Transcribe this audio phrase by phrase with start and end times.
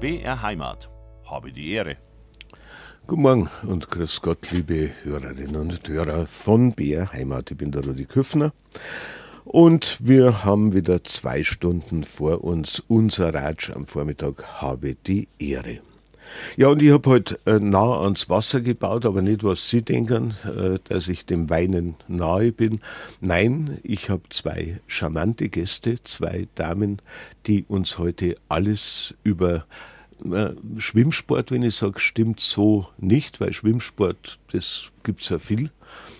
[0.00, 0.88] BR Heimat.
[1.26, 1.98] Habe die Ehre.
[3.06, 7.50] Guten Morgen und grüß Gott, liebe Hörerinnen und Hörer von BR Heimat.
[7.50, 8.54] Ich bin der Rudi Küffner
[9.44, 12.80] und wir haben wieder zwei Stunden vor uns.
[12.88, 15.80] Unser Ratsch am Vormittag habe die Ehre.
[16.56, 19.82] Ja, und ich habe heute halt, äh, nah ans Wasser gebaut, aber nicht, was Sie
[19.82, 22.80] denken, äh, dass ich dem Weinen nahe bin.
[23.20, 27.00] Nein, ich habe zwei charmante Gäste, zwei Damen,
[27.46, 29.66] die uns heute alles über
[30.24, 35.70] äh, Schwimmsport, wenn ich sage, stimmt so nicht, weil Schwimmsport, das gibt es ja viel.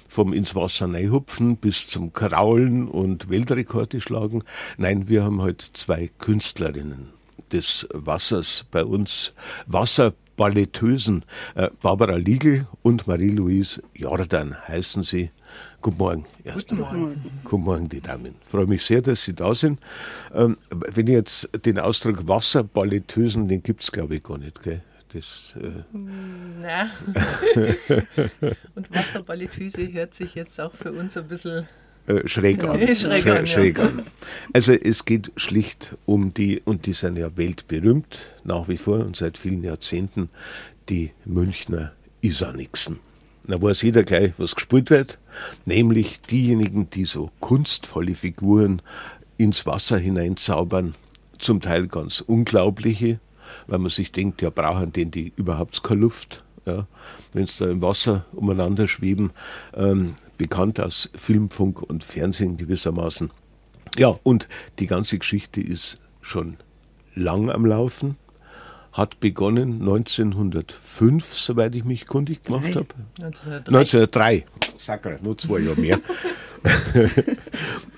[0.09, 4.43] Vom ins Wasser reinhupfen bis zum Kraulen und Weltrekorde schlagen.
[4.77, 7.20] Nein, wir haben heute zwei Künstlerinnen
[7.53, 9.33] des Wassers bei uns,
[9.67, 11.25] Wasserballettösen.
[11.55, 15.30] Äh, Barbara Liegel und Marie-Louise Jordan heißen sie.
[15.83, 16.27] Guten Morgen.
[16.45, 17.25] Erst Guten Morgen.
[17.45, 18.35] Guten Morgen, die Damen.
[18.43, 19.80] Ich freue mich sehr, dass Sie da sind.
[20.35, 24.83] Ähm, wenn ich jetzt den Ausdruck Wasserballettösen, den gibt es glaube ich gar nicht, gell?
[25.13, 26.88] Das, äh Na.
[28.77, 31.66] Und Wasserballettöse hört sich jetzt auch für uns ein bisschen
[32.11, 32.80] äh, schräg an.
[32.97, 33.85] schräg, an, schräg ja.
[33.85, 34.03] an.
[34.53, 39.17] Also es geht schlicht um die, und die sind ja weltberühmt nach wie vor und
[39.17, 40.29] seit vielen Jahrzehnten,
[40.89, 42.99] die Münchner Isanixen.
[43.47, 45.19] Da weiß jeder gleich, was gespielt wird,
[45.65, 48.83] nämlich diejenigen, die so kunstvolle Figuren
[49.39, 50.95] ins Wasser hineinzaubern,
[51.39, 53.19] zum Teil ganz unglaubliche,
[53.67, 56.45] weil man sich denkt, ja, brauchen denn die überhaupt keine Luft?
[56.67, 56.87] Ja,
[57.33, 59.33] wenn sie da im Wasser umeinander schweben,
[59.74, 63.30] ähm, bekannt aus Film, Funk und Fernsehen gewissermaßen.
[63.99, 66.56] Ja, und die ganze Geschichte ist schon
[67.15, 68.16] lang am Laufen.
[68.93, 72.88] Hat begonnen 1905, soweit ich mich kundig gemacht habe.
[73.21, 73.66] 1903.
[73.66, 74.47] 1903.
[74.78, 76.00] Sakra, nur zwei Jahre mehr.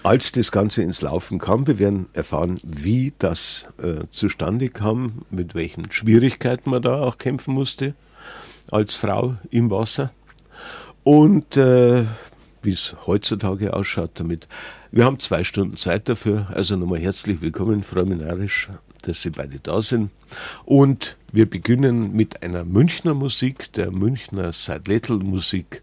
[0.02, 5.54] Als das Ganze ins Laufen kam, wir werden erfahren, wie das äh, zustande kam, mit
[5.54, 7.94] welchen Schwierigkeiten man da auch kämpfen musste
[8.72, 10.10] als Frau im Wasser.
[11.04, 12.04] Und äh,
[12.62, 14.48] wie es heutzutage ausschaut damit.
[14.90, 18.68] Wir haben zwei Stunden Zeit dafür, also nochmal herzlich willkommen, Frau Minarisch,
[19.02, 20.10] dass Sie beide da sind.
[20.64, 25.82] Und wir beginnen mit einer Münchner Musik, der Münchner Seidlettel Musik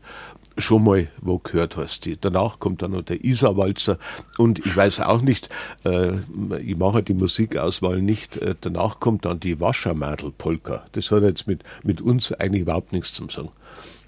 [0.60, 2.10] schon mal wo gehört hast.
[2.22, 3.98] Danach kommt dann noch der Isarwalzer
[4.38, 5.50] und ich weiß auch nicht,
[5.86, 6.18] äh,
[6.62, 10.86] ich mache die Musikauswahl nicht, äh, danach kommt dann die Waschermadel-Polka.
[10.92, 13.50] Das hat jetzt mit, mit uns eigentlich überhaupt nichts zu sagen.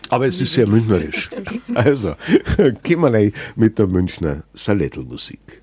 [0.10, 1.30] Aber es ist sehr münchnerisch.
[1.74, 2.16] Also,
[2.84, 5.61] gehen wir rein mit der Münchner Salettelmusik.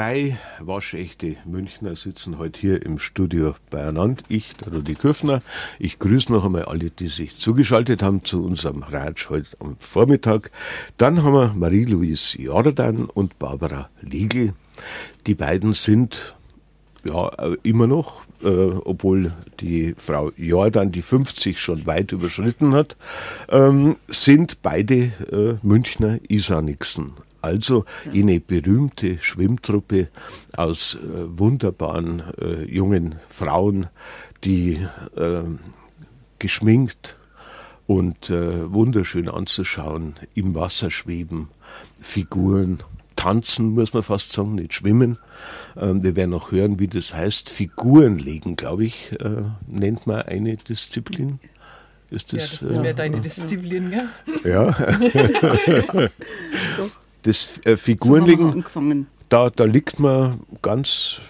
[0.00, 4.22] Zwei waschechte Münchner sitzen heute hier im Studio beieinander.
[4.30, 5.42] Ich, der Rudi Köfner.
[5.78, 10.52] Ich grüße noch einmal alle, die sich zugeschaltet haben zu unserem Ratsch heute am Vormittag.
[10.96, 14.54] Dann haben wir Marie-Louise Jordan und Barbara Liegel.
[15.26, 16.34] Die beiden sind
[17.04, 17.28] ja
[17.62, 22.96] immer noch, äh, obwohl die Frau Jordan die 50 schon weit überschritten hat,
[23.50, 27.12] ähm, sind beide äh, Münchner Isanixen.
[27.42, 30.08] Also jene berühmte Schwimmtruppe
[30.56, 33.86] aus äh, wunderbaren äh, jungen Frauen,
[34.44, 35.42] die äh,
[36.38, 37.16] geschminkt
[37.86, 41.48] und äh, wunderschön anzuschauen, im Wasser schweben,
[42.00, 42.78] Figuren,
[43.16, 45.18] tanzen, muss man fast sagen, nicht schwimmen.
[45.76, 47.50] Ähm, wir werden auch hören, wie das heißt.
[47.50, 51.38] Figuren legen, glaube ich, äh, nennt man eine Disziplin.
[52.10, 54.08] Ist das, ja, das wäre deine Disziplin, ja?
[54.44, 56.08] Ja.
[57.22, 58.64] Das äh, Figurenlegen,
[59.28, 61.20] da, da liegt man ganz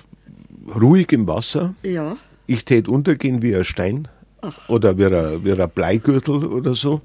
[0.75, 1.75] ruhig im Wasser.
[1.82, 2.16] Ja.
[2.46, 4.08] Ich täte untergehen wie ein Stein
[4.40, 4.69] Ach.
[4.69, 7.00] oder wie ein, wie ein Bleigürtel oder so.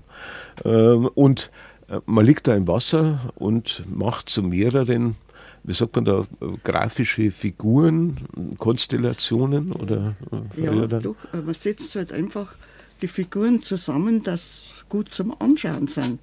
[0.64, 1.52] Ähm, und
[1.90, 5.16] äh, man liegt da im Wasser und macht zu mehreren,
[5.64, 6.26] wie sagt man da,
[6.64, 8.18] grafische Figuren,
[8.58, 10.16] Konstellationen oder?
[10.58, 12.56] Äh, ja, doch, man setzt halt einfach
[13.02, 16.20] die Figuren zusammen, das gut zum Anschauen sind.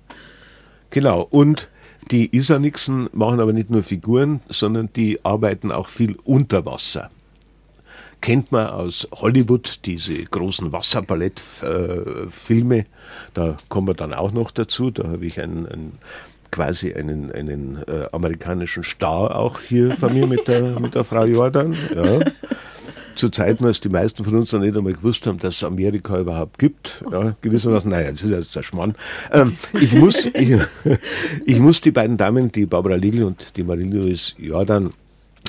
[0.90, 1.68] Genau, und
[2.10, 7.10] die Isanixen machen aber nicht nur Figuren, sondern die arbeiten auch viel unter Wasser.
[8.20, 12.86] Kennt man aus Hollywood diese großen Wasserballettfilme.
[13.34, 14.90] da kommen wir dann auch noch dazu.
[14.90, 15.98] Da habe ich einen, einen
[16.52, 21.24] quasi einen, einen äh, amerikanischen Star auch hier von mir mit der, mit der Frau
[21.24, 21.74] Jordan.
[21.94, 22.20] Ja
[23.16, 26.18] zu Zeiten, als die meisten von uns noch nicht einmal gewusst haben, dass es Amerika
[26.18, 27.02] überhaupt gibt.
[27.10, 28.94] Ja, gewissermaßen, naja, das ist jetzt der Schmarrn.
[29.30, 30.58] Ähm, ich, muss, ich,
[31.46, 34.90] ich, muss die beiden Damen, die Barbara Liegel und die Marie-Louise Jordan,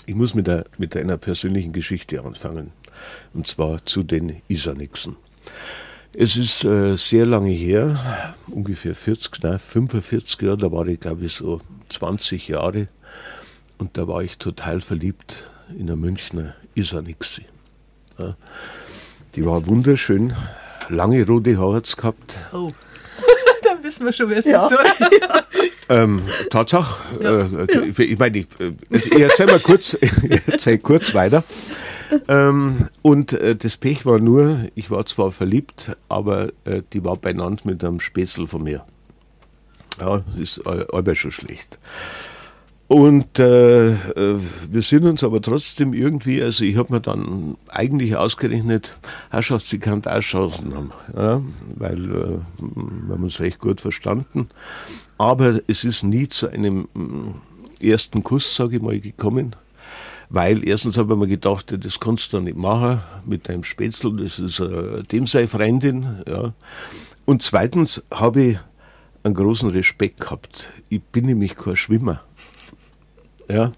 [0.05, 2.71] ich muss mit, der, mit einer persönlichen Geschichte anfangen.
[3.33, 5.15] Und zwar zu den Isanixen.
[6.15, 11.25] Es ist äh, sehr lange her, ungefähr 40, nein, 45 Jahre, da war ich glaube
[11.25, 12.87] ich so 20 Jahre
[13.79, 17.41] und da war ich total verliebt in der Münchner Isanixe.
[18.17, 18.35] Ja.
[19.35, 20.33] Die war wunderschön,
[20.89, 22.37] lange rote Haare gehabt.
[22.51, 22.69] Oh.
[23.63, 24.67] Dann wissen wir schon, wer es ja.
[24.67, 25.43] ist, oder?
[25.89, 27.41] Ähm, Tatsache, ja.
[27.41, 29.93] äh, ich, ich meine, ich, äh, ich erzähle mal kurz,
[30.47, 31.43] erzähl kurz weiter.
[32.27, 37.17] Ähm, und äh, das Pech war nur, ich war zwar verliebt, aber äh, die war
[37.17, 38.85] benannt mit einem Spätzle von mir.
[39.99, 41.77] Ja, ist äh, aber schon schlecht.
[42.93, 48.15] Und äh, äh, wir sind uns aber trotzdem irgendwie, also ich habe mir dann eigentlich
[48.15, 48.99] ausgerechnet,
[49.31, 51.41] Herrschaft, sie kann auch Chancen haben, ja,
[51.75, 54.49] weil äh, wir haben uns recht gut verstanden.
[55.17, 56.87] Aber es ist nie zu einem
[57.81, 59.55] äh, ersten Kuss, sage ich mal, gekommen.
[60.29, 64.37] Weil erstens habe ich mir gedacht, das kannst du nicht machen mit deinem Spätzl, das
[64.37, 66.21] ist äh, dem sei Freundin.
[66.27, 66.53] Ja.
[67.25, 68.59] Und zweitens habe ich
[69.23, 70.69] einen großen Respekt gehabt.
[70.89, 72.21] Ich bin nämlich kein Schwimmer.
[73.53, 73.71] Ja?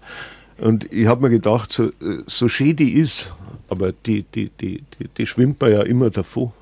[0.58, 1.90] Und ich habe mir gedacht, so,
[2.26, 3.32] so schön die ist,
[3.68, 6.52] aber die, die, die, die, die schwimmt man ja immer davor.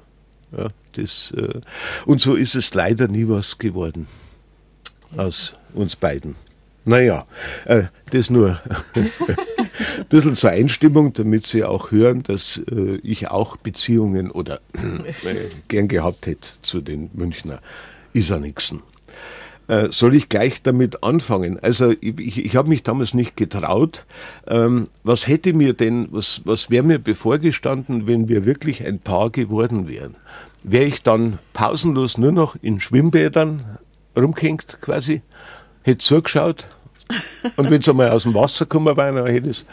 [0.56, 1.60] Ja, das, äh,
[2.06, 4.06] und so ist es leider nie was geworden
[5.16, 6.34] aus uns beiden.
[6.84, 7.26] Naja,
[7.64, 8.60] äh, das nur
[8.94, 9.10] ein
[10.08, 15.88] bisschen zur Einstimmung, damit Sie auch hören, dass äh, ich auch Beziehungen oder äh, gern
[15.88, 17.60] gehabt hätte zu den Münchner
[18.12, 18.82] Isanixen.
[19.66, 21.58] Äh, soll ich gleich damit anfangen?
[21.60, 24.04] Also ich, ich habe mich damals nicht getraut.
[24.46, 29.30] Ähm, was hätte mir denn, was, was wäre mir bevorgestanden, wenn wir wirklich ein Paar
[29.30, 30.16] geworden wären?
[30.62, 33.78] Wäre ich dann pausenlos nur noch in Schwimmbädern
[34.16, 35.22] rumgehängt quasi,
[35.82, 36.68] hätte zugeschaut
[37.56, 39.64] und wenn es einmal aus dem Wasser gekommen wäre, dann hätte ich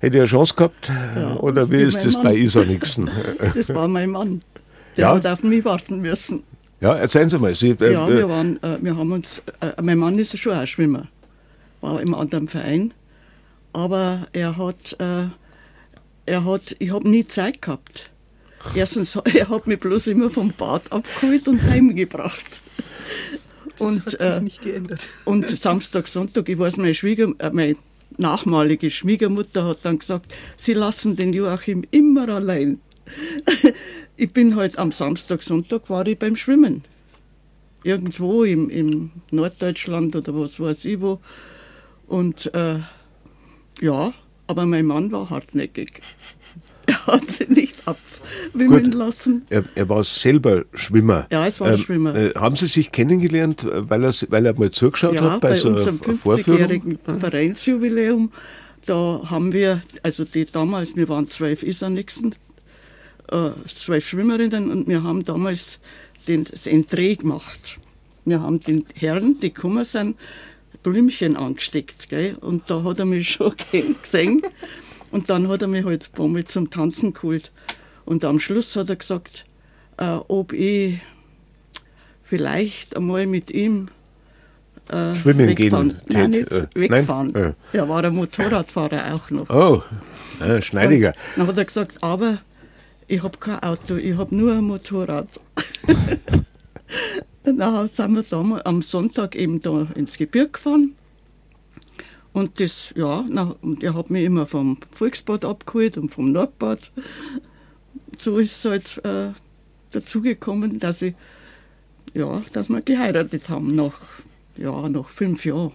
[0.00, 0.92] hätte ich eine Chance gehabt?
[1.16, 2.22] Ja, Oder wie ist das Mann.
[2.22, 3.10] bei Isa Nixon?
[3.54, 4.42] Das war mein Mann.
[4.96, 5.14] Der ja?
[5.14, 6.42] hat auf mich warten müssen.
[6.80, 7.54] Ja, erzählen Sie mal.
[7.54, 10.52] Sie, äh, ja, wir, äh, waren, äh, wir haben uns, äh, mein Mann ist schon
[10.56, 11.08] auch Schwimmer,
[11.80, 12.94] war im anderen Verein,
[13.72, 15.26] aber er hat, äh,
[16.26, 18.10] er hat, ich habe nie Zeit gehabt.
[18.74, 22.62] Erstens, er hat mich bloß immer vom Bad abgeholt und heimgebracht.
[23.78, 25.06] Das und, hat sich äh, nicht geändert.
[25.24, 27.76] Und Samstag, Sonntag, ich weiß, meine, Schwieger, meine
[28.16, 32.80] nachmalige Schwiegermutter hat dann gesagt, sie lassen den Joachim immer allein.
[34.20, 36.82] Ich bin halt am Samstag, Sonntag war ich beim Schwimmen.
[37.84, 41.20] Irgendwo im, im Norddeutschland oder was weiß ich wo.
[42.08, 42.80] Und äh,
[43.80, 44.12] ja,
[44.48, 46.02] aber mein Mann war hartnäckig.
[46.86, 48.94] Er hat sich nicht abwimmeln Gut.
[48.94, 49.42] lassen.
[49.50, 51.26] Er, er, war selber Schwimmer.
[51.30, 52.14] Ja, es war ähm, Schwimmer.
[52.16, 55.54] Äh, haben Sie sich kennengelernt, weil er, weil er mal zugeschaut ja, hat bei, bei
[55.54, 58.32] so unserem 50-jährigen Vereinsjubiläum
[58.86, 62.34] da haben wir, also die damals, wir waren zwölf Isernixen,
[63.30, 65.78] äh, zwölf Schwimmerinnen und wir haben damals
[66.26, 67.78] den, das Entree gemacht.
[68.24, 70.16] Wir haben den Herren, die gekommen sind,
[70.82, 72.08] Blümchen angesteckt.
[72.08, 72.36] Gell?
[72.40, 73.54] Und da hat er mich schon
[74.02, 74.42] gesehen.
[75.10, 77.50] Und dann hat er mich halt ein paar Mal zum Tanzen geholt.
[78.04, 79.46] Und am Schluss hat er gesagt,
[79.96, 80.98] äh, ob ich
[82.22, 83.88] vielleicht einmal mit ihm
[84.88, 85.88] äh, Schwimmen wegfahren.
[85.88, 86.00] gehen.
[86.08, 87.32] Nein, nicht äh, wegfahren.
[87.32, 87.54] Nein?
[87.72, 89.48] Er war ein Motorradfahrer auch noch.
[89.50, 89.82] Oh,
[90.42, 91.08] äh, Schneidiger.
[91.08, 92.38] Und dann hat er gesagt, aber
[93.08, 95.28] ich habe kein Auto, ich habe nur ein Motorrad.
[97.42, 100.94] dann sind wir da am Sonntag eben da ins Gebirge gefahren.
[102.34, 106.92] Und das, ja, na, und er hat mich immer vom Volksbad abgeholt und vom Nordbad.
[108.18, 109.32] So ist es halt äh,
[109.92, 111.02] dazugekommen, dass
[112.14, 114.00] ja, dass wir geheiratet haben nach,
[114.56, 115.72] ja, nach fünf Jahren.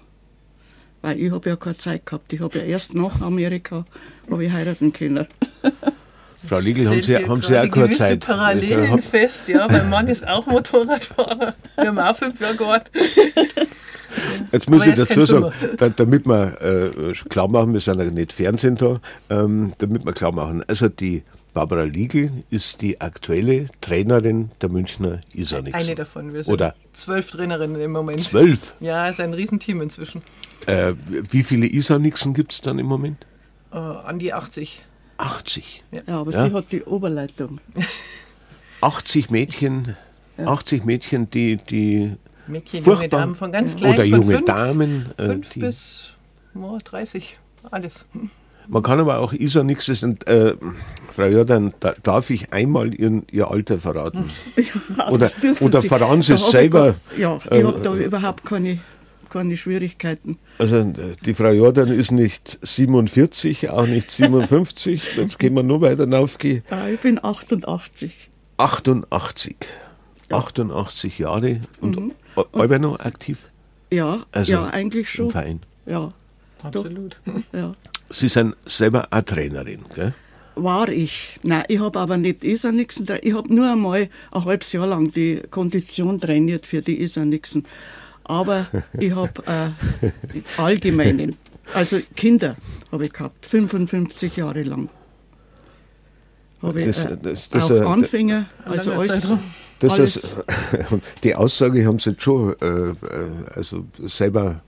[1.02, 2.32] Weil ich habe ja keine Zeit gehabt.
[2.32, 3.86] Ich habe ja erst nach Amerika
[4.40, 5.28] ich heiraten können.
[6.54, 8.20] Frau Liegel, haben Sie, haben Sie auch keine Zeit?
[8.28, 9.68] Parallelen also, fest, ja.
[9.68, 11.56] Mein Mann ist auch Motorradfahrer.
[11.78, 12.94] Wir haben auch fünf Jahre gewartet.
[14.52, 18.34] Jetzt muss ich dazu sagen, da, damit wir äh, klar machen, wir sind ja nicht
[18.34, 21.24] Fernsehen da, ähm, damit wir klar machen, also die
[21.56, 25.74] Barbara Liegel ist die aktuelle Trainerin der Münchner Isanix.
[25.74, 26.34] Eine davon.
[26.34, 28.22] Wir sind Oder zwölf Trainerinnen im Moment.
[28.22, 28.76] Zwölf?
[28.80, 30.22] Ja, ist ein Riesenteam inzwischen.
[30.68, 33.26] Äh, wie viele Isanixen gibt es dann im Moment?
[33.72, 34.82] Äh, an die 80.
[35.18, 35.84] 80?
[35.92, 36.46] Ja, aber ja?
[36.46, 37.60] sie hat die Oberleitung.
[38.82, 39.96] 80 Mädchen,
[40.38, 40.48] ja.
[40.48, 42.14] 80 Mädchen, die, die
[42.48, 45.06] Mädchen, junge Damen von ganz klein, oder junge fünf, Damen.
[45.18, 46.10] Äh, fünf bis
[46.56, 47.38] oh, 30,
[47.72, 48.06] alles.
[48.68, 49.90] Man kann aber auch ISA nichts.
[50.04, 50.54] Äh,
[51.12, 54.32] Frau Jordan, da, darf ich einmal Ihren, Ihr Alter verraten?
[54.98, 55.30] Ja, oder
[55.60, 56.96] oder verraten Sie es selber?
[57.10, 58.80] Gar, ja, ich äh, habe da überhaupt keine,
[59.34, 60.38] keine Schwierigkeiten.
[60.60, 60.94] Also
[61.26, 65.02] die Frau Jordan ist nicht 47, auch nicht 57.
[65.18, 66.64] Jetzt gehen wir nur weiter aufgehen.
[66.70, 68.30] Ja, ich bin 88.
[68.58, 69.56] 88.
[70.30, 70.38] Ja.
[70.38, 72.12] 88 Jahre und mhm.
[72.82, 73.50] Noch aktiv?
[73.92, 75.26] Ja, also ja, eigentlich schon.
[75.26, 75.60] Im Verein.
[75.86, 76.14] Ja.
[76.64, 77.18] Absolut.
[77.54, 77.76] Ja.
[78.10, 80.14] Sie sind selber eine Trainerin, gell?
[80.56, 81.40] War ich.
[81.42, 83.08] Nein, ich habe aber nicht Isernixen.
[83.22, 87.66] Ich habe nur einmal ein halbes Jahr lang die Kondition trainiert für die Isernixen.
[88.24, 90.12] Aber ich habe äh,
[90.58, 91.36] allgemeinen,
[91.74, 92.56] also Kinder
[92.92, 94.90] habe ich gehabt, 55 Jahre lang.
[96.62, 99.34] Habe ich äh, das, das, auch Anfänger, also alles.
[99.80, 100.30] Das ist,
[101.24, 102.94] die Aussage haben sie jetzt schon, äh, äh
[103.54, 104.62] also selber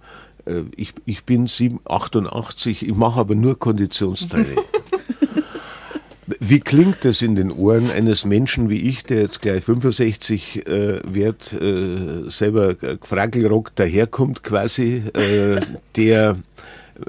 [0.45, 4.59] äh, ich, ich bin 7, 88, ich mache aber nur Konditionstraining.
[6.47, 10.99] Wie klingt das in den Ohren eines Menschen wie ich, der jetzt gleich 65 äh,
[11.03, 15.59] wird, äh, selber Fragelrock daherkommt quasi, äh,
[15.95, 16.37] der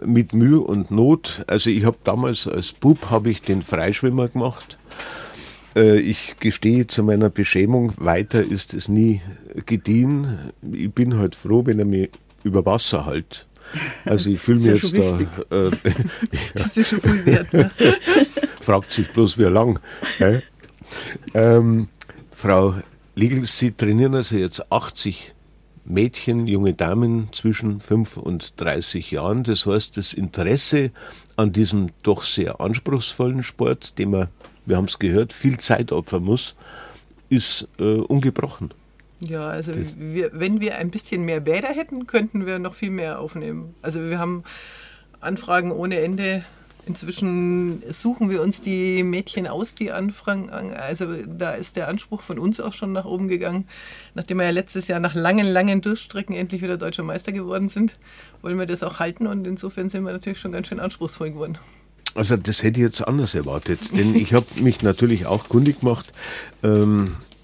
[0.03, 4.79] mit Mühe und Not, also ich habe damals als Bub habe ich den Freischwimmer gemacht.
[5.77, 9.21] Äh, ich gestehe zu meiner Beschämung, weiter ist es nie
[9.67, 10.39] gediehen.
[10.73, 12.09] Ich bin halt froh, wenn er mich
[12.43, 13.47] über Wasser halt.
[14.05, 15.21] Also ich fühle mich jetzt da.
[15.51, 15.71] Äh,
[16.55, 17.53] das ist schon viel wert.
[17.53, 17.71] Ne?
[18.61, 19.79] Fragt sich bloß, wie lang.
[20.19, 20.41] Äh?
[21.35, 21.89] Ähm,
[22.31, 22.75] Frau
[23.15, 25.35] Liegel, Sie trainieren also jetzt 80
[25.85, 29.45] Mädchen, junge Damen zwischen 5 und 30 Jahren.
[29.45, 30.91] Das heißt, das Interesse
[31.37, 34.29] an diesem doch sehr anspruchsvollen Sport, dem man,
[34.65, 36.57] wir haben es gehört, viel Zeit opfern muss,
[37.29, 38.73] ist äh, ungebrochen.
[39.21, 43.19] Ja, also wir, wenn wir ein bisschen mehr Bäder hätten, könnten wir noch viel mehr
[43.19, 43.75] aufnehmen.
[43.83, 44.45] Also wir haben
[45.21, 46.45] Anfragen ohne Ende.
[46.87, 50.51] Inzwischen suchen wir uns die Mädchen aus, die anfragen.
[50.51, 53.67] Also da ist der Anspruch von uns auch schon nach oben gegangen.
[54.15, 57.97] Nachdem wir ja letztes Jahr nach langen, langen Durchstrecken endlich wieder deutscher Meister geworden sind,
[58.41, 61.59] wollen wir das auch halten und insofern sind wir natürlich schon ganz schön anspruchsvoll geworden.
[62.15, 66.13] Also das hätte ich jetzt anders erwartet, denn ich habe mich natürlich auch kundig gemacht.
[66.63, 67.36] Ähm, äh,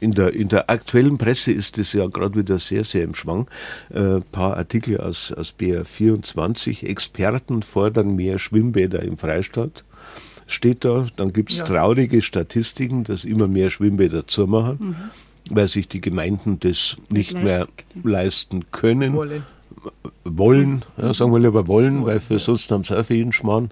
[0.00, 3.48] in der, in der aktuellen Presse ist es ja gerade wieder sehr, sehr im Schwang.
[3.92, 6.86] Ein äh, paar Artikel aus, aus BR24.
[6.86, 9.84] Experten fordern mehr Schwimmbäder im Freistaat.
[10.46, 11.06] Steht da.
[11.16, 11.64] Dann gibt es ja.
[11.64, 14.96] traurige Statistiken, dass immer mehr Schwimmbäder zumachen, mhm.
[15.50, 17.66] weil sich die Gemeinden das nicht, mehr
[18.02, 19.14] leisten können.
[19.14, 19.44] Wollen.
[20.24, 22.40] Wollen, ja, sagen wir lieber wollen, wollen weil für ja.
[22.40, 23.70] sonst haben sie auch für jeden Schmarrn.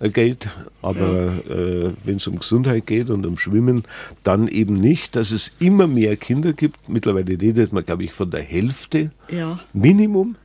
[0.00, 0.48] Geld,
[0.80, 1.54] aber ja.
[1.54, 3.84] äh, wenn es um Gesundheit geht und um Schwimmen,
[4.24, 6.88] dann eben nicht, dass es immer mehr Kinder gibt.
[6.88, 9.60] Mittlerweile redet man, glaube ich, von der Hälfte ja.
[9.72, 10.36] Minimum.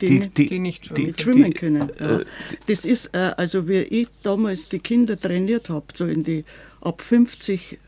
[0.00, 1.90] Die, die, die, die nicht schwimmen, die, schwimmen können.
[1.98, 2.18] Ja.
[2.18, 2.24] Äh,
[2.66, 6.44] das ist, äh, also wie ich damals die Kinder trainiert habe, so in die
[6.80, 7.78] ab 50,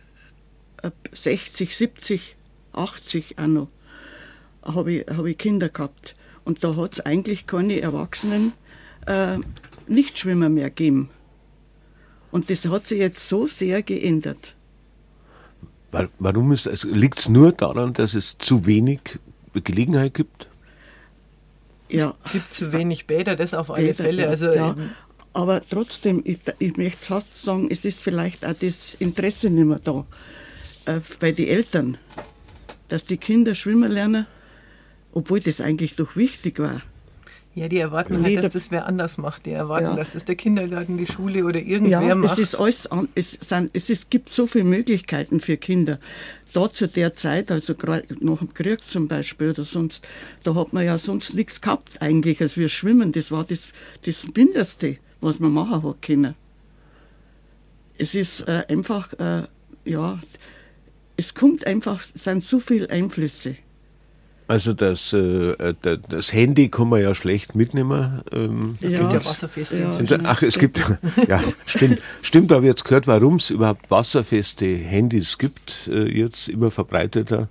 [0.83, 2.37] ab 60, 70,
[2.73, 3.69] 80 auch noch,
[4.63, 6.17] habe ich, hab ich Kinder gehabt.
[6.45, 8.53] Und da hat es eigentlich keine Erwachsenen
[9.07, 9.39] äh,
[9.89, 11.11] Nichtschwimmer mehr geben.
[12.31, 14.55] Und das hat sich jetzt so sehr geändert.
[16.19, 19.01] Warum ist es, liegt es nur daran, dass es zu wenig
[19.55, 20.49] Gelegenheit gibt?
[21.89, 22.15] Ja.
[22.27, 24.29] Es gibt zu wenig Bäder, das auf alle Bäder, Fälle.
[24.29, 24.77] Also ja.
[25.33, 29.79] Aber trotzdem, ich, ich möchte fast sagen, es ist vielleicht auch das Interesse nicht mehr
[29.79, 30.05] da
[30.85, 31.97] äh, bei den Eltern,
[32.89, 34.27] dass die Kinder schwimmen lernen,
[35.13, 36.83] obwohl das eigentlich doch wichtig war.
[37.59, 39.45] Ja, die erwarten halt, dass das wer anders macht.
[39.45, 39.97] Die erwarten, ja.
[39.97, 42.35] dass das der Kindergarten, die Schule oder irgendwer ja, macht.
[42.35, 45.99] Es, ist alles, es, sind, es ist, gibt so viele Möglichkeiten für Kinder.
[46.53, 47.75] Da zu der Zeit, also
[48.21, 50.07] nach dem Krieg zum Beispiel oder sonst,
[50.45, 53.11] da hat man ja sonst nichts gehabt eigentlich, als wir schwimmen.
[53.11, 53.69] Das war das,
[54.07, 56.37] das Mindeste, was man machen hat können.
[57.99, 59.49] Es ist äh, einfach, äh,
[59.85, 60.21] ja,
[61.17, 63.57] es kommt einfach, es sind zu viele Einflüsse.
[64.49, 65.75] Also das, äh,
[66.09, 68.23] das Handy kann man ja schlecht mitnehmen.
[68.33, 69.01] Ähm, ja.
[69.01, 70.79] Gibt ja wasserfeste ja, Ach, es gibt,
[71.29, 76.71] ja, stimmt, stimmt, aber jetzt gehört, warum es überhaupt wasserfeste Handys gibt, äh, jetzt immer
[76.71, 77.49] verbreiteter.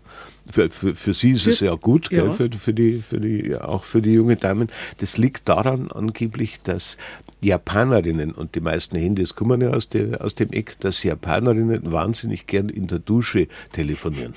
[0.49, 2.23] Für, für, für sie ist es ja gut, ja.
[2.23, 4.69] Gell, für, für, die, für die, auch für die junge Damen.
[4.97, 6.97] Das liegt daran angeblich, dass
[7.41, 12.47] Japanerinnen, und die meisten Handys kommen ja aus, der, aus dem Eck, dass Japanerinnen wahnsinnig
[12.47, 14.33] gern in der Dusche telefonieren.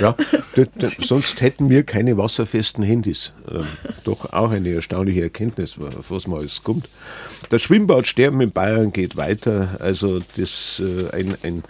[0.00, 0.16] Ja,
[0.98, 3.32] sonst hätten wir keine wasserfesten Handys.
[3.50, 3.66] Ähm,
[4.04, 6.88] doch auch eine erstaunliche Erkenntnis, auf was man alles kommt.
[7.50, 9.76] Das Schwimmbadsterben in Bayern geht weiter.
[9.80, 11.62] Also das äh, ein, ein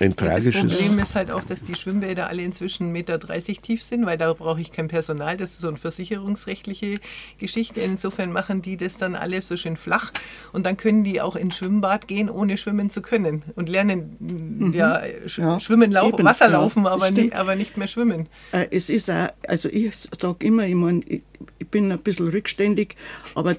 [0.00, 0.62] ein tragisches.
[0.62, 3.18] Das Problem ist halt auch, dass die Schwimmbäder alle inzwischen 1,30 Meter
[3.62, 5.36] tief sind, weil da brauche ich kein Personal.
[5.36, 7.00] Das ist so eine versicherungsrechtliche
[7.38, 7.80] Geschichte.
[7.80, 10.12] Insofern machen die das dann alle so schön flach
[10.52, 14.74] und dann können die auch ins Schwimmbad gehen, ohne schwimmen zu können und lernen mhm.
[14.74, 18.28] ja, sch ja, schwimmen, lau eben, Wasser laufen, ja, aber, nicht, aber nicht mehr schwimmen.
[18.52, 21.22] Äh, es ist auch, also ich sage immer, ich, mein, ich,
[21.58, 22.96] ich bin ein bisschen rückständig,
[23.34, 23.56] aber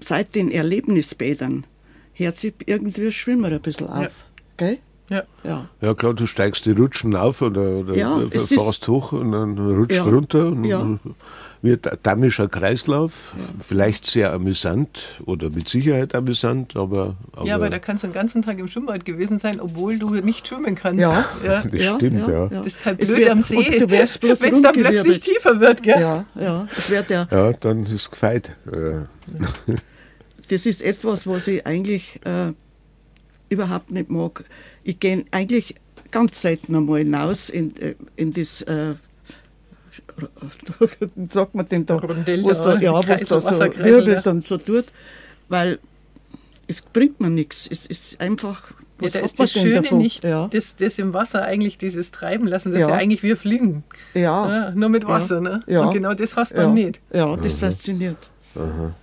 [0.00, 1.66] seit den Erlebnisbädern
[2.14, 4.02] hört sich irgendwie das Schwimmer ein bisschen auf.
[4.02, 4.10] Ja.
[4.56, 4.78] Gell?
[5.10, 5.22] Ja.
[5.42, 5.66] ja.
[5.80, 9.96] Ja, klar, du steigst die Rutschen auf oder, oder ja, fährst hoch und dann rutscht
[9.96, 10.02] ja.
[10.02, 10.46] runter.
[10.48, 10.98] Und ja.
[11.60, 13.44] Wird ein damischer Kreislauf, ja.
[13.58, 17.46] vielleicht sehr amüsant oder mit Sicherheit amüsant, aber, aber.
[17.46, 20.46] Ja, aber da kannst du den ganzen Tag im Schwimmbad gewesen sein, obwohl du nicht
[20.46, 21.00] schwimmen kannst.
[21.00, 21.62] Ja, ja.
[21.62, 22.48] das stimmt, ja.
[22.48, 26.00] Das ist halt blöd wird, am See, wenn es dann plötzlich tiefer wird, gell?
[26.00, 26.68] Ja, ja.
[26.74, 27.26] Das wird ja.
[27.30, 28.54] Ja, dann ist es gefeit.
[30.50, 32.52] Das ist etwas, was ich eigentlich äh,
[33.48, 34.44] überhaupt nicht mag
[34.84, 35.74] ich gehe eigentlich
[36.10, 38.94] ganz selten einmal hinaus in, äh, in das, äh,
[41.28, 44.86] sagt man denn da, Rundell, was, so, ja, was da so wirbelt und so tut,
[45.48, 45.78] weil
[46.66, 47.68] es bringt mir nichts.
[47.70, 48.72] Es ist einfach.
[49.00, 49.98] Ja, da ist das Schöne davon?
[49.98, 50.48] nicht, ja.
[50.48, 52.86] das, das im Wasser eigentlich dieses Treiben lassen, das ja.
[52.86, 53.82] ist ja eigentlich wie Fliegen.
[54.14, 54.20] Ja.
[54.48, 54.70] ja.
[54.70, 55.62] Nur mit Wasser, ne?
[55.66, 55.82] Ja.
[55.82, 57.00] Und genau das hast du dann nicht.
[57.12, 57.70] Ja, das Aha.
[57.70, 58.30] fasziniert.
[58.54, 58.94] Aha.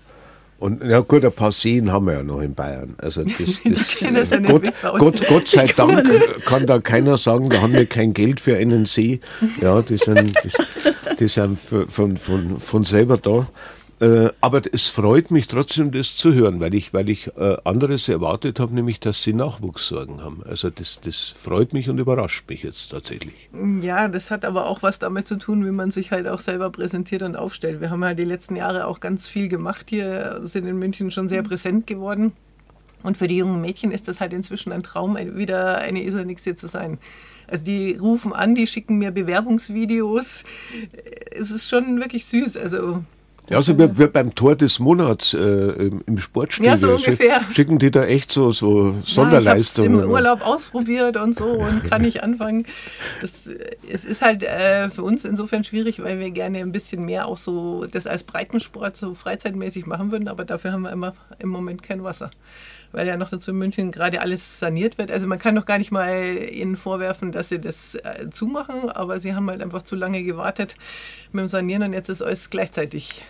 [0.61, 2.93] Und ja gut, ein paar Seen haben wir ja noch in Bayern.
[2.99, 6.07] Also das, das, äh, Gott, Gott, Gott sei Dank
[6.45, 9.21] kann da keiner sagen, da haben wir kein Geld für einen See.
[9.59, 13.47] Ja, die sind, die, die sind von, von, von selber da.
[14.01, 18.09] Äh, aber es freut mich trotzdem, das zu hören, weil ich, weil ich äh, anderes
[18.09, 20.41] erwartet habe, nämlich, dass sie Nachwuchssorgen haben.
[20.43, 23.49] Also das, das freut mich und überrascht mich jetzt tatsächlich.
[23.81, 26.71] Ja, das hat aber auch was damit zu tun, wie man sich halt auch selber
[26.71, 27.79] präsentiert und aufstellt.
[27.79, 31.29] Wir haben ja die letzten Jahre auch ganz viel gemacht hier, sind in München schon
[31.29, 32.31] sehr präsent geworden.
[33.03, 36.67] Und für die jungen Mädchen ist das halt inzwischen ein Traum, wieder eine Isernixie zu
[36.67, 36.97] sein.
[37.47, 40.43] Also die rufen an, die schicken mir Bewerbungsvideos.
[41.31, 42.57] Es ist schon wirklich süß.
[42.57, 43.03] Also
[43.51, 47.41] ja, also wir, wir beim Tor des Monats äh, im Sportstudio ja, so ungefähr.
[47.53, 49.93] schicken die da echt so, so Sonderleistungen.
[49.93, 52.65] Ja, ich im Urlaub ausprobiert und so und kann ich anfangen.
[53.21, 53.49] Das,
[53.91, 57.37] es ist halt äh, für uns insofern schwierig, weil wir gerne ein bisschen mehr auch
[57.37, 61.83] so das als Breitensport so freizeitmäßig machen würden, aber dafür haben wir immer im Moment
[61.83, 62.31] kein Wasser
[62.91, 65.11] weil ja noch dazu in München gerade alles saniert wird.
[65.11, 69.19] Also man kann doch gar nicht mal ihnen vorwerfen, dass sie das äh, zumachen, aber
[69.19, 70.75] sie haben halt einfach zu lange gewartet
[71.31, 73.23] mit dem Sanieren und jetzt ist alles gleichzeitig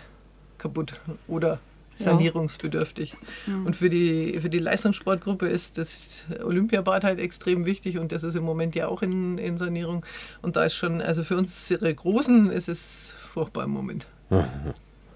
[0.62, 1.58] kaputt oder
[1.98, 3.16] sanierungsbedürftig.
[3.46, 3.54] Ja.
[3.64, 8.34] Und für die, für die Leistungssportgruppe ist das Olympiabad halt extrem wichtig und das ist
[8.34, 10.04] im Moment ja auch in, in Sanierung.
[10.40, 14.06] Und da ist schon, also für uns ihre Großen ist es furchtbar im Moment.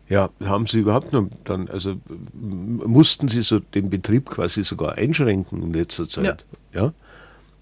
[0.09, 1.97] Ja, haben Sie überhaupt noch dann, also
[2.33, 6.45] mussten Sie so den Betrieb quasi sogar einschränken in letzter Zeit?
[6.73, 6.81] Ja.
[6.81, 6.93] ja?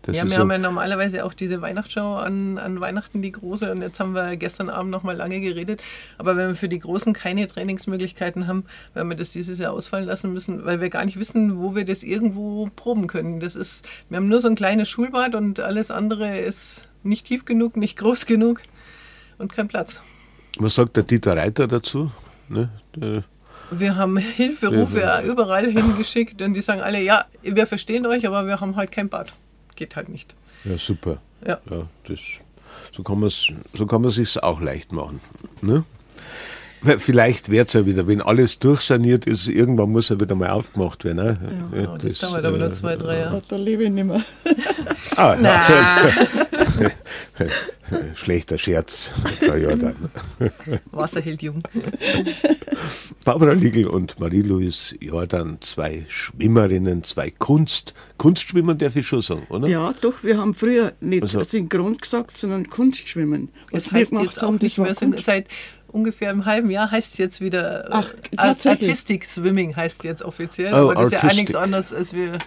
[0.07, 3.71] Das ja, wir so haben ja normalerweise auch diese Weihnachtsschau an, an Weihnachten, die große,
[3.73, 5.83] und jetzt haben wir gestern Abend noch mal lange geredet.
[6.19, 10.05] Aber wenn wir für die Großen keine Trainingsmöglichkeiten haben, werden wir das dieses Jahr ausfallen
[10.05, 13.41] lassen müssen, weil wir gar nicht wissen, wo wir das irgendwo proben können.
[13.41, 17.45] Das ist, wir haben nur so ein kleines Schulbad und alles andere ist nicht tief
[17.47, 18.61] genug, nicht groß genug
[19.39, 20.01] und kein Platz.
[20.59, 22.11] Was sagt der Dieter Reiter dazu?
[22.49, 22.69] Ne?
[22.95, 23.25] Der
[23.71, 25.23] Wir haben Hilferufe Ja.
[25.23, 29.09] überall hingeschickt und die sagen alle, ja, wir verstehen euch, aber wir haben halt kein
[29.09, 29.33] Bad.
[29.77, 30.35] Geht halt nicht.
[30.65, 31.19] Ja, super.
[31.47, 31.61] Ja.
[31.71, 32.21] Ja, das,
[32.93, 35.21] so kann man es so kann man sich's auch leicht machen.
[35.61, 35.85] Ne?
[36.99, 41.05] Vielleicht wird es ja wieder, wenn alles durchsaniert ist, irgendwann muss er wieder mal aufgemacht
[41.05, 41.17] werden.
[41.17, 41.39] Ne?
[41.73, 43.43] Ja, genau, das dauert aber nur zwei, drei Jahre.
[43.49, 44.23] Da lebe ich nicht mehr.
[45.17, 45.49] Ah, Na.
[45.69, 46.91] ja.
[48.17, 49.95] Schlechter Scherz, Frau Jordan.
[50.91, 51.63] Wasser hält jung.
[53.25, 57.95] Barbara Liegel und Marie-Louise Jordan, zwei Schwimmerinnen, zwei Kunst.
[58.17, 59.69] Kunstschwimmer darf ich schon sagen, oder?
[59.69, 63.51] Ja, doch, wir haben früher nicht Also- synchron gesagt, sondern Kunstschwimmen.
[63.71, 65.47] Das Was wir heißt gemacht jetzt auch haben, nicht das mehr so, seit
[65.95, 68.91] ungefähr einem halben Jahr heißt es jetzt wieder Ach, äh, tatsächlich?
[68.91, 72.39] Artistic Swimming heißt es jetzt offiziell, Oh, aber das ist ja nichts anderes als wir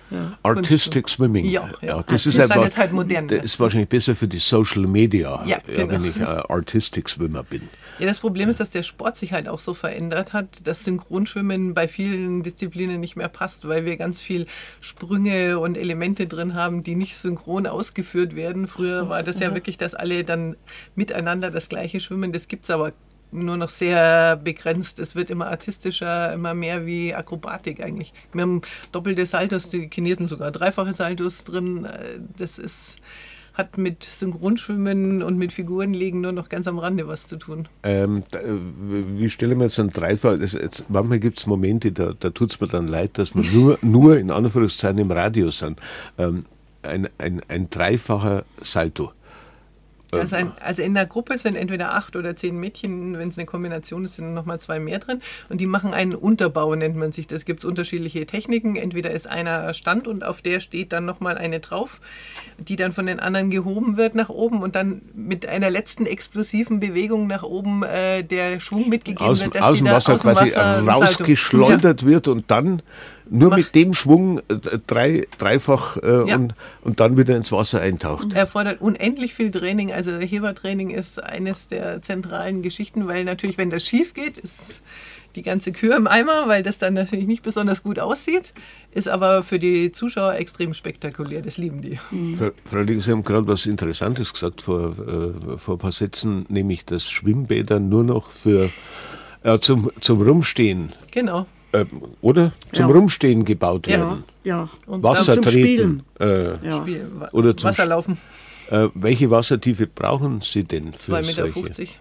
[0.44, 1.46] Artistic Swimming.
[1.46, 2.04] Ja, ja.
[2.04, 3.28] das ist einfach, halt modern.
[3.28, 5.90] Das ist wahrscheinlich besser für die Social Media, Ja, genau.
[5.94, 7.70] wenn ich äh, Artistic Swimmer bin.
[8.00, 11.74] Ja, das Problem ist, dass der Sport sich halt auch so verändert hat, dass Synchronschwimmen
[11.74, 14.46] bei vielen Disziplinen nicht mehr passt, weil wir ganz viel
[14.82, 18.68] Sprünge und Elemente drin haben, die nicht synchron ausgeführt werden.
[18.68, 20.58] Früher war das ja wirklich, dass alle dann
[20.96, 22.32] miteinander das gleiche schwimmen.
[22.32, 22.94] Das gibt es aber
[23.32, 25.00] nur noch sehr begrenzt.
[25.00, 28.14] Es wird immer artistischer, immer mehr wie Akrobatik eigentlich.
[28.34, 28.62] Wir haben
[28.92, 31.86] doppelte Saltos, die Chinesen sogar dreifache Saltos drin.
[31.86, 32.98] Äh, Das ist,
[33.54, 37.68] hat mit Synchronschwimmen und mit Figurenlegen nur noch ganz am Rande was zu tun.
[37.84, 38.56] Ähm, da, äh,
[39.18, 40.38] wie stelle ich mir jetzt einen Dreifach?
[40.40, 43.44] Das, jetzt, manchmal gibt es Momente, da, da tut es mir dann leid, dass wir
[43.44, 45.80] nur, nur in Anführungszeichen im Radio sind.
[46.18, 46.46] Ähm,
[46.84, 49.12] ein, ein, ein dreifacher Salto.
[50.12, 53.46] Also, ein, also in der Gruppe sind entweder acht oder zehn Mädchen, wenn es eine
[53.46, 55.22] Kombination ist, sind nochmal zwei mehr drin.
[55.50, 57.46] Und die machen einen Unterbau, nennt man sich das.
[57.46, 58.76] gibt es unterschiedliche Techniken.
[58.76, 62.00] Entweder ist einer Stand und auf der steht dann nochmal eine drauf,
[62.58, 66.80] die dann von den anderen gehoben wird nach oben und dann mit einer letzten explosiven
[66.80, 69.56] Bewegung nach oben äh, der Schwung mitgegeben Aus, wird.
[69.56, 72.82] dass aus die dem Wasser quasi Wasser rausgeschleudert wird und dann
[73.30, 74.44] nur Mach- mit dem Schwung äh,
[74.88, 76.36] drei, dreifach äh, Ja.
[76.36, 78.34] und, und dann wieder ins Wasser eintaucht.
[78.34, 79.92] erfordert unendlich viel Training.
[79.92, 84.82] Also Hebertraining ist eines der zentralen Geschichten, weil natürlich, wenn das schief geht, ist
[85.36, 88.54] die ganze Kür im Eimer, weil das dann natürlich nicht besonders gut aussieht,
[88.92, 91.44] ist aber für die Zuschauer extrem spektakulär.
[91.44, 92.00] Das lieben die.
[92.38, 96.46] Frau, Frau Liegel, Sie haben gerade was Interessantes gesagt vor, äh, vor ein paar Sätzen,
[96.50, 98.72] nämlich dass Schwimmbäder nur noch für
[99.44, 101.46] äh, zum, zum Rumstehen Genau.
[101.82, 101.86] Äh,
[102.22, 102.92] oder zum Ja.
[102.96, 104.24] Rumstehen gebaut Ja, werden.
[104.44, 104.70] ja.
[104.86, 106.04] Und Wasser zum treten.
[106.20, 106.86] Äh, Ja.
[107.32, 108.18] Oder zum Wasserlaufen,
[108.70, 111.74] äh, welche Wassertiefe brauchen Sie denn für 2,50 Meter.
[111.76, 111.92] solche?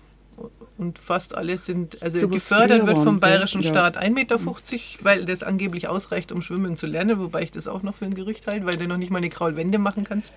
[0.78, 3.70] Und fast alle sind, also gefördert wird vom bayerischen Ja.
[3.70, 4.38] Staat 1,50 Meter,
[5.02, 8.14] weil das angeblich ausreicht, um schwimmen zu lernen, wobei ich das auch noch für ein
[8.14, 10.32] Gerücht halte, weil du noch nicht mal eine Kraulwende machen kannst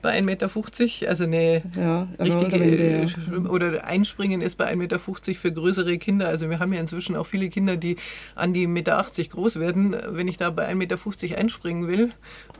[0.00, 1.08] bei 1,50 Meter.
[1.08, 3.08] Also eine Ja, richtige äh, ja.
[3.08, 6.28] Schwimm- oder Einspringen ist bei 1,50 Meter für größere Kinder.
[6.28, 7.96] Also wir haben ja inzwischen auch viele Kinder, die
[8.36, 9.96] an die 1,80 Meter groß werden.
[10.10, 12.12] Wenn ich da bei 1,50 Meter einspringen will,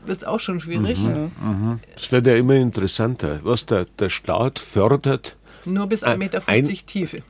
[0.05, 0.97] wird es auch schon schwierig.
[1.95, 5.37] Das wird ja immer interessanter, was der, der Staat fördert.
[5.65, 7.23] Nur bis 1,50 Meter ein- Tiefe.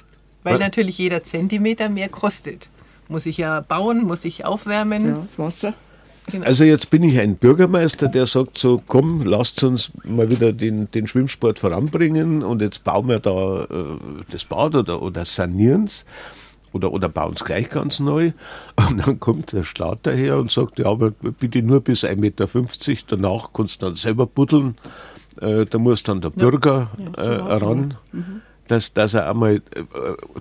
[0.43, 0.59] Weil Was?
[0.61, 2.67] natürlich jeder Zentimeter mehr kostet.
[3.07, 5.05] Muss ich ja bauen, muss ich aufwärmen.
[5.05, 5.73] ja, das Wasser.
[6.31, 6.45] Genau.
[6.45, 10.89] Also jetzt bin ich ein Bürgermeister, der sagt so, komm, lasst uns mal wieder den,
[10.91, 13.67] den Schwimmsport voranbringen und jetzt bauen wir da äh,
[14.31, 16.05] das Bad oder, oder sanieren es
[16.73, 18.31] oder, oder bauen es gleich ganz neu.
[18.89, 22.47] Und dann kommt der Staat daher und sagt, ja, aber bitte nur bis 1,50 Meter,
[23.07, 24.75] danach kannst du dann selber buddeln.
[25.41, 27.95] Äh, da muss dann der Bürger Ja, äh, ran,
[28.67, 29.83] dass, dass er einmal äh, äh,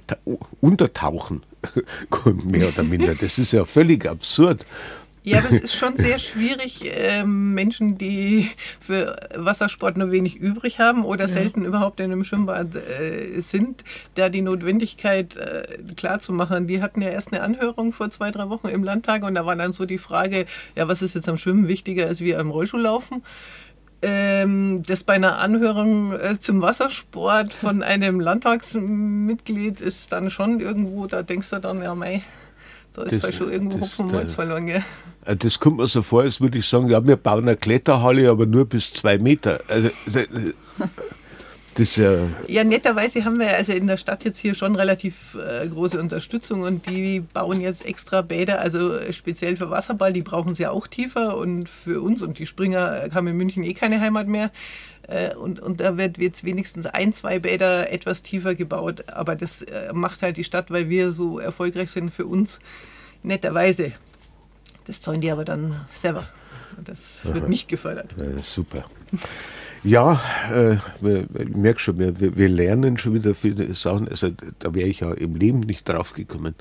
[0.06, 0.18] ta-
[0.60, 1.42] untertauchen
[2.10, 3.14] kann, mehr oder minder.
[3.14, 4.64] Das ist ja völlig absurd.
[5.22, 8.48] Ja, aber es ist schon sehr schwierig, ähm, Menschen, die
[8.80, 13.84] für Wassersport nur wenig übrig haben oder selten überhaupt in einem Schwimmbad äh, sind,
[14.14, 16.66] da die Notwendigkeit äh, klarzumachen.
[16.68, 19.54] Die hatten ja erst eine Anhörung vor zwei, drei Wochen im Landtag und da war
[19.56, 23.22] dann so die Frage, ja, was ist jetzt am Schwimmen wichtiger als wie am Rollschuhlaufen?
[24.02, 31.06] Ähm, das bei einer Anhörung äh, zum Wassersport von einem Landtagsmitglied ist dann schon irgendwo,
[31.06, 32.22] da denkst du dann, ja, mei,
[32.94, 34.82] da ist Das- schon irgendwo das- Hopfen Malz verloren, gell?
[35.26, 38.30] Äh, Das kommt mir so vor, als würde ich sagen, ja, wir bauen eine Kletterhalle,
[38.30, 39.58] aber nur bis zwei Meter.
[39.68, 39.90] Also,
[41.74, 41.96] das ist
[42.48, 46.62] ja, netterweise haben wir also in der Stadt jetzt hier schon relativ äh, große Unterstützung
[46.62, 50.87] und die bauen jetzt extra Bäder, also speziell für Wasserball, die brauchen sie ja auch
[50.87, 54.50] tiefer und für uns und die Springer haben in München eh keine Heimat mehr.
[55.06, 59.62] Äh, und, und da wird jetzt wenigstens ein, zwei Bäder etwas tiefer gebaut, aber das
[59.62, 62.61] äh, macht halt die Stadt, weil wir so erfolgreich sind für uns
[63.22, 63.92] netterweise.
[64.87, 66.26] Das zahlen die aber dann selber.
[66.85, 68.14] Das wird nicht gefördert.
[68.18, 68.85] äh, super.
[69.82, 70.20] Ja,
[70.52, 74.08] äh, ich merke schon, wir, wir lernen schon wieder viele Sachen.
[74.08, 76.54] Also da wäre ich ja im Leben nicht drauf gekommen,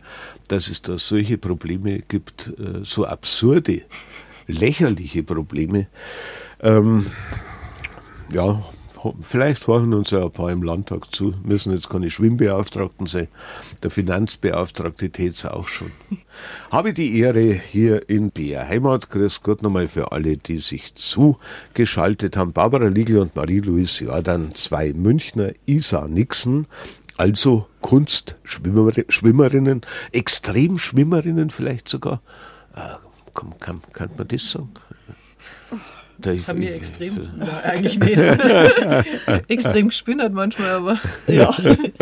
[0.47, 3.82] dass es da solche Probleme gibt, äh, so absurde,
[4.47, 5.88] lächerliche Probleme.
[6.62, 7.05] Ähm,
[8.32, 8.63] ja,
[9.21, 13.27] vielleicht hören uns ja ein paar im Landtag zu, müssen jetzt keine Schwimmbeauftragten sein.
[13.83, 15.91] Der Finanzbeauftragte tät es auch schon.
[16.71, 19.09] Habe die Ehre hier in BR Heimat.
[19.09, 22.53] Grüß Gott nochmal für alle, die sich zugeschaltet haben.
[22.53, 26.67] Barbara Liegel und Marie-Louise Jordan, zwei Münchner, Isa Nixon,
[27.17, 29.81] also Kunstschwimmerinnen,
[30.12, 32.21] Extremschwimmerinnen vielleicht sogar.
[32.75, 32.95] Äh,
[33.33, 34.73] kann, kann, kann man das sagen?
[36.21, 37.13] Da ich, Haben wir extrem?
[37.13, 38.17] Ich, ja, eigentlich nicht.
[39.47, 40.99] extrem gespinnert manchmal, aber.
[41.27, 41.55] Ja,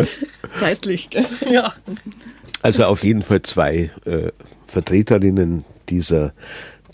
[0.59, 1.09] zeitlich.
[1.49, 1.73] Ja.
[2.63, 4.31] Also auf jeden Fall zwei äh,
[4.65, 6.33] Vertreterinnen dieser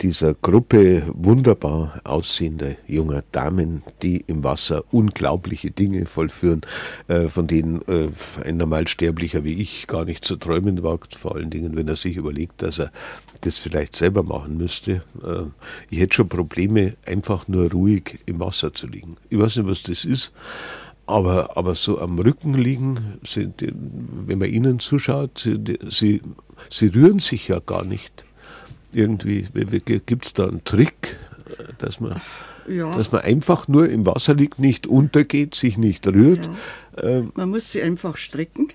[0.00, 6.62] dieser Gruppe wunderbar aussehender junger Damen, die im Wasser unglaubliche Dinge vollführen,
[7.08, 8.08] äh, von denen äh,
[8.44, 12.16] ein Normalsterblicher wie ich gar nicht zu träumen wagt, vor allen Dingen, wenn er sich
[12.16, 12.90] überlegt, dass er
[13.42, 15.02] das vielleicht selber machen müsste.
[15.22, 15.44] Äh,
[15.90, 19.16] ich hätte schon Probleme, einfach nur ruhig im Wasser zu liegen.
[19.28, 20.32] Ich weiß nicht, was das ist.
[21.06, 23.62] Aber, aber so am Rücken liegen, sind,
[24.26, 26.22] wenn man ihnen zuschaut, sie, sie,
[26.70, 28.23] sie rühren sich ja gar nicht
[28.94, 29.46] irgendwie,
[30.06, 31.16] gibt es da einen Trick,
[31.78, 32.20] dass man,
[32.68, 32.96] ja.
[32.96, 36.48] dass man einfach nur im Wasser liegt, nicht untergeht, sich nicht rührt?
[36.96, 37.08] Ja.
[37.08, 38.68] Ähm, man muss sie einfach strecken.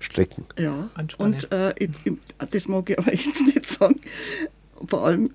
[0.00, 0.44] Strecken.
[0.56, 2.12] Ja, und äh, ich, ich,
[2.50, 4.00] das mag ich aber jetzt nicht sagen.
[4.86, 5.30] Vor allem,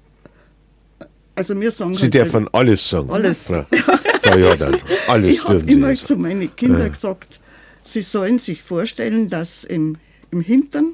[1.36, 1.96] also wir sagen.
[1.96, 3.10] Sie halt dürfen alles sagen.
[3.10, 3.44] Alles.
[3.44, 3.66] Frau,
[4.22, 6.88] Frau Jordan, alles Ich habe immer zu meinen Kindern ja.
[6.88, 7.42] gesagt,
[7.84, 9.98] sie sollen sich vorstellen, dass im,
[10.32, 10.94] im Hintern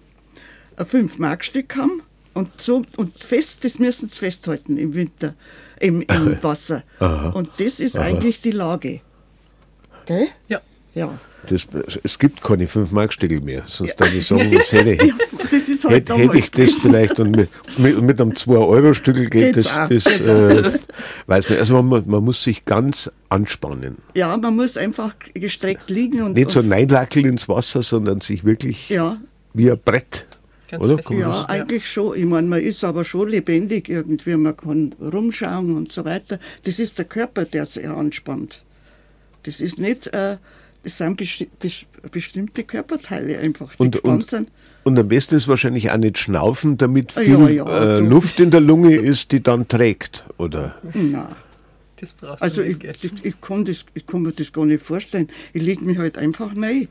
[0.77, 2.01] ein 5-Mark-Stück haben
[2.33, 5.35] und, so, und fest, das müssen sie festhalten im Winter,
[5.79, 6.83] im, im Wasser.
[6.99, 7.29] Aha.
[7.29, 8.05] Und das ist Aha.
[8.05, 9.01] eigentlich die Lage.
[10.05, 10.27] Gell?
[10.47, 10.61] Ja.
[10.95, 11.19] Ja.
[11.47, 11.67] Das,
[12.03, 14.05] es gibt keine 5 mark stückel mehr, sonst ja.
[14.07, 15.51] ich sagen, das hätte, ja, das
[15.83, 20.03] halt hätte, hätte ich das vielleicht und mit, mit, mit einem 2-Euro-Stückel geht Geht's das,
[20.03, 20.79] das äh,
[21.27, 21.59] weiß man.
[21.59, 23.97] Also man, man, muss sich ganz anspannen.
[24.15, 26.33] Ja, man muss einfach gestreckt liegen und.
[26.33, 29.17] Nicht so neinlackeln ins Wasser, sondern sich wirklich ja.
[29.53, 30.27] wie ein Brett
[30.69, 30.97] Ganz Oder?
[30.97, 31.09] Fest.
[31.11, 32.15] Ja, eigentlich schon.
[32.17, 34.35] Ich meine, man ist aber schon lebendig irgendwie.
[34.35, 36.39] Man kann rumschauen und so weiter.
[36.63, 38.63] Das ist der Körper, der sich anspannt.
[39.43, 40.37] Das ist nicht, äh,
[40.83, 41.49] das sind besti
[42.11, 44.49] bestimmte Körperteile einfach, die und, und, sind.
[44.83, 48.51] Und am besten ist wahrscheinlich auch nicht schnaufen, damit viel ja, ja, äh, Luft in
[48.51, 50.75] der Lunge ist, die dann trägt, oder?
[50.93, 51.27] Nein.
[51.99, 55.27] Das brauchst also ich, ich, ich, kann das, ich kann mir das gar nicht vorstellen.
[55.53, 56.87] Ich lege mich halt einfach rein.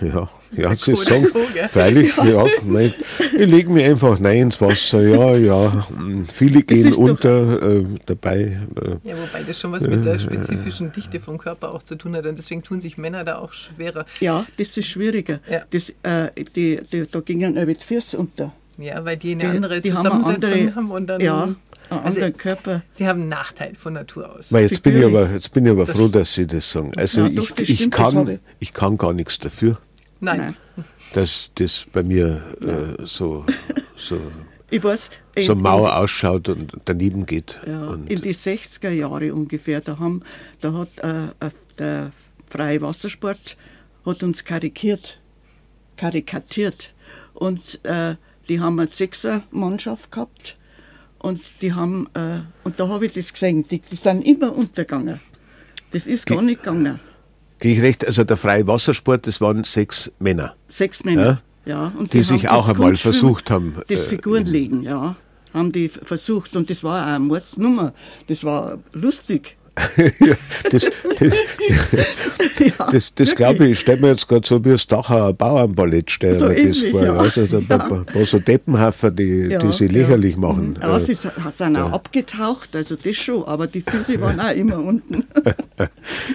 [0.00, 1.26] Ja, ja, Sie sagen,
[1.68, 5.86] freilich, ja, ja nein, ich lege mich einfach rein ins Wasser, ja, ja.
[6.32, 8.60] Viele gehen unter äh, dabei.
[8.76, 12.14] Äh, ja, wobei das schon was mit der spezifischen Dichte vom Körper auch zu tun
[12.14, 14.06] hat und deswegen tun sich Männer da auch schwerer.
[14.20, 15.40] Ja, das ist schwieriger.
[15.50, 15.64] Ja.
[15.70, 18.52] Das, äh, die, die, da gingen äh, mit Füßen unter.
[18.78, 21.54] Ja, weil die eine die, andere die Zusammensetzung haben, andere, haben und dann ja,
[22.00, 22.82] also, Körper.
[22.92, 24.52] Sie haben einen Nachteil von Natur aus.
[24.52, 26.92] Weil jetzt, bin ich aber, jetzt bin ich aber froh, dass Sie das sagen.
[26.96, 29.78] Also ja, ich, doch, ich, kann, ich kann gar nichts dafür.
[30.20, 30.38] Nein.
[30.38, 30.84] Nein.
[31.12, 33.44] Dass das bei mir äh, so,
[33.96, 34.18] so,
[34.70, 37.60] ich weiß, so mau ausschaut und daneben geht.
[37.66, 40.22] Ja, und in die 60er Jahre ungefähr, da, haben,
[40.60, 42.12] da hat äh, äh, der
[42.48, 43.56] freie Wassersport
[44.06, 45.20] hat uns karikiert,
[45.96, 46.94] karikatiert.
[47.34, 48.16] Und äh,
[48.48, 50.56] die haben eine Sechser-Mannschaft gehabt
[51.22, 55.20] und die haben, äh, und da habe ich das gesehen, die, die, sind immer untergegangen.
[55.92, 57.00] Das ist gar nicht gegangen.
[57.58, 58.06] Gehe ich recht?
[58.06, 60.56] Also der freie Wassersport, das waren sechs Männer.
[60.68, 61.84] Sechs Männer, ja.
[61.84, 61.92] ja.
[61.96, 63.76] Und die, die sich auch einmal versucht haben.
[63.88, 65.16] Das äh, Figurenlegen, ja.
[65.54, 67.92] Haben die versucht und das war auch eine Mordsnummer.
[68.26, 69.56] Das war lustig.
[70.70, 71.32] Das, das,
[72.58, 76.38] ja, das, das glaube ich, stelle mir jetzt gerade so wie das Dachauer Bauernballett stellen
[76.38, 77.04] so das vor.
[77.04, 77.14] Ja.
[77.14, 77.90] Also da ja.
[77.90, 80.78] ein paar so Deppenhafer, die, ja, die sie lächerlich machen.
[80.80, 85.24] Ja, sie sind auch abgetaucht, also das schon, aber die Füße waren auch immer unten.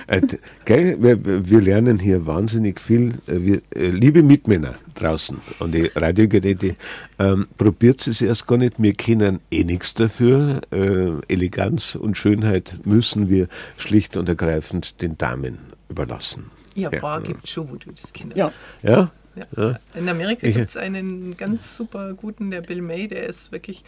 [0.08, 0.22] Äh,
[0.66, 3.14] gell, wir, wir, lernen hier wahnsinnig viel.
[3.28, 6.76] Äh, wir, äh, liebe Mitmänner draußen an die Radiogeräte,
[7.20, 8.82] ähm, probiert es erst gar nicht.
[8.82, 10.62] Wir kennen eh nichts dafür.
[10.72, 15.58] Äh, Eleganz und Schönheit müssen wir schlicht und ergreifend den Damen
[15.90, 16.52] überlassen.
[16.76, 17.00] Ja, ja.
[17.00, 18.36] Bar gibt es schon, wo du das kennst.
[18.36, 18.52] Ja.
[18.84, 19.12] ja?
[19.56, 19.80] Ja.
[19.94, 23.84] In Amerika gibt es einen ganz super guten, der Bill May, der ist wirklich,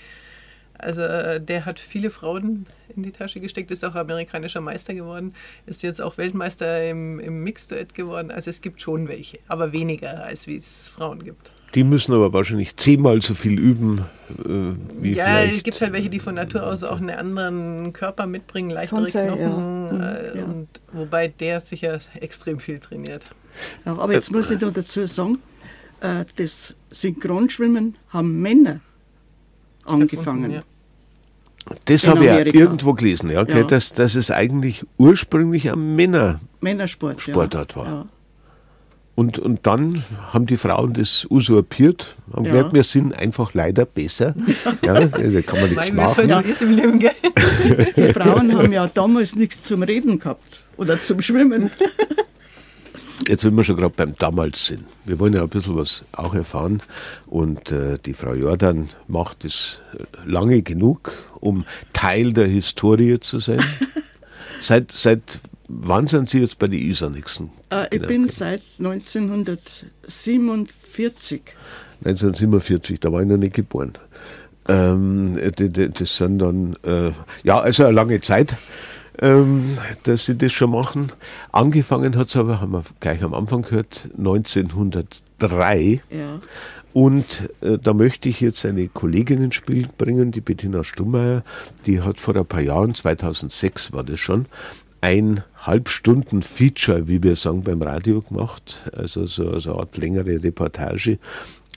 [0.79, 2.65] also der hat viele Frauen
[2.95, 5.33] in die Tasche gesteckt, ist auch amerikanischer Meister geworden,
[5.65, 8.31] ist jetzt auch Weltmeister im, im Mixed-Duett geworden.
[8.31, 11.51] Also es gibt schon welche, aber weniger, als wie es Frauen gibt.
[11.75, 13.99] Die müssen aber wahrscheinlich zehnmal so viel üben
[14.43, 15.57] äh, wie ja, vielleicht.
[15.57, 19.27] es gibt halt welche, die von Natur aus auch einen anderen Körper mitbringen, leichtere sein,
[19.27, 19.41] Knochen.
[19.41, 19.49] ja.
[19.57, 20.45] Mhm, Äh, ja.
[20.45, 23.23] Und wobei der sicher extrem viel trainiert.
[23.85, 25.39] Ja, aber jetzt muss ich noch dazu sagen,
[26.01, 28.79] äh, das Synchronschwimmen haben Männer
[29.89, 30.51] angefangen.
[30.51, 30.61] Ja.
[31.85, 32.57] Das habe ich auch Amerika.
[32.59, 33.63] irgendwo gelesen, ja, okay, Ja.
[33.63, 36.39] Dass, dass es eigentlich ursprünglich ein Männer.
[36.61, 37.21] Männersport.
[37.21, 37.77] Sportart ja.
[37.77, 37.85] war.
[37.85, 38.05] Ja.
[39.15, 42.51] Und, und dann haben die Frauen das usurpiert, haben Ja.
[42.51, 44.33] gemerkt, wir sind einfach leider besser.
[44.81, 46.29] Ja, da kann man nichts machen.
[46.29, 47.11] so ist im Leben, gell?
[47.97, 51.69] Die Frauen haben ja damals nichts zum Reden gehabt oder zum Schwimmen.
[53.29, 56.33] Jetzt, wenn wir schon gerade beim damals sind, wir wollen ja ein bisschen was auch
[56.33, 56.81] erfahren
[57.27, 59.81] und äh, die Frau Jordan macht es
[60.25, 61.63] lange genug, um
[61.93, 63.63] Teil der Historie zu sein.
[64.59, 67.51] seit, seit wann sind Sie jetzt bei den Isanixen?
[67.69, 71.43] Äh, ich Genau, bin seit 1947.
[72.03, 73.93] 1947, da war ich noch nicht geboren.
[74.67, 75.39] Ähm,
[75.93, 77.11] das sind dann, äh,
[77.43, 78.57] ja, also eine lange Zeit,
[79.21, 81.11] ähm, dass sie das schon machen.
[81.51, 86.01] Angefangen hat es aber, haben wir gleich am Anfang gehört, 1903.
[86.09, 86.39] Ja.
[86.93, 91.43] Und äh, da möchte ich jetzt eine Kollegin ins Spiel bringen, die Bettina Stummeier.
[91.85, 94.45] Die hat vor ein paar Jahren, 2006 war das schon,
[95.01, 98.89] ein Halbstunden-Feature, wie wir sagen, beim Radio gemacht.
[98.95, 101.19] Also so, so eine Art längere Reportage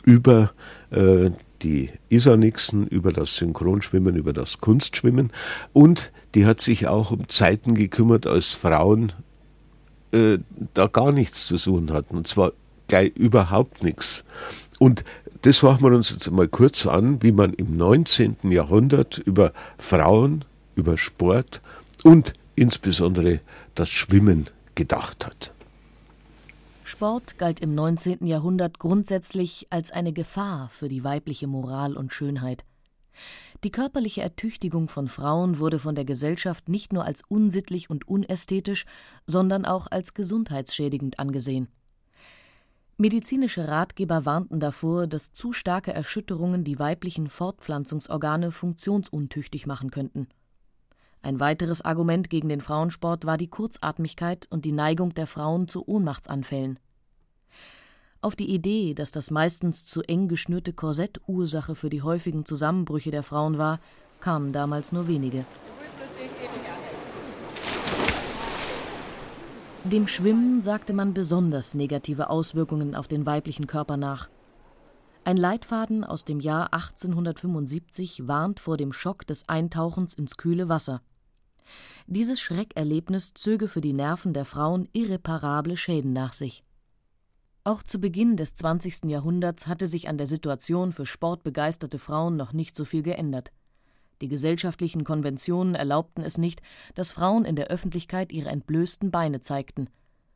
[0.04, 0.52] über
[0.90, 1.30] äh,
[1.62, 5.32] die Isanixen, über das Synchronschwimmen, über das Kunstschwimmen.
[5.72, 9.12] Und die hat sich auch um Zeiten gekümmert, als Frauen
[10.12, 10.38] äh,
[10.74, 12.16] da gar nichts zu suchen hatten.
[12.16, 12.52] Und zwar
[12.88, 14.24] gleich überhaupt nichts.
[14.78, 15.04] Und
[15.42, 18.36] das schauen wir uns jetzt mal kurz an, wie man im 19.
[18.50, 20.44] Jahrhundert über Frauen,
[20.76, 21.62] über Sport
[22.04, 23.40] und insbesondere
[23.74, 25.52] das Schwimmen gedacht hat.
[27.02, 28.24] Sport galt im 19.
[28.26, 32.64] Jahrhundert grundsätzlich als eine Gefahr für die weibliche Moral und Schönheit.
[33.64, 38.84] Die körperliche Ertüchtigung von Frauen wurde von der Gesellschaft nicht nur als unsittlich und unästhetisch,
[39.26, 41.66] sondern auch als gesundheitsschädigend angesehen.
[42.98, 50.28] Medizinische Ratgeber warnten davor, dass zu starke Erschütterungen die weiblichen Fortpflanzungsorgane funktionsuntüchtig machen könnten.
[51.20, 55.88] Ein weiteres Argument gegen den Frauensport war die Kurzatmigkeit und die Neigung der Frauen zu
[55.88, 56.78] Ohnmachtsanfällen.
[58.22, 63.10] Auf die Idee, dass das meistens zu eng geschnürte Korsett Ursache für die häufigen Zusammenbrüche
[63.10, 63.80] der Frauen war,
[64.20, 65.44] kamen damals nur wenige.
[69.82, 74.28] Dem Schwimmen sagte man besonders negative Auswirkungen auf den weiblichen Körper nach.
[75.24, 81.02] Ein Leitfaden aus dem Jahr 1875 warnt vor dem Schock des Eintauchens ins kühle Wasser.
[82.06, 86.62] Dieses Schreckerlebnis zöge für die Nerven der Frauen irreparable Schäden nach sich.
[87.64, 89.04] Auch zu Beginn des 20.
[89.04, 93.52] Jahrhunderts hatte sich an der Situation für sportbegeisterte Frauen noch nicht so viel geändert.
[94.20, 96.60] Die gesellschaftlichen Konventionen erlaubten es nicht,
[96.96, 99.88] dass Frauen in der Öffentlichkeit ihre entblößten Beine zeigten,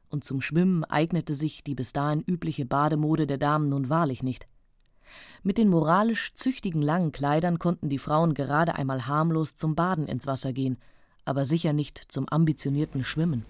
[0.09, 4.47] und zum Schwimmen eignete sich die bis dahin übliche Bademode der Damen nun wahrlich nicht.
[5.43, 10.29] Mit den moralisch züchtigen langen Kleidern konnten die Frauen gerade einmal harmlos zum Baden ins
[10.29, 10.79] Wasser gehen,
[11.25, 13.45] aber sicher nicht zum ambitionierten Schwimmen.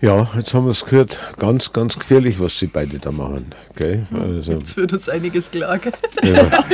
[0.00, 3.46] Ja, jetzt haben wir es gehört, ganz, ganz gefährlich, was sie beide da machen.
[3.76, 4.06] Gell?
[4.12, 5.78] Also, Jetzt wird uns einiges klar.
[5.78, 5.92] gell?
[6.22, 6.50] ja.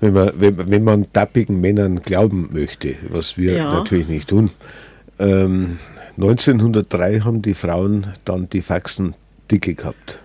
[0.00, 3.74] wenn, man, wenn, wenn man tappigen Männern glauben möchte, was wir Ja.
[3.74, 4.50] natürlich nicht tun.
[5.18, 5.78] Ähm,
[6.16, 9.14] 1903 haben die Frauen dann die Faxen
[9.50, 10.20] dicke gehabt.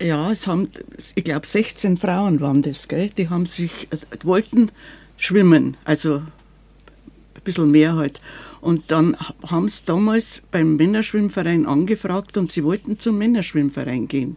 [0.00, 0.68] Ja, es haben,
[1.14, 3.10] ich glaube, 16 Frauen waren das, gell?
[3.16, 4.70] Die haben sich, äh, wollten
[5.16, 8.20] schwimmen, also ein bisschen mehr halt.
[8.62, 14.36] Und dann haben sie damals beim Männerschwimmverein angefragt und sie wollten zum Männerschwimmverein gehen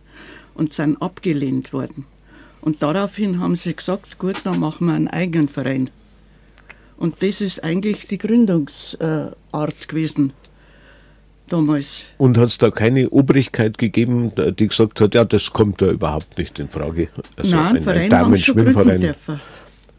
[0.56, 2.06] und sind abgelehnt worden.
[2.60, 5.92] Und daraufhin haben sie gesagt, gut, dann machen wir einen eigenen Verein.
[6.98, 10.34] Und das ist eigentlich die Gründungsart gewesen
[11.48, 12.06] damals.
[12.18, 16.36] Und hat es da keine Obrigkeit gegeben, die gesagt hat, ja, das kommt da überhaupt
[16.40, 17.10] nicht in Frage.
[17.38, 19.40] Also Nein, einen Verein haben sie schon gründen dürfen.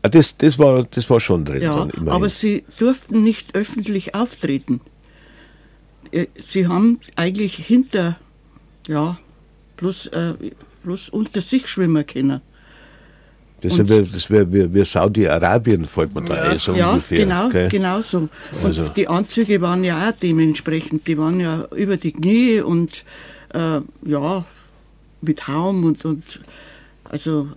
[0.07, 1.62] Ah, das, das, war, das war schon drin.
[1.62, 4.80] Ja, aber sie durften nicht öffentlich auftreten.
[6.12, 8.16] Äh, Sie haben eigentlich hinter,
[8.86, 9.18] ja,
[9.76, 10.32] bloß, äh,
[10.84, 12.40] bloß unter sich schwimmen können.
[13.62, 16.50] das wäre das wär, wär Saudi-Arabien, fällt mir da Ja.
[16.52, 17.18] ein, so ja, ungefähr.
[17.18, 17.68] genau, gell?
[17.68, 18.18] genau so.
[18.18, 18.30] Und
[18.64, 23.04] Also- die Anzüge waren ja auch dementsprechend, die waren ja über die Knie und
[23.54, 24.44] äh, ja,
[25.20, 26.22] mit Haum und, und
[27.02, 27.48] also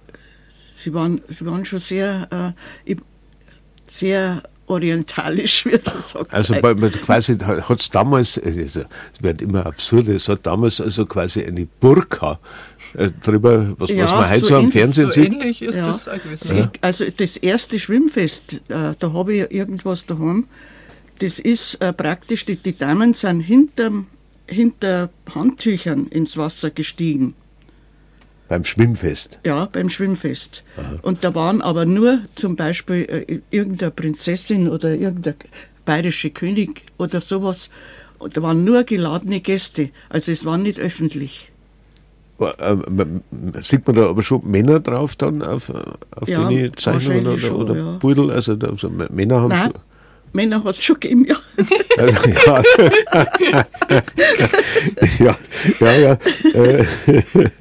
[0.81, 2.53] sie waren, sie waren schon sehr,
[2.85, 2.95] äh,
[3.87, 6.33] sehr orientalisch, wie man sagt.
[6.33, 8.79] Also bei, quasi hat es damals, also, es
[9.19, 12.39] wird immer absurd, es hat damals also quasi eine Burka
[12.93, 15.33] äh, drüber, was, Ja, was man heute so so am Fernsehen So sieht?
[15.33, 15.93] ähnlich ist Ja.
[15.93, 16.47] das auch gewesen.
[16.47, 20.45] Sie, also das erste Schwimmfest, äh, da habe ich irgendwas daheim.
[21.19, 23.91] Das ist äh, praktisch, die, die Damen sind hinter,
[24.47, 27.33] hinter Handtüchern ins Wasser gestiegen.
[28.49, 29.39] Beim Schwimmfest.
[29.45, 30.63] Ja, beim Schwimmfest.
[31.03, 35.35] Und da waren aber nur zum Beispiel äh, irgendeine Prinzessin oder irgendein
[35.85, 37.69] bayerische König oder sowas.
[38.17, 39.91] Und da waren nur geladene Gäste.
[40.09, 41.51] Also es war nicht öffentlich.
[42.39, 43.21] Äh, ähm,
[43.61, 47.55] Sieht man da aber schon Männer drauf dann auf, auf Ja, die Zeichnungen oder, schon,
[47.55, 47.97] oder ja.
[47.99, 48.31] Pudel?
[48.31, 49.73] Also, also Männer haben Nein, schon.
[50.33, 51.35] Männer hat es schon gegeben, ja.
[51.99, 52.63] Also, ja.
[55.19, 55.37] ja,
[55.79, 56.17] ja, ja.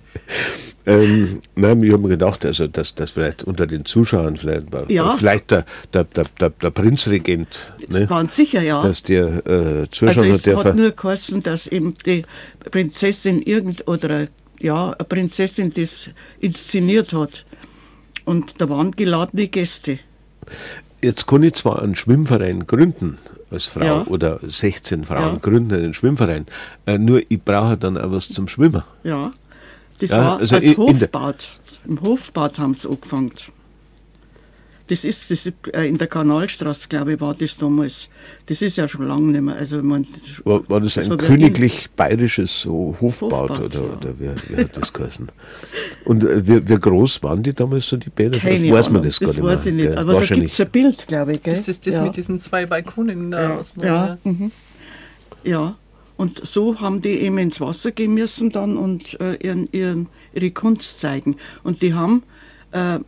[0.88, 4.66] Äh, ähm, nein, ich habe mir gedacht, also, dass, dass vielleicht unter den Zuschauern vielleicht,
[4.88, 5.16] Ja.
[5.16, 8.82] vielleicht der, der, der, der, Prinzregent, Das ne, waren sicher, ja.
[8.82, 12.24] dass der äh, Also zuschauen es hat, hat nur geheißen, dass eben die
[12.70, 14.28] Prinzessin irgend oder
[14.60, 16.10] ja, eine Prinzessin das
[16.40, 17.44] inszeniert hat.
[18.24, 19.98] Und da waren geladene Gäste.
[21.02, 23.18] Jetzt kann ich zwar einen Schwimmverein gründen
[23.50, 24.06] als Frau Ja.
[24.06, 25.38] oder 16 Frauen Ja.
[25.40, 26.46] gründen einen Schwimmverein,
[26.86, 28.82] äh, nur ich brauche dann auch was zum Schwimmen.
[29.04, 29.30] Ja.
[29.98, 31.52] Das Ja, war also als Hofbad.
[31.86, 33.32] Im Hofbad haben sie angefangen.
[34.88, 38.08] Das ist, das ist äh, in der Kanalstraße, glaube ich, war das damals.
[38.46, 39.54] Das ist ja schon lange nicht mehr.
[39.54, 40.06] Also, mein,
[40.44, 41.40] War, war das ein so Berlin.
[41.40, 43.92] königlich bayerisches so Hofbad, Hofbad, oder, ja.
[43.92, 45.28] oder wie, wie hat das geheißen?
[46.06, 48.38] Und äh, wie, wie groß waren die damals so die Bäder?
[48.38, 49.88] Keine weiß man Ahnung, das gar nicht weiß ich nicht.
[49.90, 49.98] gell?
[49.98, 50.46] Aber da Wahrscheinlich.
[50.46, 51.42] gibt es ein Bild, glaube ich.
[51.42, 51.54] Gell?
[51.54, 52.02] Das ist das ja.
[52.04, 53.82] mit diesen zwei Balkonen da Ja, außen.
[53.82, 54.52] ja, mhm.
[55.44, 55.76] ja.
[56.18, 60.50] Und so haben die eben ins Wasser gehen müssen dann und äh, ihren, ihren, ihre
[60.50, 61.36] Kunst zeigen.
[61.62, 62.24] Und die haben,
[62.72, 62.98] äh,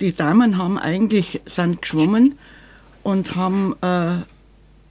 [0.00, 2.36] die Damen haben eigentlich, sind geschwommen
[3.02, 4.16] und haben, äh,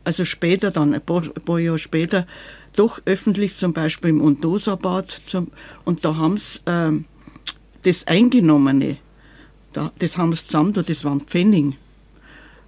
[0.04, 2.28] also später dann, ein paar, ein paar Jahre später,
[2.76, 5.20] doch öffentlich zum Beispiel im Undosa-Bad
[5.84, 6.92] und da haben sie äh,
[7.82, 8.98] das Eingenommene,
[9.74, 11.76] da, das haben sie zusammen, da, das waren Pfennig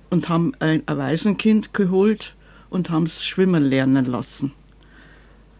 [0.10, 2.36] und haben ein Waisenkind geholt
[2.74, 4.52] und haben es schwimmen lernen lassen.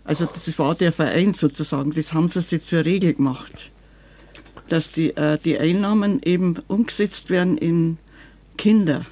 [0.04, 3.72] Also das war der Verein sozusagen, das haben sie sich zur Regel gemacht,
[4.68, 7.98] dass die, äh, die Einnahmen eben umgesetzt werden in
[8.58, 9.06] Kinder.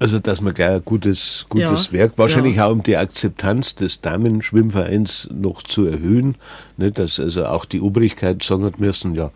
[0.00, 2.66] Also, dass man gleich ein gutes, gutes Ja, Werk, wahrscheinlich ja.
[2.66, 6.36] auch um die Akzeptanz des Damenschwimmvereins noch zu erhöhen,
[6.76, 9.30] ne, dass also auch die Obrigkeit sagen hat müssen, ja,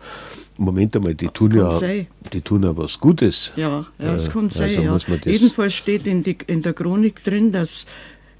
[0.65, 2.07] Moment einmal, die tun Kann ja, sein.
[2.33, 3.53] die tun ja was Gutes.
[3.55, 4.63] Ja, ja das Äh, kann sein.
[4.69, 4.91] also ja.
[4.91, 7.85] man das- Jedenfalls steht in, die, in der Chronik drin, dass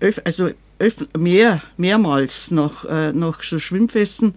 [0.01, 0.49] öf, also
[0.79, 4.35] öf, mehr, mehrmals nach, äh, nach so Schwimmfesten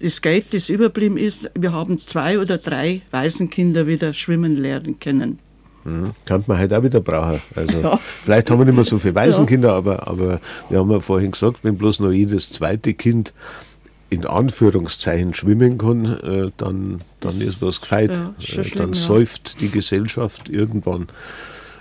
[0.00, 5.40] das Geld, das überblieben ist, wir haben zwei oder drei Waisenkinder wieder schwimmen lernen können.
[5.84, 6.10] Mhm.
[6.24, 7.40] Kann man halt auch wieder brauchen.
[7.56, 8.00] Also Ja.
[8.22, 10.40] vielleicht haben wir nicht mehr so viele Waisenkinder, aber, aber
[10.70, 13.32] wir haben ja vorhin gesagt, wenn bloß noch jedes zweite Kind
[14.10, 18.12] in Anführungszeichen schwimmen kann, äh, dann, dann ist was gefeit.
[18.12, 18.94] Ja, äh, schlimm, dann ja.
[18.94, 21.08] säuft die Gesellschaft irgendwann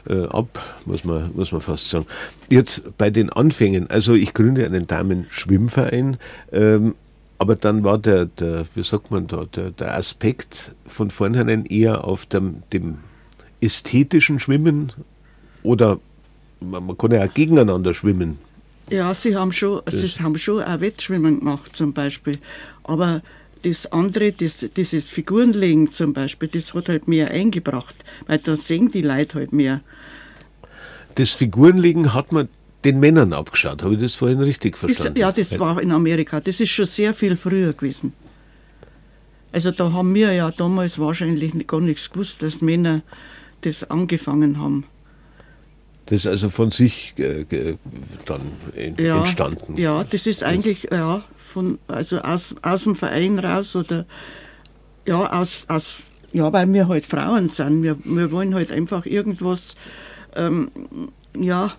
[0.09, 2.05] äh, ab, muss man, muss man fast sagen.
[2.49, 6.17] Jetzt bei den Anfängen, also ich gründe einen Damen-Schwimmverein,
[6.51, 6.95] ähm,
[7.39, 12.03] aber dann war der, der, wie sagt man da, der, der Aspekt von vornherein eher
[12.03, 12.97] auf dem, dem
[13.61, 14.91] ästhetischen Schwimmen
[15.63, 15.99] oder
[16.59, 18.39] man, man kann ja auch gegeneinander schwimmen.
[18.89, 22.39] Ja, sie haben schon, sie haben schon auch Wettschwimmen gemacht zum Beispiel.
[22.83, 23.21] Aber
[23.63, 27.95] das andere, das, dieses Figurenlegen zum Beispiel, das hat halt mehr eingebracht,
[28.27, 29.81] weil da sehen die Leute halt mehr.
[31.15, 32.47] Das Figurenlegen hat man
[32.85, 33.83] den Männern abgeschaut.
[33.83, 35.19] Habe ich das vorhin richtig Das, verstanden?
[35.19, 36.39] ja, das war in Amerika.
[36.39, 38.13] Das ist schon sehr viel früher gewesen.
[39.51, 43.01] Also da haben wir ja damals wahrscheinlich gar nichts gewusst, dass Männer
[43.61, 44.85] das angefangen haben.
[46.08, 47.45] Das ist also von sich äh,
[48.26, 48.41] dann
[48.76, 49.78] en- Ja, entstanden.
[49.78, 54.05] Ja, das ist eigentlich ja, von, also aus, aus dem Verein raus oder
[55.05, 55.97] ja, aus, aus,
[56.34, 57.84] ja, weil wir halt Frauen sind.
[57.84, 59.76] Wir, wir wollen halt einfach irgendwas
[60.36, 60.70] ähm,
[61.38, 61.72] ja,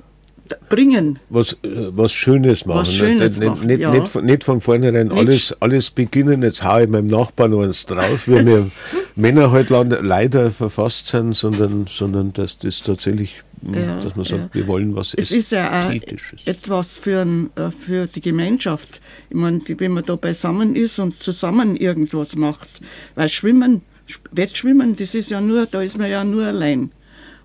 [0.68, 1.18] bringen.
[1.28, 2.80] Was, äh, was Schönes machen.
[2.80, 2.94] Was ne?
[2.94, 3.90] Schönes nicht, machen, nicht, ja.
[3.92, 7.84] nicht, von, nicht von vornherein Nicht- alles, alles beginnen, jetzt haue ich meinem Nachbarn eins
[7.86, 8.70] drauf, wie wir
[9.16, 13.34] Männer halt leider verfasst sind, sondern, sondern dass das tatsächlich,
[13.72, 14.60] Ja, dass man sagt, ja.
[14.60, 16.46] wir wollen was Es ist ja auch Ästhetisches.
[16.46, 19.00] etwas für, ein, äh, für die Gemeinschaft.
[19.30, 22.80] Ich meine, wenn man da beisammen ist und zusammen irgendwas macht.
[23.14, 26.92] Weil Schwimmen, Sch- Wettschwimmen, das ist ja nur, da ist man ja nur allein.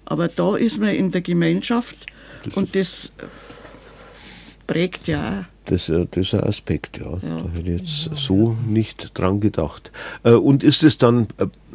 [0.06, 2.06] Aber da ist man in der Gemeinschaft
[2.56, 3.24] und das äh,
[4.68, 5.46] prägt ja auch.
[5.66, 7.18] Das, äh, das ist ein Aspekt, ja.
[7.22, 9.92] Da hätte ich jetzt so nicht dran gedacht.
[10.24, 11.28] Und ist es dann,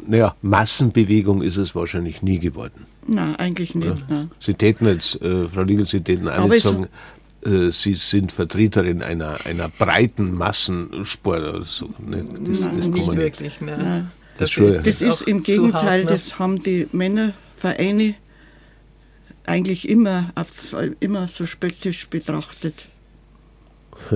[0.07, 2.85] naja, Massenbewegung ist es wahrscheinlich nie geworden.
[3.09, 4.09] Nein, eigentlich nicht.
[4.09, 4.29] Nein.
[4.39, 6.87] Sie täten jetzt, äh, Frau Liegel, Sie täten nicht es- sagen,
[7.43, 11.89] äh, Sie sind Vertreterin einer, einer breiten Massensport oder so.
[11.97, 12.23] Ne?
[12.41, 13.77] Das, das nicht wirklich, ne?
[13.77, 14.11] Nein.
[14.37, 16.11] Das, das, ist, das ist im Gegenteil, hart, ne?
[16.11, 18.15] das haben die Männervereine
[19.45, 20.31] eigentlich immer,
[20.99, 22.87] immer so spöttisch betrachtet.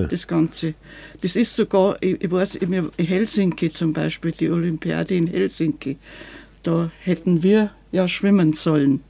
[0.10, 0.76] Das Ganze.
[1.22, 5.98] Das ist sogar, ich, ich weiß, in Helsinki zum Beispiel, die Olympiade in Helsinki,
[6.62, 9.02] da hätten wir ja schwimmen sollen.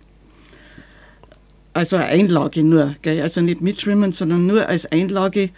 [1.73, 3.21] Also eine Einlage nur, gell?
[3.21, 5.49] also nicht mitschwimmen, sondern nur als Einlage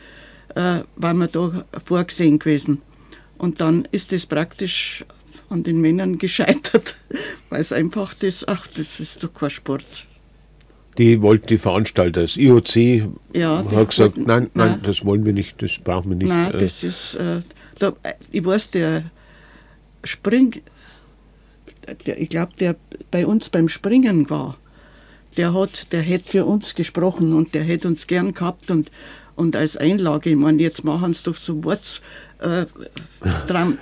[0.56, 2.82] äh, waren wir da vorgesehen gewesen.
[3.38, 5.04] Und dann ist das praktisch
[5.50, 6.96] an den Männern gescheitert,
[7.50, 10.08] weil es einfach das, ach, das ist doch kein Sport.
[10.98, 12.76] Die wollten die Veranstalter, das IOC
[13.34, 16.30] ja, hat gesagt, wollten, nein, nein, nein, das wollen wir nicht, das brauchen wir nicht.
[16.30, 16.60] Nein, äh.
[16.60, 17.42] das ist, äh,
[17.80, 17.94] da,
[18.32, 19.04] ich weiß, der
[20.06, 20.62] Spring,
[22.06, 22.76] ich glaube, der
[23.12, 24.58] bei uns beim Springen war,
[25.38, 28.92] der hat, der hätte für uns gesprochen und der hätte uns gern gehabt und,
[29.36, 32.02] und als Einlage, ich meine, jetzt machen sie doch so Worts,
[32.40, 32.66] äh,
[33.48, 33.78] drum,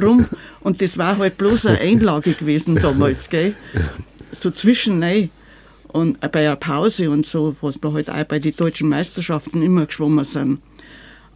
[0.00, 0.26] rum
[0.60, 3.54] und das war halt bloß eine Einlage gewesen damals, gell?
[4.38, 5.30] So zwischendurch
[5.92, 9.86] und bei einer Pause und so, was wir halt auch bei den deutschen Meisterschaften immer
[9.86, 10.62] geschwommen sind.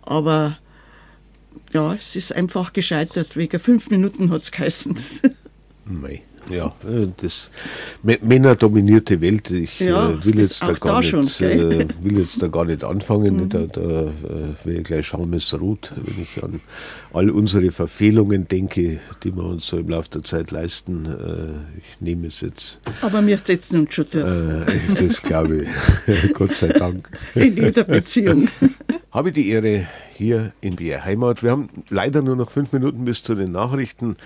[0.02, 0.58] Aber
[1.72, 3.36] ja, es ist einfach gescheitert.
[3.36, 4.96] Wegen fünf Minuten hat es geheißen.
[5.86, 6.22] Mei.
[6.48, 7.50] Ja, äh, das
[8.02, 9.50] männerdominierte Welt.
[9.50, 12.84] Ich ja, äh, will, jetzt da gar da nicht, äh, will jetzt da gar nicht
[12.84, 13.36] anfangen.
[13.36, 13.48] Mhm.
[13.48, 14.12] Da, da äh,
[14.64, 16.60] wäre gleich Schamesrot, wenn ich an
[17.12, 21.06] all unsere Verfehlungen denke, die wir uns so im Laufe der Zeit leisten.
[21.06, 22.80] Äh, ich nehme es jetzt.
[23.02, 24.24] Aber wir setzen uns schon durch.
[24.24, 26.32] Äh, das glaube ich.
[26.32, 27.08] Gott sei Dank.
[27.34, 28.48] In jeder Beziehung.
[29.10, 31.42] Habe die Ehre hier in BR Heimat.
[31.42, 34.16] Wir haben leider nur noch fünf Minuten bis zu den Nachrichten.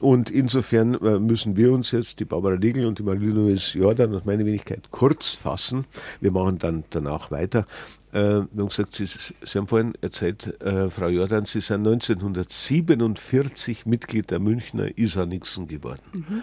[0.00, 4.26] Und insofern äh, müssen wir uns jetzt, die Barbara Liegel und die Marie-Louise Jordan und
[4.26, 5.86] meine Wenigkeit, kurz fassen.
[6.20, 7.66] Wir machen dann danach weiter.
[8.12, 13.86] Äh, wir haben gesagt, Sie, Sie haben vorhin erzählt, äh, Frau Jordan, Sie sind 1947
[13.86, 16.02] Mitglied der Münchner Isa Nixon geworden.
[16.12, 16.42] Mhm.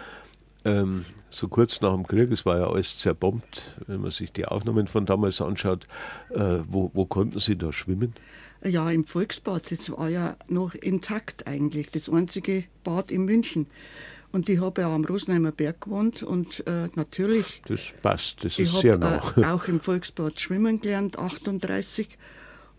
[0.64, 4.46] Ähm, so kurz nach dem Krieg, es war ja alles zerbombt, wenn man sich die
[4.46, 5.86] Aufnahmen von damals anschaut.
[6.30, 8.14] Äh, wo, wo konnten Sie da schwimmen?
[8.64, 13.66] Ja, im Volksbad, das war ja noch intakt eigentlich, das einzige Bad in München.
[14.30, 17.60] Und ich habe ja am Rosenheimer Berg gewohnt und äh, natürlich.
[17.66, 19.20] Das passt, das ist sehr nah.
[19.36, 22.16] Äh, auch im Volksbad schwimmen gelernt, 38.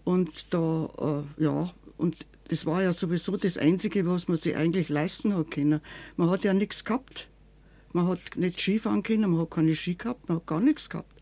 [0.03, 4.89] Und da, äh, ja, und das war ja sowieso das Einzige, was man sich eigentlich
[4.89, 5.79] leisten hat können.
[6.17, 7.27] Man hat ja nichts gehabt.
[7.93, 11.12] Man hat nicht Skifahren können, man hat keine Ski gehabt, man hat gar nichts gehabt.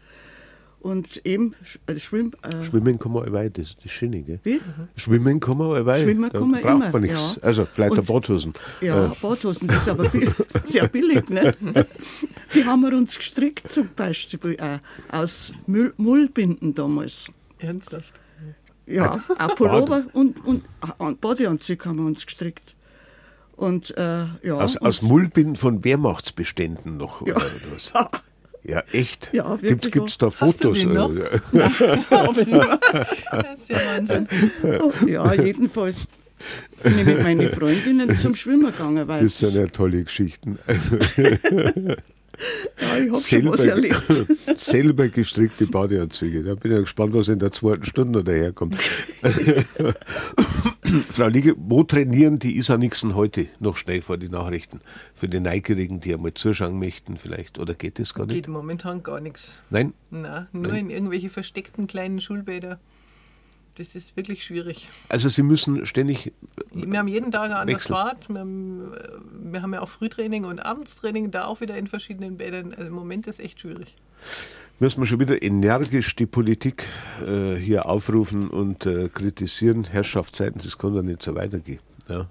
[0.82, 1.54] Und eben
[1.86, 4.40] äh, Schwimm, äh Schwimmen kann man allweil, das ist das Schöne, gell?
[4.44, 4.60] Wie?
[4.96, 6.02] Schwimmen kann man allweil.
[6.02, 6.90] Schwimmen kann man braucht immer.
[6.90, 7.36] man nichts.
[7.36, 7.44] Ja.
[7.44, 8.54] Also vielleicht eine Badhosen.
[8.82, 9.10] Ja, äh.
[9.22, 10.12] Badhosen, das ist aber
[10.66, 11.56] sehr billig, ne?
[12.56, 14.80] Die haben wir uns gestrickt zum Beispiel äh,
[15.16, 17.28] aus Müll, Mullbinden damals.
[17.60, 18.12] Ernsthaft?
[18.88, 20.66] Ja, auch Pullover und, und
[21.00, 22.76] äh, Badeanzug haben wir uns gestrickt.
[23.56, 27.26] Und, äh, ja, aus, und aus Mullbinden von Wehrmachtsbeständen noch?
[27.28, 27.36] Ja.
[27.36, 27.94] Oder was?
[28.64, 29.30] Ja, echt?
[29.34, 30.86] Ja, Gibt es da Fotos?
[30.86, 30.94] Nein,
[32.10, 32.80] glaube ich nicht.
[33.32, 34.28] Das ist ja Wahnsinn.
[34.80, 36.08] Oh, ja, jedenfalls
[36.84, 39.08] bin ich mit meinen Freundinnen zum Schwimmen gegangen.
[39.08, 40.60] Weil das sind ja tolle Geschichten.
[40.68, 44.26] Also ja, ich habe schon was erlebt.
[44.58, 46.44] selber gestrickte Badeanzüge.
[46.44, 48.78] Da bin ich gespannt, was in der zweiten Stunde daherkommt.
[51.10, 54.82] Frau Liege, wo trainieren die Isa Nixon heute noch schnell vor die Nachrichten?
[55.14, 57.60] Für die Neugerigen, die einmal zuschauen möchten vielleicht?
[57.60, 58.36] Oder geht das gar nicht?
[58.36, 59.54] Geht momentan gar nichts.
[59.70, 59.94] Nein?
[60.10, 60.86] Nein, nur Nein.
[60.86, 62.80] in irgendwelche versteckten kleinen Schulbäder.
[63.76, 64.90] Das ist wirklich schwierig.
[65.08, 66.34] Also Sie müssen ständig.
[66.74, 68.28] Wir haben jeden Tag eine andere Fahrt.
[68.28, 68.92] Wir haben,
[69.32, 72.74] wir haben ja auch Frühtraining und Abendstraining, da auch wieder in verschiedenen Bädern.
[72.74, 73.96] Also Im Moment ist es echt schwierig.
[74.82, 76.88] Müssen wir schon wieder energisch die Politik
[77.24, 79.84] äh, hier aufrufen und äh, kritisieren.
[79.84, 81.82] Herrschaftszeiten, das kann doch nicht so weitergehen.
[82.10, 82.28] Ja.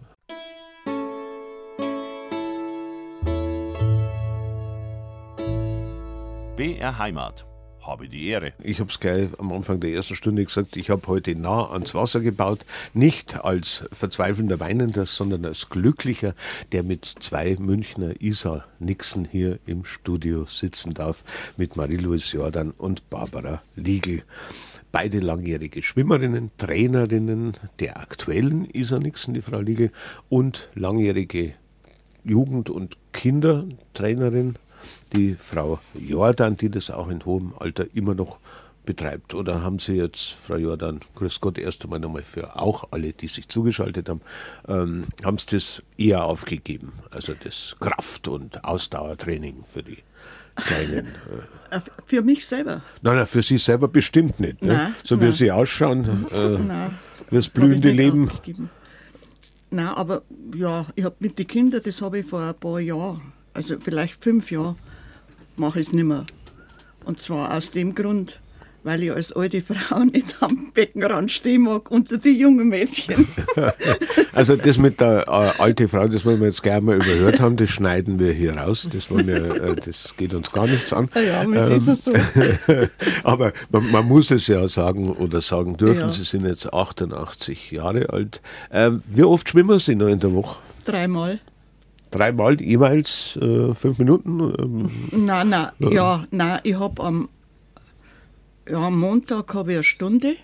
[6.57, 7.47] BR Heimat
[7.91, 8.53] habe die Ehre.
[8.63, 11.93] Ich habe es gleich am Anfang der ersten Stunde gesagt, ich habe heute nah ans
[11.93, 12.61] Wasser gebaut,
[12.95, 16.35] nicht als verzweifelnder Weinender, sondern als Glücklicher,
[16.71, 21.25] der mit zwei Münchner Isa Nixon hier im Studio sitzen darf,
[21.57, 24.23] mit Marie-Louise Jordan und Barbara Liegel.
[24.93, 29.91] Beide langjährige Schwimmerinnen, Trainerinnen der aktuellen Isa Nixon, die Frau Liegel,
[30.29, 31.55] und langjährige
[32.23, 34.55] Jugend- und Kindertrainerin
[35.13, 38.39] die Frau Jordan, die das auch in hohem Alter immer noch
[38.87, 39.35] betreibt?
[39.35, 43.29] Oder haben Sie jetzt, Frau Jordan, grüß Gott, erst einmal nochmal für auch alle, die
[43.29, 44.21] sich zugeschaltet haben,
[44.69, 46.93] ähm, haben Sie das eher aufgegeben?
[47.11, 49.99] Also das Kraft- und Ausdauertraining für die
[50.57, 51.09] kleinen?
[51.71, 52.83] Äh, für mich selber?
[53.03, 54.63] Nein, nein, für Sie selber bestimmt nicht.
[54.63, 54.73] Ne?
[54.73, 55.33] Nein, so wie nein.
[55.33, 56.99] Sie ausschauen, äh, Nein.
[57.31, 58.29] das blühende Leben.
[58.29, 58.71] aufgegeben.
[59.71, 60.23] Nein, aber
[60.55, 64.23] ja, ich habe mit den Kindern, das habe ich vor ein paar Jahren, also vielleicht
[64.23, 64.77] fünf Jahren,
[65.57, 66.27] mache ich es nicht mehr.
[67.05, 68.41] Und zwar aus dem Grund,
[68.83, 73.29] weil ich als alte Frau nicht am Beckenrand stehen mag unter die jungen Mädchen.
[74.33, 77.57] Also das mit der äh, alte Frau, das wollen wir jetzt gleich mal überhört haben,
[77.57, 78.89] das schneiden wir hier raus.
[78.91, 81.11] Das, wir, äh, das geht uns gar nichts an.
[81.15, 82.13] Ja, aber es ist so.
[83.25, 86.13] Aber man, man muss es ja sagen oder sagen dürfen, Ja.
[86.13, 88.41] Sie sind jetzt 88 Jahre alt.
[88.73, 90.61] Ähm, wie oft schwimmen Sie noch in der Woche?
[90.85, 91.41] Dreimal.
[92.11, 94.41] Dreimal jeweils äh, fünf Minuten?
[94.59, 97.29] Ähm, Nein, nein, ja, nein, ich habe am,
[98.69, 100.35] ja, am Montag habe ich eine Stunde.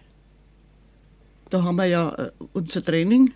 [1.50, 3.32] Da haben wir ja äh, unser Training.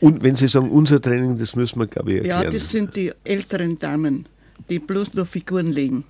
[0.00, 2.42] und wenn Sie sagen, unser Training, das müssen wir, glaube ich, erklären.
[2.44, 4.26] Ja, das sind die älteren Damen,
[4.68, 6.04] die bloß nur Figuren legen.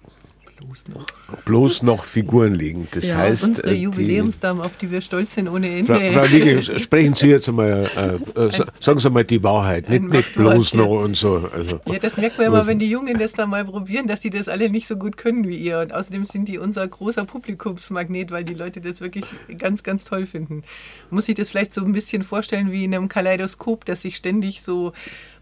[0.56, 1.06] Bloß noch.
[1.44, 2.86] Bloß noch Figuren legen.
[2.92, 5.84] Das Ja, heißt, Unsere äh, die, Jubiläumsdamen, auf die wir stolz sind ohne Ende.
[5.84, 7.90] Frau, Frau Liege, sprechen Sie jetzt einmal,
[8.36, 11.48] äh, äh, sa- sagen Sie mal die Wahrheit, nicht, nicht bloß noch und so.
[11.52, 14.30] Also, Ja, das merkt man immer, wenn die Jungen das da mal probieren, dass sie
[14.30, 15.80] das alle nicht so gut können wie ihr.
[15.80, 19.24] Und außerdem sind die unser großer Publikumsmagnet, weil die Leute das wirklich
[19.58, 20.62] ganz, ganz toll finden.
[21.10, 24.62] Muss ich das vielleicht so ein bisschen vorstellen wie in einem Kaleidoskop, dass sich ständig
[24.62, 24.92] so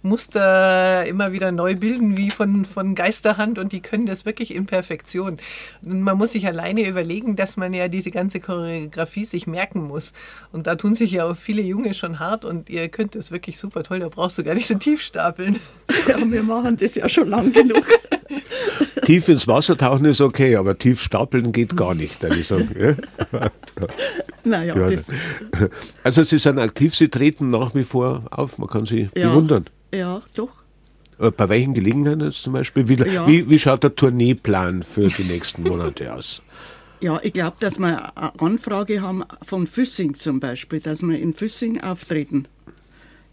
[0.03, 4.67] Muster immer wieder neu bilden, wie von, von Geisterhand und die können das wirklich in
[4.67, 5.39] Perfektion.
[5.83, 10.13] Und man muss sich alleine überlegen, dass man ja diese ganze Choreografie sich merken muss.
[10.51, 13.59] Und da tun sich ja auch viele Junge schon hart und ihr könnt das wirklich
[13.59, 15.61] super toll, da brauchst du gar nicht so tief stapeln.
[16.09, 17.85] Ja, wir machen das ja schon lang genug.
[19.05, 22.97] tief ins Wasser tauchen ist okay, aber tief stapeln geht gar nicht, würde ich sagen.
[24.45, 24.99] Naja, Ja,
[26.05, 29.67] Also Sie sind aktiv, Sie treten nach wie vor auf, man kann Sie ja, bewundern.
[29.95, 30.51] Ja, doch.
[31.19, 32.89] Äh, Bei welchen Gelegenheiten jetzt zum Beispiel?
[32.89, 33.27] Wie, Ja.
[33.27, 36.43] wie, wie schaut der Tourneeplan für die nächsten Monate aus?
[37.01, 41.35] Ja, ich glaube, dass wir eine Anfrage haben von Füssing zum Beispiel, dass wir in
[41.35, 42.47] Füssing auftreten.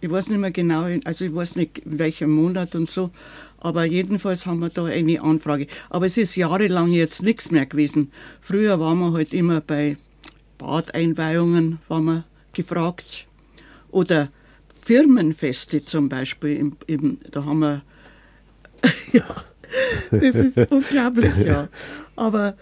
[0.01, 3.11] Ich weiß nicht mehr genau, also ich weiß nicht, in welchem Monat und so,
[3.59, 5.67] aber jedenfalls haben wir da eine Anfrage.
[5.91, 8.11] Aber es ist jahrelang jetzt nichts mehr gewesen.
[8.41, 9.97] Früher waren wir halt immer bei
[10.57, 13.27] Badeinweihungen waren wir gefragt.
[13.91, 14.29] Oder
[14.89, 17.83] Firmenfeste zum Beispiel, im, im, da haben wir
[19.13, 19.23] ja,
[20.09, 21.67] das ist unglaublich, ja.
[22.15, 22.55] Aber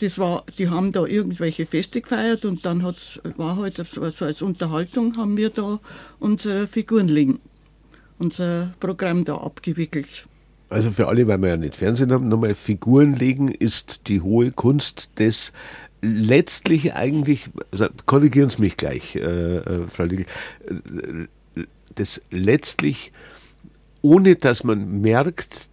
[0.00, 4.40] das war, die haben da irgendwelche Feste gefeiert und dann hat's, war halt so als
[4.40, 5.80] Unterhaltung haben wir da
[6.18, 7.40] unsere Figuren liegen,
[8.18, 10.26] unser Programm da abgewickelt.
[10.70, 14.50] Also für alle, weil wir ja nicht Fernsehen haben, nochmal Figuren legen ist die hohe
[14.50, 15.52] Kunst des
[16.04, 20.26] letztlich eigentlich, also korrigieren Sie mich gleich, äh, äh, Frau Liegel,
[20.66, 21.62] äh,
[21.94, 23.12] das letztlich,
[24.02, 25.70] ohne dass man merkt,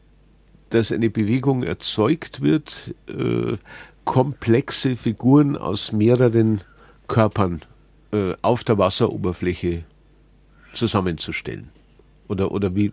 [0.70, 3.58] dass eine Bewegung erzeugt wird, äh,
[4.06, 6.62] komplexe Figuren aus mehreren
[7.08, 7.62] Körpern
[8.14, 9.84] äh, auf der Wasseroberfläche
[10.74, 11.70] zusammenzustellen.
[12.28, 12.92] Oder, oder wie,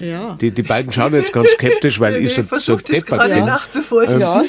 [0.00, 3.44] Ja, die, die beiden schauen jetzt ganz skeptisch, weil ich so, so deppert gerade bin.
[3.44, 4.20] nachzufolgen.
[4.20, 4.42] ja.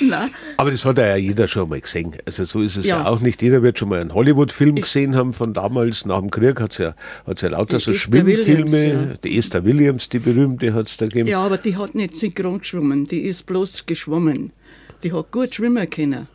[0.00, 2.12] Nein, Aber das hat ja jeder schon mal gesehen.
[2.26, 3.06] Also so ist es ja, Ja.
[3.06, 3.40] auch nicht.
[3.42, 6.78] Jeder wird schon mal einen Hollywood-Film gesehen haben von damals, nach dem Krieg hat es
[6.78, 6.94] ja,
[7.26, 8.72] hat's ja lauter Die so Esther Schwimmfilme.
[8.72, 9.16] Williams, ja.
[9.24, 11.28] Die Esther Williams, die berühmte, hat es da gegeben.
[11.28, 14.52] ja, aber die hat nicht synchron geschwommen, die ist bloß geschwommen.
[15.02, 16.28] Die hat gut schwimmen können.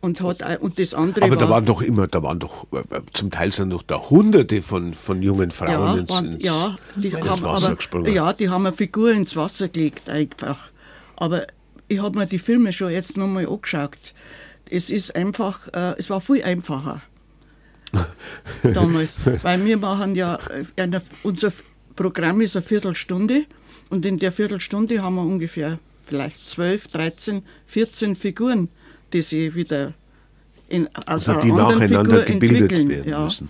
[0.00, 1.42] Und, hat, auch- und das andere Aber war...
[1.42, 2.66] da waren doch immer, da waren doch,
[3.12, 6.76] zum Teil sind doch da hunderte von, von jungen Frauen ja, ins, waren, ins, ja,
[6.96, 8.12] die ins haben Wasser aber, gesprungen.
[8.12, 10.70] ja, die haben eine Figur ins Wasser gelegt einfach.
[11.16, 11.46] Aber
[11.92, 14.14] ich habe mir die Filme schon jetzt nochmal angeschaut.
[14.70, 17.02] Es ist einfach, äh, es war viel einfacher
[18.62, 20.38] damals, weil wir machen ja,
[20.76, 21.52] äh, eine, unser
[21.94, 23.44] Programm ist eine Viertelstunde
[23.90, 28.68] und in der Viertelstunde haben wir ungefähr vielleicht 12, 13, 14 Figuren,
[29.12, 29.92] die sie wieder
[30.68, 32.88] in, aus also einer die anderen nacheinander Figur gebildet entwickeln.
[32.88, 33.24] werden ja.
[33.24, 33.48] müssen.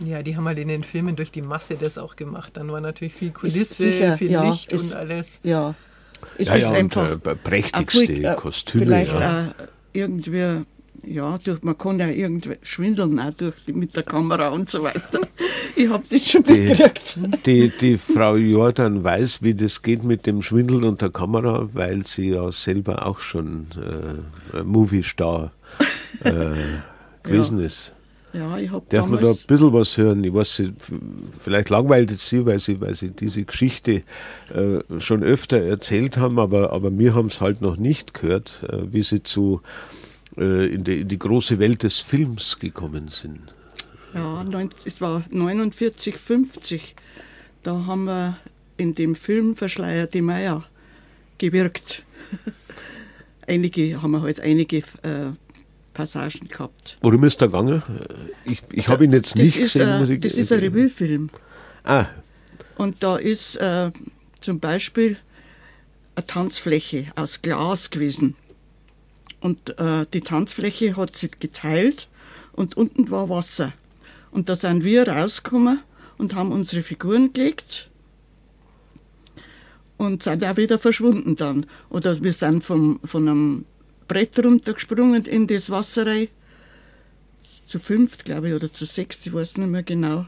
[0.00, 2.56] Ja, die haben halt in den Filmen durch die Masse das auch gemacht.
[2.56, 5.38] Dann war natürlich viel Kulisse, sicher, viel ja, Licht ist- und alles.
[5.42, 5.74] Ja,
[6.38, 9.48] es Ja, ist ja, und, einfach äh, prächtigste ein äh, Kostüme, Vielleicht ja.
[9.58, 10.64] auch irgendwie,
[11.04, 15.20] ja, durch, man kann ja irgendwie schwindeln auch durch, mit der Kamera und so weiter.
[15.76, 17.18] Ich habe das schon Die, mitgekriegt.
[17.46, 22.04] die, die Frau Jordan weiß, wie das geht mit dem Schwindeln und der Kamera, weil
[22.04, 23.66] sie ja selber auch schon
[24.54, 25.52] äh, Movie-Star
[26.24, 26.32] äh,
[27.22, 27.94] gewesen ist.
[28.32, 30.22] Ja, ich habe Darf man da ein bisschen was hören?
[30.22, 30.62] Ich weiß,
[31.38, 34.02] vielleicht langweilt es Sie, weil Sie, weil Sie diese Geschichte
[34.54, 38.92] äh, schon öfter erzählt haben, aber, aber wir haben es halt noch nicht gehört, äh,
[38.92, 39.62] wie Sie zu,
[40.36, 43.54] äh, in, die, in die große Welt des Films gekommen sind.
[44.14, 44.44] ja,
[44.84, 46.94] es war 49, 50,
[47.64, 48.38] da haben wir
[48.76, 50.64] in dem Film Verschleierte Meier
[51.38, 52.04] gewirkt.
[53.46, 54.82] einige haben wir halt einige
[56.00, 56.96] Passagen gehabt.
[57.02, 57.82] Worum ist da gegangen?
[58.46, 59.86] Ich, ich habe ihn jetzt Das nicht gesehen.
[59.88, 61.28] äh, muss ich- das ist ein Revuefilm.
[61.84, 62.06] Ah,
[62.78, 63.90] Und da ist äh,
[64.40, 65.18] zum Beispiel
[66.14, 68.34] eine Tanzfläche aus Glas gewesen.
[69.40, 72.08] Und äh, die Tanzfläche hat sich geteilt
[72.52, 73.72] und unten war Wasser.
[74.30, 75.80] Und da sind wir rausgekommen
[76.16, 77.90] und haben unsere Figuren gelegt
[79.98, 81.66] und sind auch wieder verschwunden dann.
[81.90, 83.64] Oder wir sind vom, von einem
[84.10, 86.26] Brett runtergesprungen in das Wasser rein.
[87.64, 90.26] Zu fünft, glaube ich, oder zu sechst, ich weiß nicht mehr genau.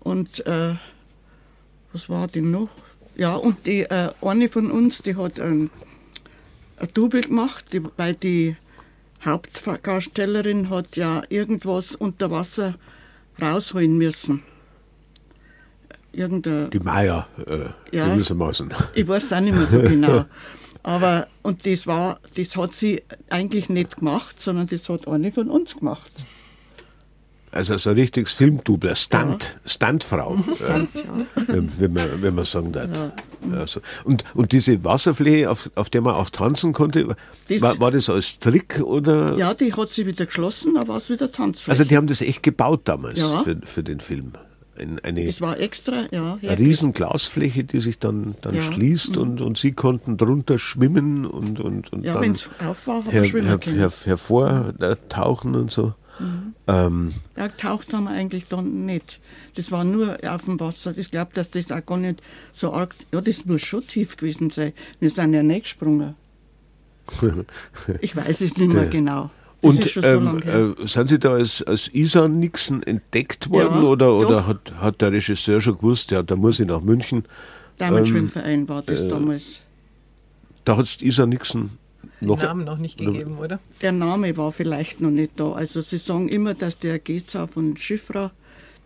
[0.00, 0.74] Und äh,
[1.94, 2.68] was war denn noch?
[3.16, 5.70] Ja, und die äh, eine von uns, die hat ein,
[6.76, 8.56] ein Double gemacht, die, weil die
[9.24, 12.74] Hauptdarstellerin hat ja irgendwas unter Wasser
[13.40, 14.42] rausholen müssen.
[16.12, 18.12] Irgendein, die Meier, äh, Ja.
[18.12, 18.74] gewissermaßen.
[18.94, 20.26] ich weiß auch nicht mehr so genau.
[20.86, 25.50] Aber, und das war, das hat sie eigentlich nicht gemacht, sondern das hat eine von
[25.50, 26.24] uns gemacht.
[27.50, 31.26] Also so ein richtiges Filmdubler, Stunt, Stuntfrau, äh, Stand, ja.
[31.78, 32.90] wenn, man, wenn man sagen darf.
[33.52, 37.16] Also, und, und diese Wasserfläche, auf, auf der man auch tanzen konnte,
[37.48, 39.36] Das- war, war das als Trick oder?
[39.36, 41.70] ja, die hat sie wieder geschlossen, war es wieder Tanzfläche.
[41.70, 43.42] Also die haben das echt gebaut damals Ja.
[43.42, 44.32] für, für den Film.
[44.78, 46.38] Ein, eine das war extra, ja.
[46.42, 48.62] riesen Glasfläche, die sich dann, dann Ja.
[48.62, 48.72] Mhm.
[48.72, 52.36] schließt und, und sie konnten drunter schwimmen und, und, und Ja, dann
[52.86, 55.94] war, her, her, her, hervortauchen und so.
[56.18, 56.54] Mhm.
[56.66, 59.20] Ähm, Ja, getaucht haben wir eigentlich dann nicht.
[59.54, 60.94] Das war nur auf dem Wasser.
[60.96, 62.22] Ich glaube, dass das auch gar nicht
[62.52, 62.94] so arg.
[63.12, 64.72] Ja, das muss schon tief gewesen sein.
[64.98, 66.14] Wir sind ja nicht gesprungen.
[68.00, 69.30] Ich weiß es nicht mehr genau.
[69.68, 73.88] Und schon so ähm, äh, sind Sie da als, als Isa Nixon entdeckt worden Ja,
[73.88, 74.46] oder, oder doch.
[74.46, 77.24] hat, hat der Regisseur schon gewusst, ja, da muss ich nach München?
[77.78, 79.60] Diamond ähm, Schwimmverein war das damals.
[80.64, 81.70] Da hat es Isa Nixon
[82.20, 82.42] noch.
[82.42, 83.60] Namen noch nicht gegeben, oder?
[83.82, 85.52] Der Name war vielleicht noch nicht da.
[85.52, 88.32] Also sie sagen immer, dass der Geza von Schiffra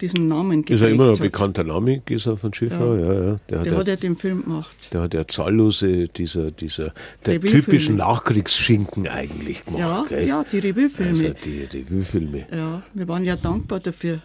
[0.00, 1.22] diesen Namen Ist ja immer noch ein hat.
[1.22, 2.98] bekannter Name, Gesa von Schiffer.
[2.98, 3.12] Ja.
[3.12, 4.74] Ja, Der, hat Der ja, hat ja den Film gemacht.
[4.92, 6.92] der hat ja zahllose, dieser, dieser,
[7.26, 7.64] der Revuefilme.
[7.64, 10.08] typischen Nachkriegsschinken eigentlich Ja, gemacht.
[10.08, 10.26] gell?
[10.28, 11.10] ja, die Revuefilme.
[11.10, 12.46] Also die Revue-Filme.
[12.54, 14.20] ja, wir waren ja dankbar dafür.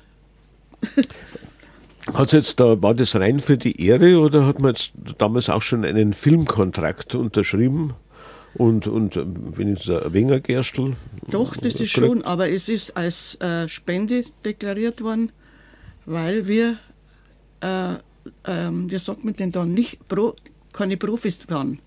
[2.14, 5.62] Hat's jetzt da, war das rein für die Ehre oder hat man jetzt damals auch
[5.64, 7.94] schon einen Filmkontrakt unterschrieben?
[8.54, 10.94] Und, und ähm, wenigstens ein wenger Gerstel?
[11.30, 11.92] Doch, das ist gekriegt?
[11.92, 15.32] schon, aber es ist als äh, Spende deklariert worden,
[16.06, 16.78] weil wir,
[17.62, 17.96] äh,
[18.46, 20.36] ähm, wie sagt man denn da, nicht Pro,
[20.74, 21.80] keine Profis waren.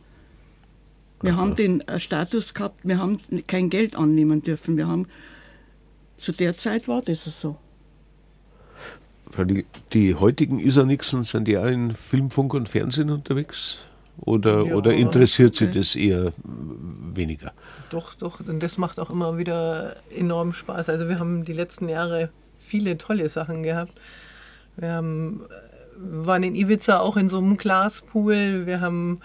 [1.21, 4.77] Wir haben den äh, Status gehabt, wir haben kein Geld annehmen dürfen.
[4.77, 5.07] Wir haben,
[6.17, 7.57] zu der Zeit war das so.
[9.37, 13.89] Die, die heutigen Isa Nixon, sind die auch in Film, Funk und Fernsehen unterwegs?
[14.21, 16.33] Oder, Ja, oder interessiert sie das eher
[17.15, 17.53] weniger?
[17.91, 18.41] Doch, doch.
[18.41, 20.89] Und das macht auch immer wieder enorm Spaß.
[20.89, 22.31] Also wir haben die letzten Jahre
[22.69, 23.93] viele tolle Sachen gehabt.
[24.77, 28.67] Wir haben, äh, waren in Ibiza auch in so einem Glaspool.
[28.67, 29.21] Wir haben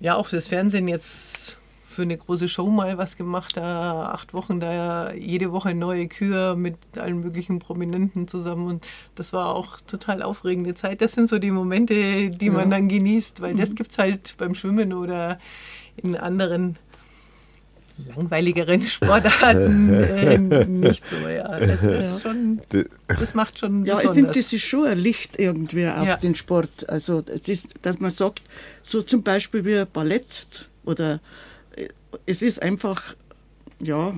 [0.00, 3.56] ja auch fürs Fernsehen jetzt für eine große Show mal was gemacht.
[3.56, 8.68] Da acht Wochen, da jede Woche neue Kür mit allen möglichen Prominenten zusammen.
[8.68, 11.00] Und das war auch total aufregende Zeit.
[11.00, 14.54] Das sind so die Momente, die man dann genießt, weil das gibt es halt beim
[14.54, 15.40] Schwimmen oder
[15.96, 16.76] in anderen
[18.06, 21.16] langweiligeren Sportarten äh, nicht so.
[21.28, 22.60] Ja, das, ist schon,
[23.06, 24.14] das macht schon Ja, ich besonders.
[24.14, 26.16] finde, das ist schon ein Licht irgendwie auf Ja.
[26.16, 26.88] den Sport.
[26.88, 28.42] Also, es ist, dass man sagt,
[28.82, 31.20] so zum Beispiel wie Ballett oder
[31.76, 31.88] äh,
[32.26, 33.14] es ist einfach,
[33.80, 34.14] ja,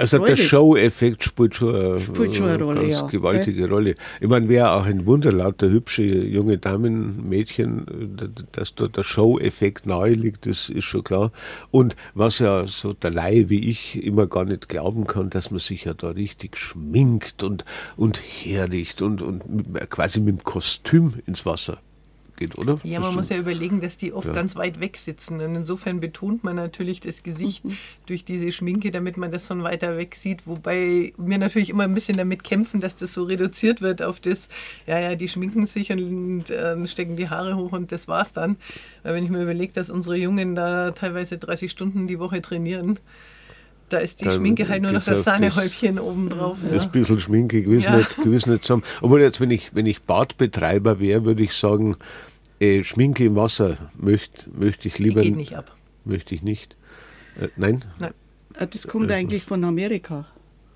[0.00, 0.42] Also der Freude.
[0.42, 3.06] Show-Effekt spielt schon eine, Spielt schon eine Rolle, ganz ja.
[3.06, 3.96] gewaltige Rolle.
[4.18, 7.86] Ich meine, wäre auch ein Wunder, lauter hübsche junge Damen, Mädchen,
[8.18, 11.32] äh, dass da der Show-Effekt nahe liegt, das ist schon klar.
[11.70, 15.60] Und was ja so der Laie wie ich immer gar nicht glauben kann, dass man
[15.60, 17.66] sich ja da richtig schminkt und,
[17.98, 19.42] und herricht und, und
[19.90, 21.76] quasi mit dem Kostüm ins Wasser
[22.40, 22.80] geht, oder?
[22.82, 24.32] Ja, man muss ja überlegen, dass die oft Ja.
[24.32, 25.40] ganz weit weg sitzen.
[25.40, 27.76] Und insofern betont man natürlich das Gesicht Mhm.
[28.06, 30.46] durch diese Schminke, damit man das von weiter weg sieht.
[30.46, 34.48] Wobei wir natürlich immer ein bisschen damit kämpfen, dass das so reduziert wird auf das,
[34.88, 38.56] ja, ja, die schminken sich und äh, stecken die Haare hoch und das war's dann.
[39.04, 42.98] Weil wenn ich mir überlege, dass unsere Jungen da teilweise 30 Stunden die Woche trainieren,
[43.90, 46.58] da ist die Dann Schminke halt nur noch das Sahnehäubchen obendrauf.
[46.62, 46.90] Das Ja.
[46.90, 47.96] bisschen Schminke gewiss, Ja.
[47.96, 48.82] nicht, gewiss nicht zusammen.
[49.02, 51.96] Obwohl jetzt, wenn ich, wenn ich Badbetreiber wäre, würde ich sagen,
[52.60, 55.22] äh, Schminke im Wasser möchte möcht ich Die lieber.
[55.22, 55.76] geht nicht ab.
[56.04, 56.76] Möchte ich nicht.
[57.38, 57.82] Äh, nein?
[57.98, 58.12] Nein.
[58.54, 60.26] Äh, Das kommt eigentlich von Amerika,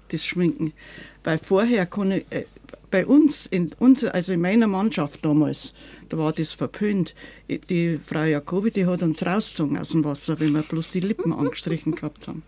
[0.08, 0.72] das Schminken.
[1.22, 2.44] Weil vorher ich, äh,
[2.90, 5.74] bei uns, in unser, also in meiner Mannschaft damals,
[6.08, 7.14] da war das verpönt.
[7.48, 11.32] Die Frau Jacobi, die hat uns rausgezogen aus dem Wasser, wenn wir bloß die Lippen
[11.32, 12.42] angestrichen gehabt haben.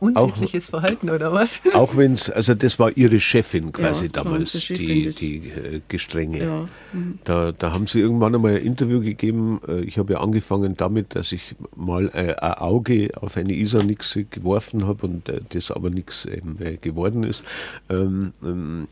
[0.00, 1.60] Unsittliches Verhalten oder was?
[1.74, 6.38] Auch wenn es, also das war ihre Chefin quasi ja, damals, die, die äh, gestrenge.
[6.38, 6.68] Ja.
[6.92, 7.18] Mhm.
[7.24, 9.60] Da, da haben sie irgendwann einmal ein Interview gegeben.
[9.66, 14.24] Äh, ich habe ja angefangen damit, dass ich mal äh, ein Auge auf eine Isarnixe
[14.24, 16.40] geworfen habe und äh, das aber nichts äh,
[16.80, 17.44] geworden ist.
[17.88, 18.88] Ähm, ähm,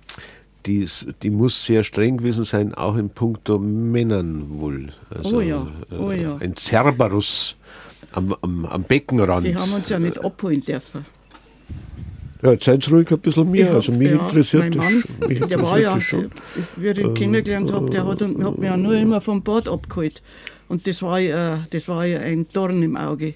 [0.66, 0.86] die,
[1.22, 4.90] die, muss sehr streng gewesen sein, auch in puncto Männern wohl.
[5.10, 5.66] Also, oh ja,
[5.98, 6.36] oh ja.
[6.36, 7.56] Ein Cerberus
[8.12, 9.46] am, am, am Beckenrand.
[9.46, 11.04] Die haben uns ja nicht abholen dürfen.
[12.42, 13.68] Ja, jetzt seid ruhig ein bisschen mehr.
[13.68, 16.30] Hab, also mich ja, interessiert mein Mann, das, mich der war ja, schon.
[16.76, 19.68] wie ich ihn ähm, kennengelernt habe, der hat, hat mich ja nur immer vom Bad
[19.68, 20.22] abgeholt.
[20.68, 23.34] Und das war, ja, das war ja ein Dorn im Auge.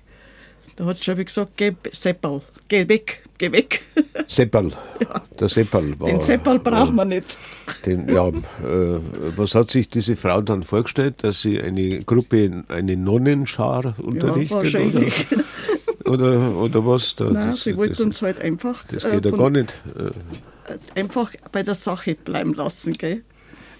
[0.74, 3.82] Da hat schon gesagt, geh Seppel, geh weg, geh weg.
[4.26, 5.22] Seppel, ja.
[5.38, 6.08] der Seppel war...
[6.08, 7.38] Den Seppel braucht man nicht.
[7.84, 8.32] Den, ja, äh,
[9.36, 14.50] was hat sich diese Frau dann vorgestellt, dass sie eine Gruppe, eine Nonnenschar unterrichtet?
[14.50, 15.26] Ja, wahrscheinlich.
[16.04, 17.14] Oder, oder, oder was?
[17.14, 18.84] Da, Nein, das, sie wollte uns halt einfach...
[18.84, 19.74] Das geht äh, ja gar nicht.
[19.96, 23.22] Äh, einfach bei der Sache bleiben lassen, gell?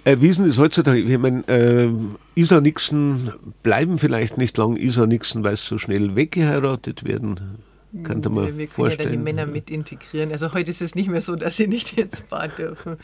[0.07, 1.01] Äh, wie ist heutzutage?
[1.01, 1.89] Ich meine, äh,
[2.37, 3.33] Isa-Nixen
[3.65, 7.59] bleiben vielleicht nicht lang Isa-Nixen, weil sie so schnell weggeheiratet werden.
[8.03, 9.09] Kann man wir, wir vorstellen.
[9.09, 10.33] ja die Männer mit integrieren.
[10.33, 12.97] Also heute ist es nicht mehr so, dass sie nicht ins Bad dürfen.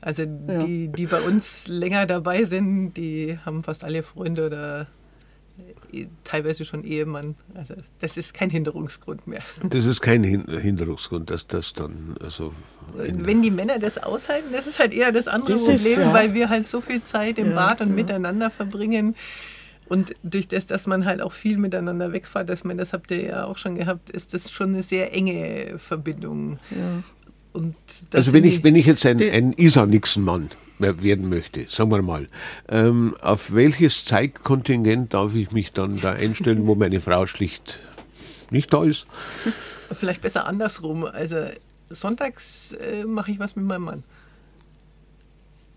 [0.00, 0.64] Also ja.
[0.64, 4.86] die, die bei uns länger dabei sind, die haben fast alle Freunde oder
[6.24, 7.34] teilweise schon Ehemann.
[7.54, 9.42] Also das ist kein Hinderungsgrund mehr.
[9.62, 12.52] Das ist kein Hinderungsgrund, dass das dann also
[12.94, 16.12] wenn die Männer das aushalten, das ist halt eher das andere das Problem, ist, ja.
[16.12, 17.94] weil wir halt so viel Zeit im ja, Bad und ja.
[17.94, 19.16] miteinander verbringen.
[19.88, 23.22] Und durch das, dass man halt auch viel miteinander wegfährt, dass man, das habt ihr
[23.22, 26.58] ja auch schon gehabt, ist das schon eine sehr enge Verbindung.
[28.12, 32.28] also wenn ich, wenn ich jetzt ein, ein Isa-Nixon-Mann werden möchte, sagen wir mal.
[32.68, 37.80] Ähm, auf welches Zeitkontingent darf ich mich dann da einstellen, wo meine Frau schlicht
[38.50, 39.06] nicht da ist?
[39.92, 41.04] Vielleicht besser andersrum.
[41.04, 41.36] Also
[41.90, 44.04] sonntags äh, mache ich was mit meinem Mann.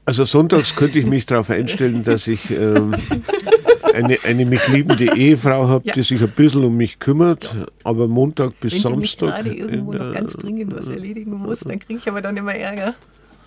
[0.05, 2.95] Also sonntags könnte ich mich darauf einstellen, dass ich ähm,
[4.04, 5.93] eine, eine mich liebende Ehefrau habe, ja.
[5.93, 7.66] die sich ein bisschen um mich kümmert, ja.
[7.84, 9.45] aber Montag bis Wenn Samstag.
[9.45, 12.38] Wenn ich gerade irgendwo noch ganz dringend was erledigen muss, dann kriege ich aber dann
[12.38, 12.95] immer Ärger.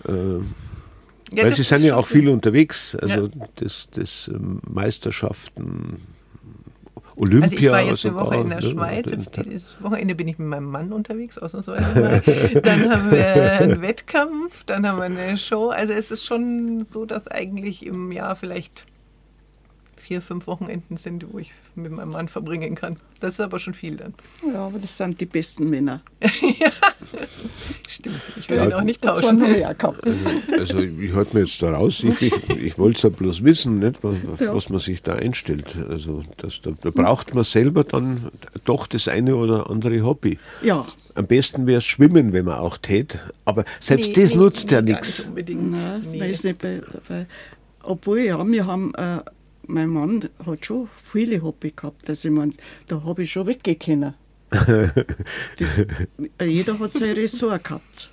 [0.07, 0.47] Ähm,
[1.31, 5.97] ja, Weil sie sind ja auch viel unterwegs, also das, das ähm, Meisterschaften,
[7.15, 7.47] Olympia.
[7.47, 8.69] Also ich war jetzt eine Woche in der ne?
[8.69, 12.21] Schweiz, jetzt dieses Wochenende bin ich mit meinem Mann unterwegs, ausnahmsweise
[12.63, 15.69] dann haben wir einen Wettkampf, dann haben wir eine Show.
[15.69, 18.85] Also es ist schon so, dass eigentlich im Jahr vielleicht
[20.03, 22.97] vier, fünf Wochenenden sind, wo ich mit meinem Mann verbringen kann.
[23.21, 24.13] Das ist aber schon viel dann.
[24.45, 26.01] Ja, aber das sind die besten Männer.
[26.21, 26.71] ja,
[27.87, 28.19] stimmt.
[28.37, 29.41] Ich will ja, ihn auch nicht tauschen.
[29.41, 30.19] Also,
[30.51, 32.03] also ich halte mir jetzt da raus.
[32.03, 34.53] Ich, ich, ich wollte es ja bloß wissen, nicht, was, ja.
[34.53, 35.77] was, man sich da einstellt.
[35.89, 38.29] Also das, da, da, braucht man selber dann
[38.65, 40.37] doch das eine oder andere Hobby.
[40.61, 40.85] Ja.
[41.15, 43.19] Am besten wäre es Schwimmen, wenn man auch tät.
[43.45, 45.31] Aber selbst nee, das nee, nutzt nee, ja nichts.
[45.33, 46.19] Nein, nee.
[46.19, 46.61] weiß nicht.
[46.61, 47.25] Bei, bei,
[47.83, 48.93] obwohl, ja, wir haben...
[48.95, 49.19] Äh,
[49.67, 52.09] mein Mann hat schon viele Hobby gehabt.
[52.09, 52.53] Also ich meine,
[52.87, 54.13] da habe ich schon weggehen
[55.57, 55.85] das,
[56.39, 58.11] jeder hat sein Ressort gehabt.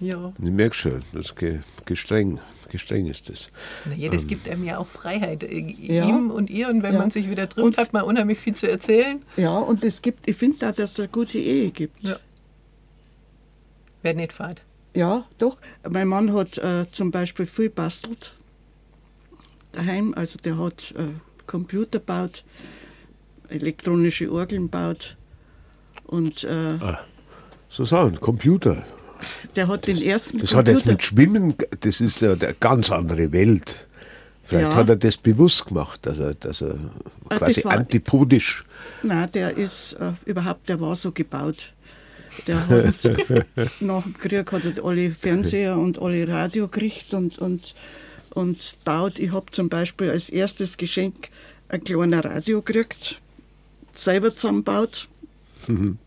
[0.00, 0.32] Ja.
[0.42, 1.36] Ich merke schon, das ist
[1.86, 3.50] gestreng, gestreng ist das.
[3.86, 4.28] Naja, das ähm.
[4.28, 6.06] gibt einem ja auch Freiheit, äh, ja.
[6.06, 6.68] ihm und ihr.
[6.68, 6.98] Und wenn ja.
[6.98, 9.22] man sich wieder trifft, und, hat man unheimlich viel zu erzählen.
[9.36, 12.02] Ja, und es gibt, ich finde auch, dass es eine gute Ehe gibt.
[12.02, 12.18] Ja.
[14.02, 14.62] Wer nicht fahrt.
[14.94, 15.58] Ja, doch.
[15.88, 18.34] Mein Mann hat äh, zum Beispiel viel bastelt
[19.72, 20.14] daheim.
[20.14, 21.08] Also der hat äh,
[21.46, 22.44] Computer gebaut,
[23.48, 25.16] elektronische Orgeln gebaut
[26.06, 27.00] und äh, ah,
[27.68, 28.84] so sagen, Computer.
[29.56, 30.58] Der hat das, den ersten Das Computer.
[30.58, 33.86] hat jetzt mit Schwimmen, das ist ja eine ganz andere Welt.
[34.42, 34.74] Vielleicht ja.
[34.74, 36.76] hat er das bewusst gemacht, dass er, dass er
[37.28, 38.64] ah, quasi war, antipodisch.
[39.02, 41.72] Nein, der ist äh, überhaupt, der war so gebaut.
[42.46, 42.94] Der hat
[43.80, 47.74] nach dem Krieg hat er alle Fernseher und alle Radio gekriegt und, und
[48.30, 49.18] und baut.
[49.18, 51.28] Ich habe zum Beispiel als erstes Geschenk
[51.68, 53.20] ein kleines Radio gekriegt,
[53.94, 55.08] selber zusammengebaut.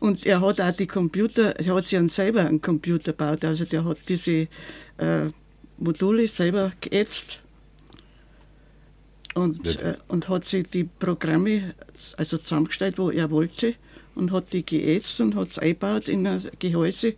[0.00, 3.64] und er hat auch die Computer, er hat sich dann selber einen Computer gebaut, also
[3.64, 4.48] der hat diese
[4.98, 5.30] äh,
[5.78, 7.42] Module selber geätzt
[9.34, 11.74] und, äh, und hat sich die Programme
[12.16, 13.74] also zusammengestellt, wo er wollte
[14.14, 17.14] und hat die geätzt und hat es eingebaut in ein Gehäuse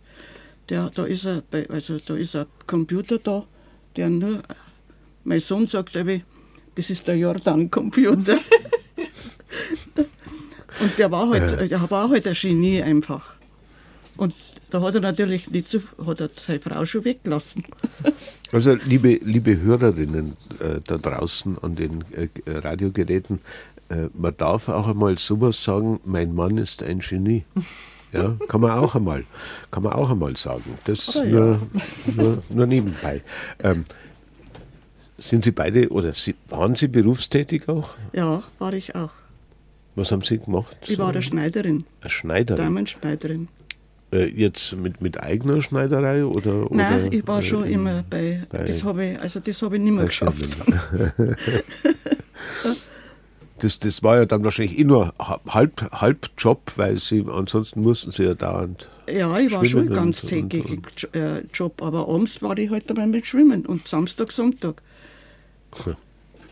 [0.69, 3.45] der, da, ist ein, also da ist ein Computer da,
[3.95, 4.41] der nur,
[5.23, 8.39] mein Sohn sagt das ist der Jordan-Computer.
[10.79, 13.33] Und der war halt, der war halt ein Genie einfach.
[14.15, 14.33] Und
[14.69, 17.63] da hat er natürlich nicht so, hat er seine Frau schon weggelassen.
[18.51, 23.41] Also liebe, liebe Hörerinnen äh, da draußen an den äh, Radiogeräten,
[23.89, 27.43] äh, man darf auch einmal sowas sagen, mein Mann ist ein Genie.
[28.11, 29.23] Ja, kann man auch einmal,
[29.71, 30.63] kann man auch einmal sagen.
[30.85, 31.59] Das oh, nur, ja.
[32.15, 33.21] nur, nur, nebenbei.
[33.63, 33.85] Ähm,
[35.17, 37.95] sind Sie beide oder Sie, waren Sie berufstätig auch?
[38.13, 39.11] Ja, war ich auch.
[39.95, 40.75] Was haben Sie gemacht?
[40.87, 41.83] Ich war eine Schneiderin.
[42.01, 42.63] Eine Schneiderin?
[42.63, 43.47] Damenschneiderin.
[44.11, 46.67] Äh, jetzt mit, mit eigener Schneiderei oder?
[46.71, 49.75] Nein, oder, ich war schon äh, immer bei, bei, das habe ich, also das habe
[49.75, 50.47] ich nicht mehr geschafft.
[53.59, 58.11] das, das war ja dann wahrscheinlich eh nur halb, halb Job, weil sie ansonsten mussten
[58.11, 58.89] sie ja dauernd.
[59.11, 63.07] Ja, ich war schon ganztägig und, und, äh, Job, aber abends war ich halt dabei
[63.07, 64.81] mit Schwimmen und Samstag, Sonntag.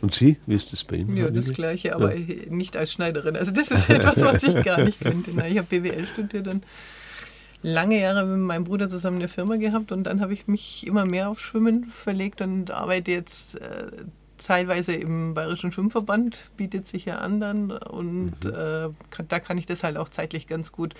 [0.01, 1.17] Und Sie, wie ist das bei Ihnen?
[1.17, 2.35] Ja, das Gleiche, aber ja.
[2.49, 3.35] nicht als Schneiderin.
[3.35, 5.31] Also das ist etwas, was ich gar nicht könnte.
[5.31, 6.63] Ich habe BWL studiert und
[7.63, 11.05] lange Jahre mit meinem Bruder zusammen eine Firma gehabt und dann habe ich mich immer
[11.05, 13.87] mehr auf Schwimmen verlegt und arbeite jetzt äh,
[14.37, 18.49] teilweise im Bayerischen Schwimmverband, bietet sich ja an dann und mhm.
[18.49, 20.93] äh, kann, da kann ich das halt auch zeitlich ganz gut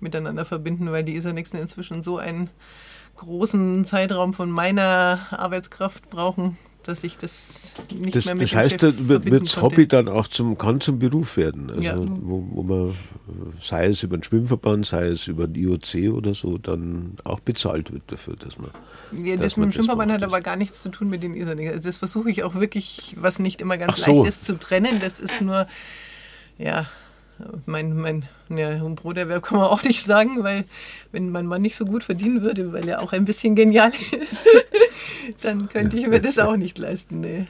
[0.00, 2.50] miteinander verbinden, weil die Isernixen inzwischen so einen
[3.16, 8.82] großen Zeitraum von meiner Arbeitskraft brauchen, dass ich das nicht das, mehr mit Das heißt,
[8.82, 11.70] da wird das Hobby dann auch zum, kann zum Beruf werden.
[11.70, 11.96] Also ja.
[11.96, 12.94] wo, wo man,
[13.60, 17.92] sei es über den Schwimmverband, sei es über den IOC oder so, dann auch bezahlt
[17.92, 18.70] wird dafür, dass man.
[19.24, 21.72] Ja, das mit dem Schwimmverband hat aber gar nichts zu tun mit den Isernix.
[21.72, 24.24] Also das versuche ich auch wirklich, was nicht immer ganz so.
[24.24, 25.00] leicht ist, zu trennen.
[25.00, 25.66] Das ist nur,
[26.58, 26.86] ja,
[27.66, 30.64] mein, mein ja, Broterwerb kann man auch nicht sagen, weil
[31.14, 35.44] wenn mein Mann nicht so gut verdienen würde, weil er auch ein bisschen genial ist,
[35.44, 37.20] dann könnte ich mir das auch nicht leisten.
[37.20, 37.46] Nee.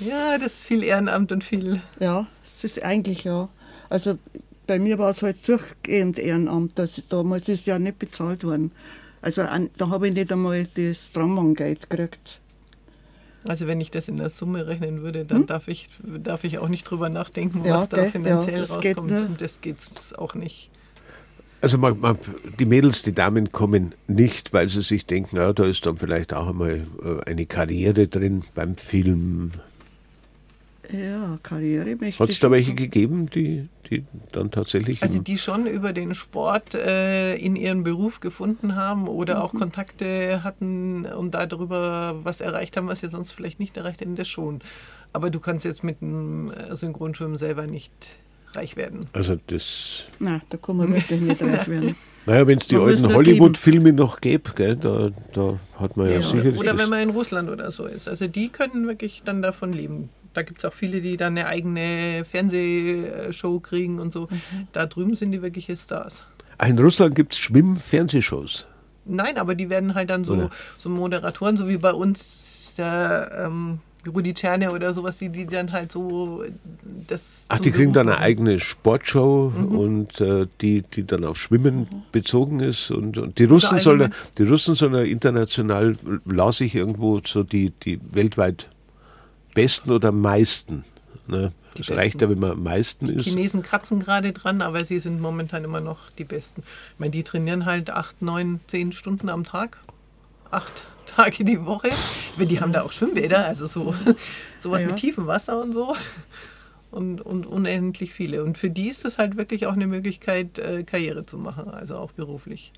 [0.00, 1.80] Ja, das ist viel Ehrenamt und viel.
[2.00, 3.48] Ja, es ist eigentlich ja.
[3.90, 4.18] Also
[4.66, 6.80] bei mir war es halt durchgehend Ehrenamt.
[6.80, 8.72] Also damals ist ja nicht bezahlt worden.
[9.22, 12.40] Also da habe ich nicht einmal das Traummann-Geld gekriegt.
[13.46, 15.46] Also wenn ich das in der Summe rechnen würde, dann hm?
[15.46, 18.82] darf, ich, darf ich auch nicht drüber nachdenken, ja, was da finanziell ja, rauskommt.
[18.82, 19.28] Geht, ne?
[19.38, 19.76] Das geht
[20.16, 20.70] auch nicht.
[21.60, 22.18] Also man, man,
[22.58, 26.34] die Mädels, die Damen kommen nicht, weil sie sich denken, ja, da ist dann vielleicht
[26.34, 29.52] auch einmal äh, eine Karriere drin beim Film,
[30.92, 35.02] ja, Karriere möchte Hat es da welche gegeben, die, die dann tatsächlich.
[35.02, 39.40] Also, die schon über den Sport äh, in ihren Beruf gefunden haben oder mhm.
[39.40, 44.16] auch Kontakte hatten und darüber was erreicht haben, was sie sonst vielleicht nicht erreicht hätten,
[44.16, 44.60] das schon.
[45.12, 48.10] Aber du kannst jetzt mit dem äh, Synchronschwimmen selber nicht
[48.56, 49.08] reich werden.
[49.12, 50.08] Also, das.
[50.18, 51.96] Nein, da kann man wirklich nicht reich werden.
[52.26, 56.14] Naja, wenn es die man alten Hollywood-Filme noch gäbe, gell, da, da hat man ja,
[56.14, 56.58] ja sicherlich.
[56.58, 58.08] Oder wenn man in Russland oder so ist.
[58.08, 60.10] Also die können wirklich dann davon leben.
[60.34, 64.22] Da gibt es auch viele, die dann eine eigene Fernsehshow kriegen und so.
[64.22, 64.66] Mhm.
[64.72, 66.22] Da drüben sind die wirkliche Stars.
[66.58, 68.66] Ach, in Russland gibt es Schwimm-Fernsehshows?
[69.04, 73.78] Nein, aber die werden halt dann so, so Moderatoren, so wie bei uns der ähm,
[74.06, 76.44] Rudi Czerne oder sowas, die, die dann halt so
[77.06, 77.22] das.
[77.48, 79.78] Ach, die kriegen dann eine eigene Sportshow mhm.
[79.78, 82.02] und äh, die, die dann auf Schwimmen mhm.
[82.12, 82.90] bezogen ist.
[82.90, 88.00] Und, und die Russen sollen die Russen sollen international, las ich irgendwo, so die, die
[88.12, 88.68] weltweit
[89.54, 90.84] besten oder meisten?
[91.26, 91.52] Ne?
[91.78, 93.26] Es reicht ja, wenn man am meisten ist.
[93.26, 96.62] Die Chinesen kratzen gerade dran, aber sie sind momentan immer noch die Besten.
[96.94, 99.78] Ich meine, die trainieren halt acht, neun, zehn Stunden am Tag.
[100.50, 100.86] Acht
[101.16, 101.90] Tage die Woche.
[102.38, 103.94] Die haben da auch Schwimmbäder, also so
[104.58, 104.88] sowas ja.
[104.88, 105.94] mit tiefem Wasser und so.
[106.90, 108.44] Und, und unendlich viele.
[108.44, 111.96] Und für die ist das halt wirklich auch eine Möglichkeit, äh, Karriere zu machen, also
[111.96, 112.72] auch beruflich.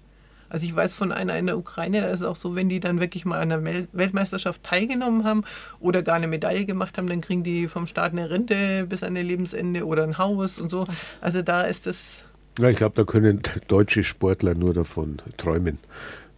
[0.49, 2.80] Also ich weiß von einer in der Ukraine, da ist es auch so, wenn die
[2.80, 5.45] dann wirklich mal an der Weltmeisterschaft teilgenommen haben
[5.78, 9.14] oder gar eine Medaille gemacht haben, dann kriegen die vom Staat eine Rente bis an
[9.14, 10.86] ihr Lebensende oder ein Haus und so.
[11.20, 12.22] Also da ist das.
[12.59, 15.78] Ja, ich glaube, da können deutsche Sportler nur davon träumen.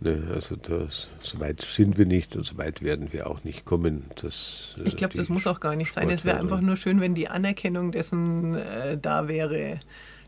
[0.03, 3.67] Ne, also das, so weit sind wir nicht und so weit werden wir auch nicht
[3.67, 4.05] kommen.
[4.23, 6.09] Dass, ich glaube, das muss auch gar nicht sein.
[6.09, 9.81] Es wäre einfach nur schön, wenn die Anerkennung dessen äh, da wäre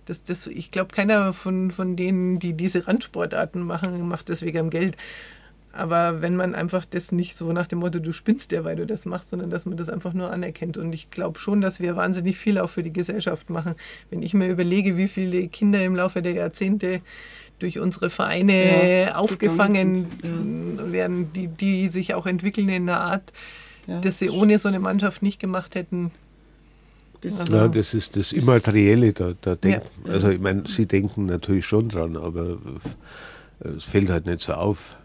[0.05, 4.69] das, das, ich glaube, keiner von, von denen, die diese Randsportarten machen, macht das wegen
[4.69, 4.97] Geld.
[5.73, 8.85] Aber wenn man einfach das nicht so nach dem Motto, du spinnst ja, weil du
[8.85, 10.77] das machst, sondern dass man das einfach nur anerkennt.
[10.77, 13.75] Und ich glaube schon, dass wir wahnsinnig viel auch für die Gesellschaft machen.
[14.11, 17.01] Wenn ich mir überlege, wie viele Kinder im Laufe der Jahrzehnte
[17.63, 20.93] durch unsere Vereine ja, aufgefangen ja.
[20.93, 23.33] werden, die, die sich auch entwickeln in einer Art,
[23.87, 24.01] ja.
[24.01, 26.11] dass sie ohne so eine Mannschaft nicht gemacht hätten,
[27.23, 29.13] das, also, ja, das ist das Immaterielle.
[29.13, 30.13] Da, da denken, ja.
[30.13, 32.59] Also ich meine, Sie denken natürlich schon dran, aber
[33.61, 34.97] es fällt halt nicht so auf.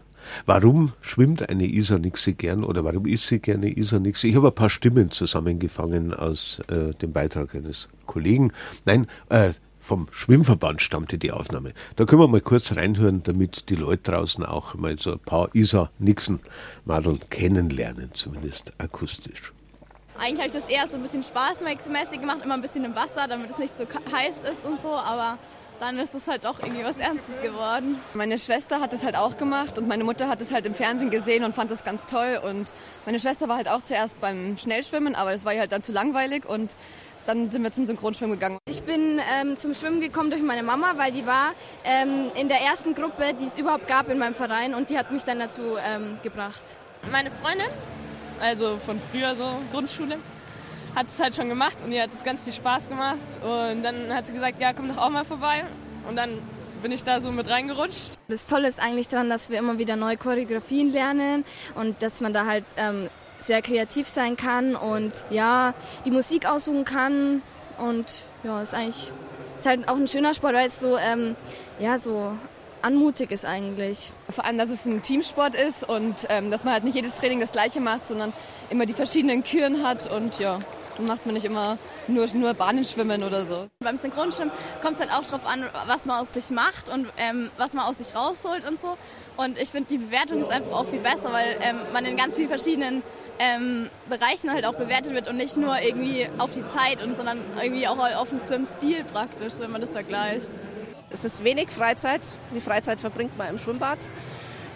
[0.44, 4.28] Warum schwimmt eine Isarnixe gern oder warum ist sie gerne Isarnixe?
[4.28, 8.52] Ich habe ein paar Stimmen zusammengefangen aus äh, dem Beitrag eines Kollegen.
[8.84, 11.72] Nein, äh, vom Schwimmverband stammte die Aufnahme.
[11.96, 15.54] Da können wir mal kurz reinhören, damit die Leute draußen auch mal so ein paar
[15.54, 19.52] Isa-Nixon-Madeln kennenlernen, zumindest akustisch.
[20.18, 23.28] Eigentlich habe ich das eher so ein bisschen spaßmäßig gemacht, immer ein bisschen im Wasser,
[23.28, 25.38] damit es nicht so heiß ist und so, aber
[25.80, 27.96] dann ist es halt doch irgendwie was Ernstes geworden.
[28.14, 31.10] Meine Schwester hat es halt auch gemacht und meine Mutter hat es halt im Fernsehen
[31.10, 32.40] gesehen und fand das ganz toll.
[32.42, 32.72] Und
[33.06, 35.92] meine Schwester war halt auch zuerst beim Schnellschwimmen, aber das war ihr halt dann zu
[35.92, 36.74] langweilig und
[37.28, 38.58] dann sind wir zum Synchronschwimmen gegangen.
[38.68, 41.52] Ich bin ähm, zum Schwimmen gekommen durch meine Mama, weil die war
[41.84, 45.10] ähm, in der ersten Gruppe, die es überhaupt gab in meinem Verein und die hat
[45.12, 46.62] mich dann dazu ähm, gebracht.
[47.12, 47.66] Meine Freundin,
[48.40, 50.16] also von früher so, Grundschule,
[50.96, 53.18] hat es halt schon gemacht und ihr hat es ganz viel Spaß gemacht.
[53.42, 55.64] Und dann hat sie gesagt, ja, komm doch auch mal vorbei.
[56.08, 56.30] Und dann
[56.82, 58.12] bin ich da so mit reingerutscht.
[58.28, 62.32] Das Tolle ist eigentlich daran, dass wir immer wieder neue Choreografien lernen und dass man
[62.32, 65.74] da halt ähm, sehr kreativ sein kann und ja,
[66.04, 67.42] die Musik aussuchen kann.
[67.78, 69.12] Und ja, ist eigentlich
[69.58, 71.36] ist halt auch ein schöner Sport, weil es so, ähm,
[71.80, 72.32] ja, so
[72.82, 74.12] anmutig ist eigentlich.
[74.30, 77.40] Vor allem, dass es ein Teamsport ist und ähm, dass man halt nicht jedes Training
[77.40, 78.32] das gleiche macht, sondern
[78.70, 80.60] immer die verschiedenen Küren hat und ja,
[80.96, 83.66] dann macht man nicht immer nur, nur Bahnenschwimmen oder so.
[83.80, 87.50] Beim Synchronschwimmen kommt es halt auch darauf an, was man aus sich macht und ähm,
[87.56, 88.96] was man aus sich rausholt und so.
[89.36, 92.36] Und ich finde, die Bewertung ist einfach auch viel besser, weil ähm, man in ganz
[92.36, 93.02] vielen verschiedenen
[93.38, 97.38] ähm, Bereichen halt auch bewertet wird und nicht nur irgendwie auf die Zeit, und, sondern
[97.62, 100.50] irgendwie auch auf den Swim-Stil praktisch, wenn man das vergleicht.
[101.10, 102.20] Es ist wenig Freizeit.
[102.54, 103.98] Die Freizeit verbringt man im Schwimmbad.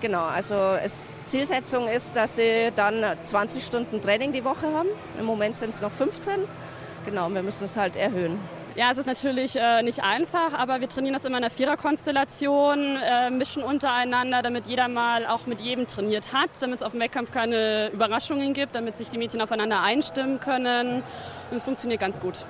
[0.01, 4.89] Genau, also es, Zielsetzung ist, dass sie dann 20 Stunden Training die Woche haben.
[5.19, 6.41] Im Moment sind es noch 15.
[7.05, 8.41] Genau, wir müssen es halt erhöhen.
[8.75, 12.97] Ja, es ist natürlich äh, nicht einfach, aber wir trainieren das immer in einer Viererkonstellation,
[12.97, 17.01] äh, mischen untereinander, damit jeder mal auch mit jedem trainiert hat, damit es auf dem
[17.01, 21.03] Wettkampf keine Überraschungen gibt, damit sich die Mädchen aufeinander einstimmen können.
[21.51, 22.47] Und es funktioniert ganz gut.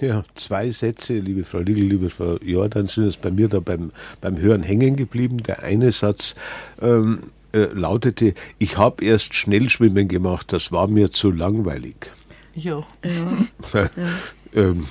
[0.00, 3.92] Ja, zwei Sätze, liebe Frau Liegel, liebe Frau Jordan, sind es bei mir da beim,
[4.20, 5.38] beim Hören hängen geblieben.
[5.42, 6.34] Der eine Satz
[6.82, 12.10] ähm, äh, lautete, ich habe erst Schnellschwimmen gemacht, das war mir zu langweilig.
[12.54, 12.86] Ja.
[13.72, 13.90] ja.
[14.54, 14.86] ähm,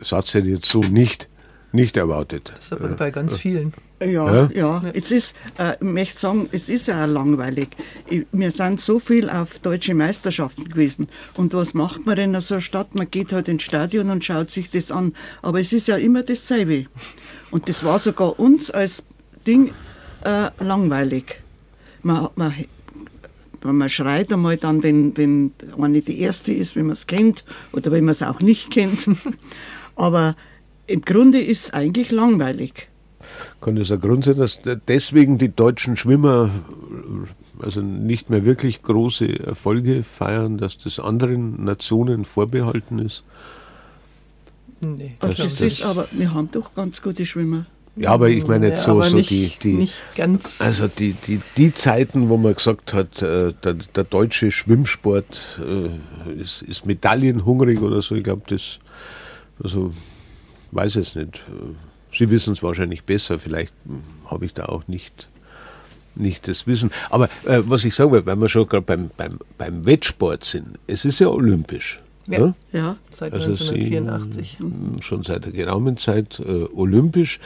[0.00, 1.28] Satz hätte ich jetzt so nicht,
[1.72, 2.52] nicht erwartet.
[2.56, 3.72] Das ist aber bei ganz vielen.
[4.00, 4.82] Ja, ja, ja.
[4.94, 7.68] Es ist, äh, ich möchte sagen, es ist ja auch langweilig.
[8.08, 11.08] Ich, wir sind so viel auf deutsche Meisterschaften gewesen.
[11.34, 12.94] Und was macht man denn in so einer Stadt?
[12.94, 15.14] Man geht halt ins Stadion und schaut sich das an.
[15.42, 16.86] Aber es ist ja immer dasselbe.
[17.50, 19.02] Und das war sogar uns als
[19.46, 19.72] Ding
[20.24, 21.40] äh, langweilig.
[22.02, 22.54] Man, man,
[23.62, 27.90] man schreit einmal dann, wenn, wenn eine die erste ist, wenn man es kennt oder
[27.90, 29.08] wenn man es auch nicht kennt.
[29.96, 30.36] Aber
[30.86, 32.88] im Grunde ist es eigentlich langweilig.
[33.60, 36.50] Kann das ein Grund sein, dass deswegen die deutschen Schwimmer
[37.60, 43.24] also nicht mehr wirklich große Erfolge feiern, dass das anderen Nationen vorbehalten ist?
[44.80, 47.66] Nee, das, das ist aber, wir haben doch ganz gute Schwimmer.
[47.98, 49.88] Ja, aber ich meine jetzt ja, so, so nicht, die, die
[50.60, 56.40] also die, die, die Zeiten, wo man gesagt hat, äh, der, der deutsche Schwimmsport äh,
[56.40, 58.78] ist, ist medaillenhungrig oder so, ich glaube, das,
[59.62, 59.90] also
[60.70, 61.44] weiß es nicht.
[62.12, 63.74] Sie wissen es wahrscheinlich besser, vielleicht
[64.26, 65.28] habe ich da auch nicht,
[66.14, 66.90] nicht das Wissen.
[67.10, 70.78] Aber äh, was ich sagen will, weil wir schon gerade beim, beim, beim Wettsport sind,
[70.86, 72.00] es ist ja olympisch.
[72.28, 72.54] Ja, ne?
[72.72, 74.58] ja seit also 1984.
[74.60, 77.40] Sie, schon seit der geraumen Zeit äh, olympisch.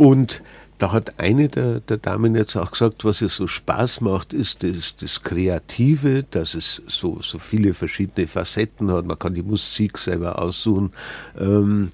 [0.00, 0.42] Und
[0.78, 4.62] da hat eine der, der, Damen jetzt auch gesagt, was ihr so Spaß macht, ist
[4.62, 9.04] das, das Kreative, dass es so, so viele verschiedene Facetten hat.
[9.04, 10.92] Man kann die Musik selber aussuchen.
[11.38, 11.90] Ähm,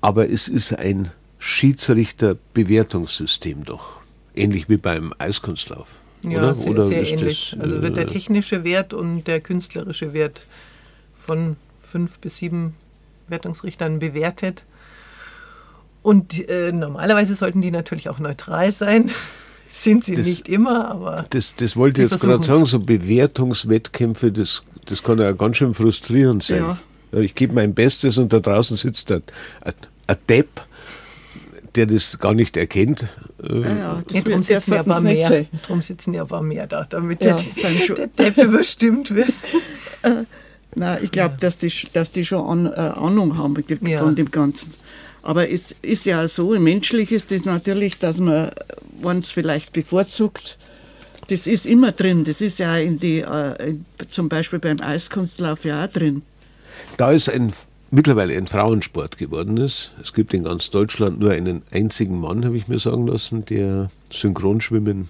[0.00, 4.00] aber es ist ein Schiedsrichter-Bewertungssystem doch.
[4.34, 6.00] Ähnlich wie beim Eiskunstlauf.
[6.24, 6.56] Ja, oder?
[6.56, 7.50] sehr, oder sehr ähnlich.
[7.52, 10.46] Das, also wird der äh, technische Wert und der künstlerische Wert
[11.14, 12.74] von fünf bis sieben
[13.28, 14.64] Wertungsrichtern bewertet.
[16.08, 19.10] Und äh, normalerweise sollten die natürlich auch neutral sein.
[19.70, 21.26] Sind sie das, nicht immer, aber.
[21.28, 25.74] Das, das wollte ich jetzt gerade sagen, so Bewertungswettkämpfe, das, das kann ja ganz schön
[25.74, 26.78] frustrierend sein.
[27.12, 27.20] Ja.
[27.20, 29.22] Ich gebe mein Bestes und da draußen sitzt ein,
[29.60, 29.74] ein,
[30.06, 30.62] ein Depp,
[31.74, 33.04] der das gar nicht erkennt.
[33.42, 37.22] Ja, ja, das darum, sitzen ja aber mehr, darum sitzen ja aber mehr da, damit
[37.22, 39.32] ja, der, der Depp überstimmt wird.
[40.02, 40.26] Äh,
[40.76, 43.56] nein, ich glaube, dass die, dass die schon an, äh, Ahnung haben
[43.98, 44.72] von dem Ganzen.
[45.22, 48.50] Aber es ist ja so, menschlich ist das natürlich, dass man
[49.02, 50.58] uns vielleicht bevorzugt.
[51.28, 52.24] Das ist immer drin.
[52.24, 53.76] Das ist ja in die, äh,
[54.08, 56.22] zum Beispiel beim Eiskunstlauf ja auch drin.
[56.96, 57.52] Da es ein,
[57.90, 62.56] mittlerweile ein Frauensport geworden ist, es gibt in ganz Deutschland nur einen einzigen Mann, habe
[62.56, 65.08] ich mir sagen lassen, der Synchronschwimmen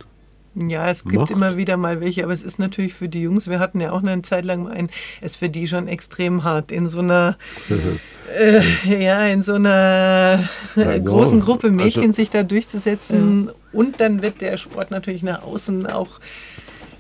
[0.67, 1.31] Ja, es gibt macht.
[1.31, 4.03] immer wieder mal welche, aber es ist natürlich für die Jungs, wir hatten ja auch
[4.03, 4.89] eine Zeit lang einen,
[5.21, 7.37] es ist für die schon extrem hart, in so einer,
[8.37, 8.61] äh,
[9.05, 10.99] ja, in so einer Ja, ja.
[10.99, 13.51] großen Gruppe Mädchen Also- sich da durchzusetzen.
[13.73, 16.19] Und dann wird der Sport natürlich nach außen auch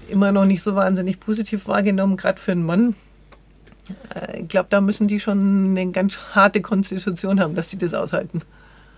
[0.09, 2.95] immer noch nicht so wahnsinnig positiv wahrgenommen, gerade für einen Mann.
[4.15, 7.93] Äh, Ich glaube, da müssen die schon eine ganz harte Konstitution haben, dass sie das
[7.95, 8.43] aushalten.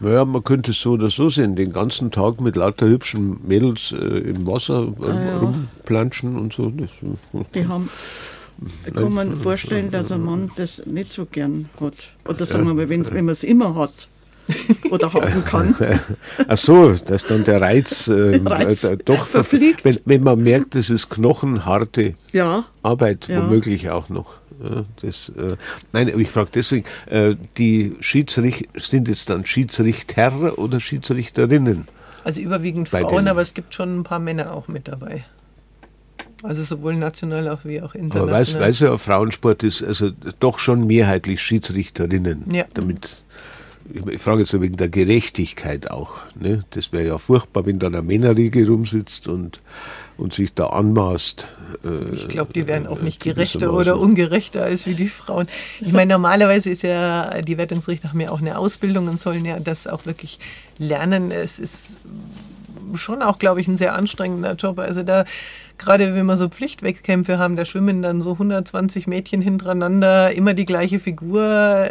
[0.00, 3.92] Naja, man könnte es so oder so sehen, den ganzen Tag mit lauter hübschen Mädels
[3.92, 5.38] äh, im Wasser äh, Ah, ja.
[5.38, 6.70] rumplanschen und so.
[6.70, 6.90] Das,
[7.54, 7.90] Die haben,
[8.86, 11.94] ich kann mir vorstellen, dass ein Mann das nicht so gern hat.
[12.26, 14.08] Oder sagen wir mal, wenn's, wenn man es immer hat
[14.90, 15.74] oder haben kann.
[16.48, 19.84] Ach so, dass dann der Reiz, äh, Reiz äh, doch verfliegt.
[19.84, 23.42] Wenn, wenn man merkt, das ist knochenharte Ja, Arbeit, Ja.
[23.44, 24.39] womöglich auch noch.
[24.62, 25.56] Ja, das, äh,
[25.92, 31.88] nein, aber ich frage deswegen, äh, die Schiedsrichter, sind es dann Schiedsrichter oder Schiedsrichterinnen?
[32.24, 35.24] Also überwiegend Frauen, aber es gibt schon ein paar Männer auch mit dabei.
[36.42, 38.40] Also sowohl national auch wie auch Aber international.
[38.40, 42.52] weiß, weiß ja, Frauensport ist also doch schon mehrheitlich Schiedsrichterinnen.
[42.52, 42.64] Ja.
[42.72, 43.24] Damit,
[43.92, 46.16] ich, ich frage jetzt wegen der Gerechtigkeit auch.
[46.38, 46.64] Ne?
[46.70, 49.60] Das wäre ja furchtbar, wenn dann eine Männerriege rumsitzt und,
[50.20, 51.46] und sich da anmaßt.
[51.84, 53.60] Äh, Ich glaube, die werden auch nicht gewissermaßen.
[53.60, 55.48] gerechter oder ungerechter als wie die Frauen.
[55.80, 59.58] Ich meine, normalerweise ist ja, die Wertungsrichter haben ja auch eine Ausbildung und sollen ja
[59.58, 60.38] das auch wirklich
[60.78, 61.30] lernen.
[61.30, 61.74] Es ist
[62.94, 64.78] schon auch, glaube ich, ein sehr anstrengender Job.
[64.78, 65.24] Also da,
[65.78, 70.66] gerade wenn wir so Pflichtwettkämpfe haben, da schwimmen dann so 120 Mädchen hintereinander, immer die
[70.66, 71.90] gleiche Figur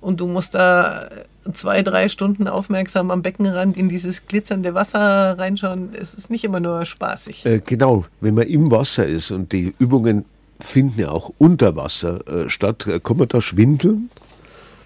[0.00, 1.08] und du musst da
[1.54, 5.90] zwei, drei Stunden aufmerksam am Beckenrand in dieses glitzernde Wasser reinschauen.
[5.94, 7.46] Es ist nicht immer nur spaßig.
[7.46, 10.24] Äh, genau, wenn man im Wasser ist und die Übungen
[10.60, 14.10] finden ja auch unter Wasser äh, statt, äh, kann man da schwindeln?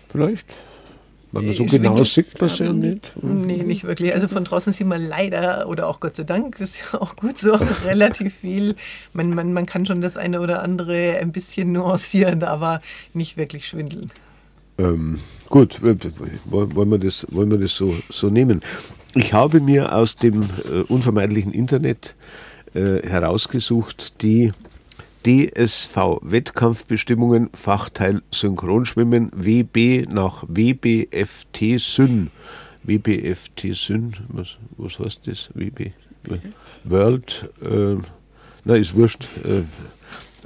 [0.08, 0.46] Vielleicht?
[1.32, 3.12] Weil man so genau sieht man es ja nicht.
[3.20, 4.14] Nee, nicht wirklich.
[4.14, 7.16] Also von draußen sieht man leider, oder auch Gott sei Dank, das ist ja auch
[7.16, 7.54] gut so,
[7.84, 8.76] relativ viel.
[9.12, 12.80] Man, man, man kann schon das eine oder andere ein bisschen nuancieren, aber
[13.14, 14.12] nicht wirklich schwindeln.
[14.78, 15.18] Ähm,
[15.48, 18.60] gut, wollen wir das, wollen wir das so, so nehmen.
[19.14, 22.16] Ich habe mir aus dem äh, unvermeidlichen Internet
[22.74, 24.50] äh, herausgesucht die
[25.24, 32.30] DSV-Wettkampfbestimmungen, Fachteil Synchronschwimmen, WB nach WBFT Syn.
[32.82, 35.48] WBFT Syn, was, was heißt das?
[35.54, 35.92] WB?
[36.84, 37.96] World, äh,
[38.64, 39.28] na, ist wurscht.
[39.44, 39.62] Äh,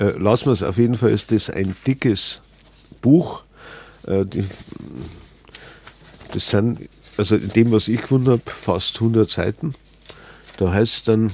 [0.03, 0.63] äh, lassen wir es.
[0.63, 2.41] Auf jeden Fall ist das ein dickes
[3.01, 3.43] Buch.
[4.09, 4.45] Äh, die,
[6.33, 9.75] das sind, also in dem, was ich gefunden habe, fast 100 Seiten.
[10.57, 11.33] Da heißt es dann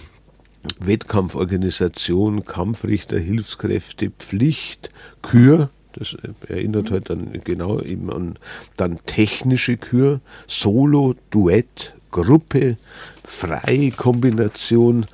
[0.79, 4.91] Wettkampforganisation, Kampfrichter, Hilfskräfte, Pflicht,
[5.23, 5.71] Kür.
[5.93, 6.17] Das
[6.49, 8.39] erinnert halt dann genau eben an
[8.77, 12.77] dann technische Kür, Solo, Duett, Gruppe,
[13.23, 15.07] freie Kombination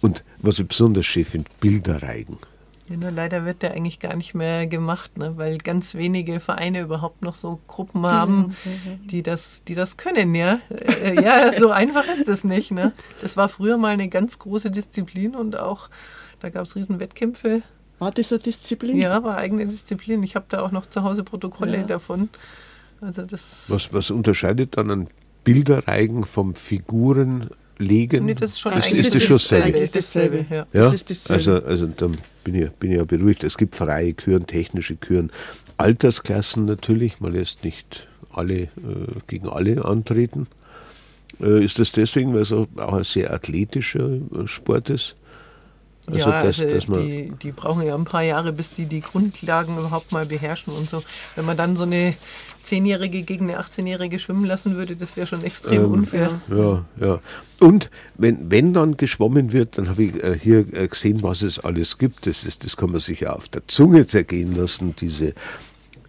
[0.00, 2.38] und was ich besonders schön finde, Bilderreigen.
[2.88, 5.32] Ja, nur leider wird der eigentlich gar nicht mehr gemacht, ne?
[5.36, 8.54] weil ganz wenige Vereine überhaupt noch so Gruppen haben,
[9.10, 10.60] die das, die das können, ja.
[11.02, 12.72] Äh, ja, so einfach ist das nicht.
[12.72, 12.92] Ne?
[13.22, 15.88] Das war früher mal eine ganz große Disziplin und auch,
[16.40, 17.62] da gab es riesen Wettkämpfe.
[17.98, 18.98] war das eine Disziplin?
[18.98, 20.22] Ja, war eigene Disziplin.
[20.22, 21.82] Ich habe da auch noch zu Hause Protokolle Ja.
[21.84, 22.28] davon.
[23.00, 25.08] Also das, Was, was unterscheidet dann ein
[25.42, 28.26] Bilderreigen vom Figurenlegen?
[28.26, 29.88] nee, das ist schon ist, eigentlich ist das schon dasselbe.
[29.88, 30.46] dasselbe?
[30.50, 30.56] Ja.
[30.56, 31.34] Ja, Das ist dasselbe.
[31.66, 32.10] also, also da
[32.44, 33.42] bin ich, bin ja beruhigt.
[33.42, 35.32] Es gibt freie Küren, technische Küren,
[35.76, 37.20] Altersklassen natürlich.
[37.20, 38.68] Man lässt nicht alle äh,
[39.26, 40.46] gegen alle antreten.
[41.40, 45.16] Äh, ist das deswegen, weil es auch auch ein sehr athletischer äh, Sport ist?
[46.06, 49.00] Also, ja, dass, also man, die, die brauchen ja ein paar Jahre, bis die die
[49.00, 51.02] Grundlagen überhaupt mal beherrschen und so.
[51.34, 52.14] Wenn man dann so eine
[52.62, 56.40] Zehnjährige gegen eine 18-Jährige schwimmen lassen würde, das wäre schon extrem Ähm, unfair.
[56.48, 57.20] Ja, ja.
[57.60, 61.58] Und wenn, wenn dann geschwommen wird, dann habe ich äh, hier äh, gesehen, was es
[61.58, 62.26] alles gibt.
[62.26, 65.34] Das, ist, das kann man sich ja auf der Zunge zergehen lassen, diese,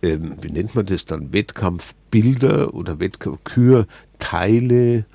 [0.02, 5.06] ähm, wie nennt man das dann, Wettkampfbilder oder Wettkampfkürteile.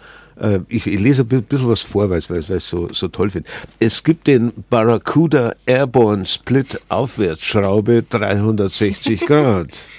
[0.41, 3.31] Äh, ich, ich lese ein bi- bisschen was vor, weil ich es so, so toll
[3.31, 3.49] finde.
[3.79, 9.89] Es gibt den Barracuda Airborne Split Aufwärtsschraube 360 Grad.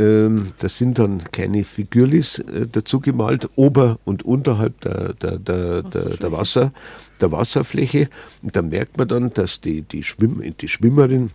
[0.00, 5.82] Ähm, das sind dann kleine Figürlis äh, dazu gemalt, ober- und unterhalb der, der, der,
[5.82, 6.72] der, der, Wasser,
[7.20, 8.08] der Wasserfläche.
[8.40, 11.30] Und da merkt man dann, dass die, die, Schwimm, die Schwimmerin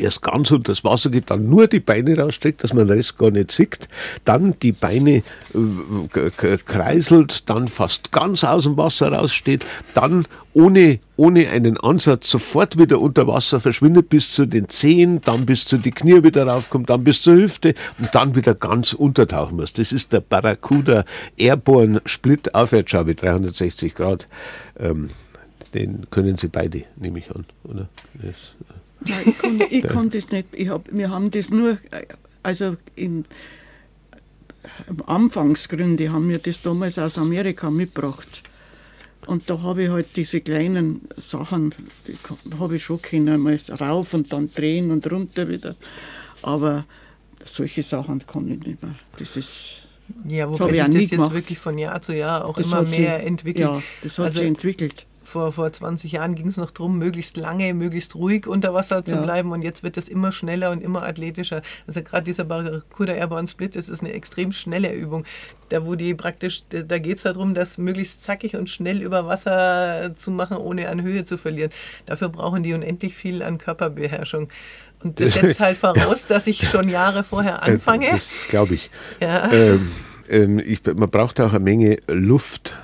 [0.00, 3.18] erst ganz unter das Wasser geht, dann nur die Beine rausstreckt, dass man den Rest
[3.18, 3.88] gar nicht sieht,
[4.24, 5.22] dann die Beine
[5.54, 12.78] äh, kreiselt, dann fast ganz aus dem Wasser raussteht, dann ohne, ohne einen Ansatz sofort
[12.78, 16.90] wieder unter Wasser verschwindet bis zu den Zehen, dann bis zu die Knie wieder raufkommt,
[16.90, 19.72] dann bis zur Hüfte und dann wieder ganz untertauchen muss.
[19.72, 21.04] Das ist der Barracuda
[21.36, 24.26] Airborne Split Aufwärtsschraube 360 Grad.
[24.78, 25.10] Ähm,
[25.74, 27.88] den können Sie beide, nehme ich an, oder?
[28.22, 28.32] Äh
[29.08, 30.48] Nein, ich kann, ich kann das nicht.
[30.52, 31.78] Ich hab, wir haben das nur,
[32.42, 33.24] also im,
[34.88, 38.42] im Anfangsgründe haben wir das damals aus Amerika mitgebracht.
[39.26, 41.74] Und da habe ich halt diese kleinen Sachen,
[42.06, 42.16] die
[42.58, 45.76] habe ich schon können, mal rauf und dann drehen und runter wieder.
[46.42, 46.86] Aber
[47.44, 48.94] solche Sachen kann ich nicht mehr.
[49.18, 49.86] Das ist.
[50.26, 51.34] Ja, wobei sich das jetzt gemacht.
[51.34, 53.68] wirklich von Jahr zu Jahr auch das immer mehr sie, entwickelt.
[53.68, 57.36] Ja, das hat also, sich entwickelt vor, vor 20 Jahren ging es noch darum, möglichst
[57.36, 59.20] lange, möglichst ruhig unter Wasser zu ja.
[59.20, 61.62] bleiben und jetzt wird es immer schneller und immer athletischer.
[61.86, 65.24] Also gerade dieser Barracuda Airborne Split, das ist eine extrem schnelle Übung.
[65.68, 70.16] Da wo die praktisch, da geht es darum, das möglichst zackig und schnell über Wasser
[70.16, 71.70] zu machen, ohne an Höhe zu verlieren.
[72.06, 74.48] Dafür brauchen die unendlich viel an Körperbeherrschung.
[75.02, 78.10] Und das setzt halt voraus, dass ich schon Jahre vorher äh, anfange.
[78.10, 78.90] Das glaube ich.
[79.20, 79.52] Ja.
[79.52, 79.90] Ähm,
[80.28, 80.84] ähm, ich.
[80.86, 82.76] Man braucht auch eine Menge Luft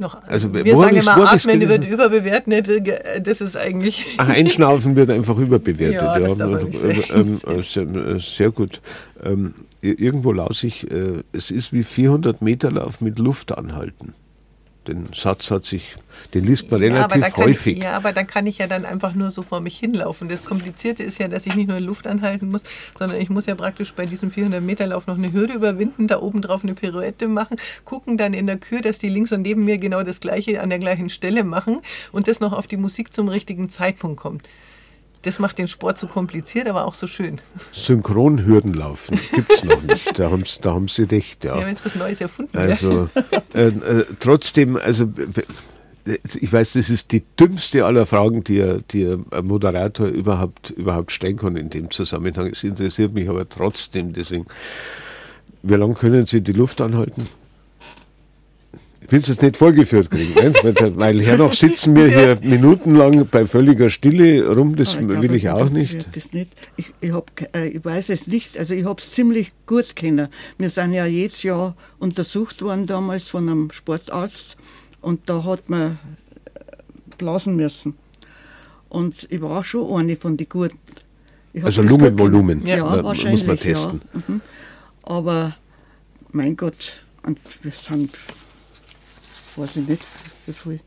[0.00, 4.06] noch, also, wir sagen immer, Atmen wird überbewertet, das ist eigentlich...
[4.18, 6.02] Ach, Einschnaufen wird einfach überbewertet.
[6.02, 7.14] Ja, ja.
[7.14, 8.80] Ähm, äh, sehr, äh, sehr, gut.
[9.22, 14.14] Ähm, irgendwo las ich, äh, es ist wie 400 Meter Lauf mit Luft anhalten
[14.86, 15.96] den Satz hat sich,
[16.34, 17.78] den liest man relativ ja, häufig.
[17.78, 20.28] Ich, ja, aber dann kann ich ja dann einfach nur so vor mich hinlaufen.
[20.28, 22.62] Das Komplizierte ist ja, dass ich nicht nur Luft anhalten muss,
[22.98, 26.20] sondern ich muss ja praktisch bei diesem 400 Meter Lauf noch eine Hürde überwinden, da
[26.20, 29.64] oben drauf eine Pirouette machen, gucken dann in der Kür, dass die links und neben
[29.64, 31.80] mir genau das Gleiche an der gleichen Stelle machen
[32.12, 34.48] und das noch auf die Musik zum richtigen Zeitpunkt kommt.
[35.24, 37.40] Das macht den Sport so kompliziert, aber auch so schön.
[37.72, 40.18] Synchronhürdenlaufen gibt es noch nicht.
[40.18, 41.58] Da haben, da haben Sie recht, ja.
[41.58, 43.08] Ja, wenn es was Neues erfunden Also
[43.54, 45.08] äh, äh, trotzdem, also
[46.06, 51.36] ich weiß, das ist die dümmste aller Fragen, die, die ein Moderator überhaupt, überhaupt stellen
[51.36, 52.48] kann in dem Zusammenhang.
[52.48, 54.46] Es interessiert mich aber trotzdem, deswegen.
[55.62, 57.26] Wie lange können Sie die Luft anhalten?
[59.14, 60.34] Ich will es nicht vorgeführt kriegen,
[60.96, 65.70] weil hernach sitzen wir hier minutenlang bei völliger Stille rum, das ich will ich auch
[65.70, 66.08] nicht.
[66.16, 66.50] Das nicht.
[66.76, 70.26] Ich, ich, hab, äh, ich weiß es nicht, also ich habe es ziemlich gut kennen.
[70.58, 74.56] Wir sind ja jedes Jahr untersucht worden damals von einem Sportarzt
[75.00, 75.92] und da hat man
[76.54, 76.60] äh,
[77.16, 77.94] blasen müssen.
[78.88, 80.76] Und ich war schon eine von den Guten.
[81.62, 84.00] Also Lungenvolumen ja, ja, wahrscheinlich, muss man testen.
[84.12, 84.22] Ja.
[84.26, 84.40] Mhm.
[85.04, 85.56] Aber
[86.32, 88.10] mein Gott, und wir sind
[89.58, 90.02] weiß ich nicht,
[90.46, 90.80] wie viel.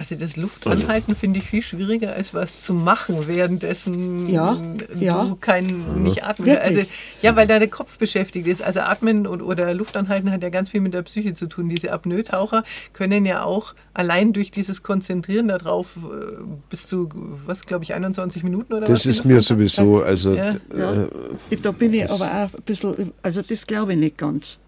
[0.00, 5.36] Also das Luftanhalten finde ich viel schwieriger, als was zu machen, währenddessen ja, du ja.
[5.42, 6.84] kein, nicht atmen Also,
[7.20, 8.62] ja, weil da der Kopf beschäftigt ist.
[8.62, 11.68] Also Atmen und, oder Luftanhalten hat ja ganz viel mit der Psyche zu tun.
[11.68, 12.64] Diese Apnoe-Taucher
[12.94, 16.32] können ja auch allein durch dieses Konzentrieren darauf äh,
[16.70, 17.10] bis zu,
[17.44, 19.02] was glaube ich, 21 Minuten oder das was?
[19.02, 20.32] Das ist mir sowieso, also...
[20.32, 21.02] Ja, ja.
[21.50, 24.58] Äh, da bin ich aber auch ein bisschen, also das glaube ich nicht ganz.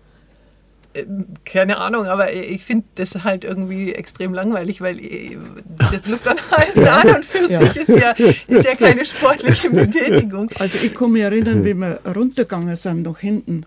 [0.94, 1.05] Äh,
[1.44, 5.36] keine Ahnung, aber ich finde das halt irgendwie extrem langweilig, weil äh,
[5.78, 7.60] das Luftanhalten an und für ja.
[7.60, 10.51] sich ist ja, ist ja keine sportliche Betätigung.
[10.59, 13.66] Also ich kann mich erinnern, wie wir runtergegangen sind nach hinten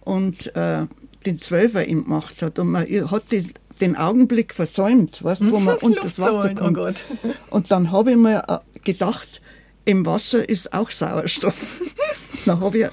[0.00, 0.86] und äh,
[1.26, 3.46] den Zwölfer ihm gemacht hat und man hat die,
[3.80, 6.78] den Augenblick versäumt, weißt, wo man unter das Wasser oh kommt.
[6.78, 9.40] Oh und dann habe ich mir äh, gedacht,
[9.84, 11.80] im Wasser ist auch Sauerstoff.
[12.44, 12.86] dann habe ich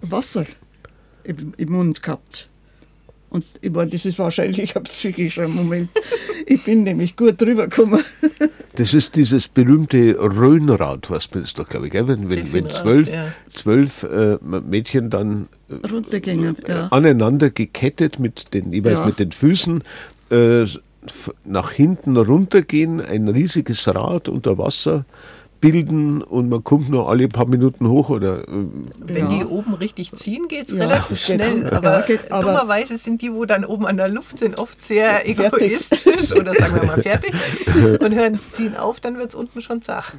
[0.00, 0.46] Wasser
[1.24, 2.48] im, im Mund gehabt.
[3.30, 5.90] Und ich meine, das ist wahrscheinlich ein psychischer Moment.
[6.46, 8.02] Ich bin nämlich gut drüber gekommen.
[8.76, 12.06] Das ist dieses berühmte Rhönrad, was man ist doch, glaube ich, gell?
[12.08, 13.32] wenn, wenn, wenn zwölf, ja.
[13.52, 16.88] zwölf äh, Mädchen dann äh, ja.
[16.90, 19.06] aneinander gekettet mit den, jeweils ja.
[19.06, 19.82] mit den Füßen
[20.30, 20.64] äh,
[21.44, 25.04] nach hinten runtergehen, ein riesiges Rad unter Wasser
[25.60, 28.66] bilden und man kommt nur alle paar Minuten hoch oder äh,
[29.00, 29.38] wenn ja.
[29.38, 33.20] die oben richtig ziehen geht es ja, relativ schnell geht, aber, geht, aber, dummerweise sind
[33.22, 37.02] die wo dann oben an der Luft sind oft sehr egoistisch oder sagen wir mal
[37.02, 37.32] fertig
[38.00, 40.12] und hören es ziehen auf dann wird es unten schon zach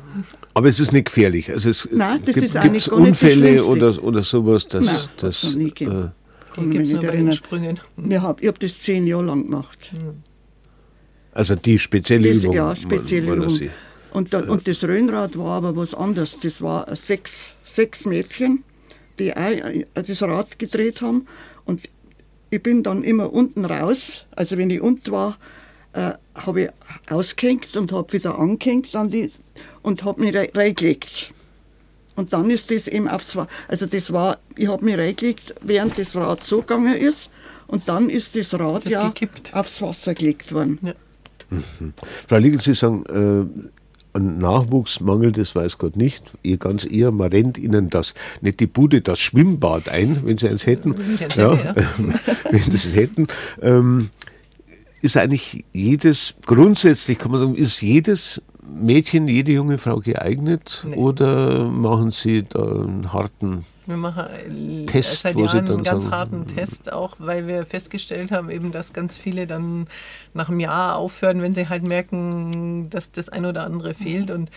[0.53, 4.67] aber es ist nicht gefährlich also es Nein, das gibt, gibt's Unfälle oder, oder sowas
[4.67, 6.09] das, Nein, das, das nie äh,
[6.53, 7.33] kann mich nicht erinnern.
[7.33, 7.79] Sprüngen.
[8.21, 9.91] Hab, ich habe das zehn Jahre lang gemacht.
[11.31, 12.55] Also die spezielle das, Übung.
[12.55, 13.59] Ja, spezielle Übung.
[14.11, 16.39] Und, da, und das Röhnrad war aber was anderes.
[16.39, 18.63] Das war sechs, sechs Mädchen,
[19.19, 19.59] die auch
[19.93, 21.27] das Rad gedreht haben.
[21.65, 21.81] Und
[22.49, 24.25] ich bin dann immer unten raus.
[24.35, 25.37] Also wenn ich unten war,
[25.93, 26.69] äh, habe ich
[27.09, 29.31] ausgehängt und habe wieder angehängt an die,
[29.81, 31.33] und habe mich reingelegt.
[32.15, 33.37] Und dann ist das eben aufs
[33.67, 37.29] Also das war, ich habe mich reingelegt, während das Rad so gegangen ist.
[37.67, 39.53] Und dann ist das Rad das ja gekippt.
[39.53, 40.79] aufs Wasser gelegt worden.
[40.81, 40.93] Ja.
[41.49, 41.93] Mhm.
[42.27, 43.69] Frau Liegel, Sie sagen, äh,
[44.13, 46.23] an Nachwuchs mangelt es, weiß Gott nicht.
[46.41, 50.49] Ihr ganz eher, man rennt ihnen das, nicht die Bude, das Schwimmbad ein, wenn sie
[50.49, 50.95] eins hätten.
[51.35, 51.75] Ja, ja.
[52.49, 53.27] wenn sie es hätten.
[53.61, 54.09] Ähm,
[55.01, 60.95] ist eigentlich jedes, grundsätzlich kann man sagen, ist jedes Mädchen, jede junge Frau geeignet nee.
[60.95, 66.47] oder machen Sie da einen harten wir machen Test, seit Jahren einen ganz sagen, harten
[66.47, 69.87] Test, auch weil wir festgestellt haben, eben, dass ganz viele dann
[70.33, 74.31] nach einem Jahr aufhören, wenn sie halt merken, dass das ein oder andere fehlt.
[74.31, 74.49] Und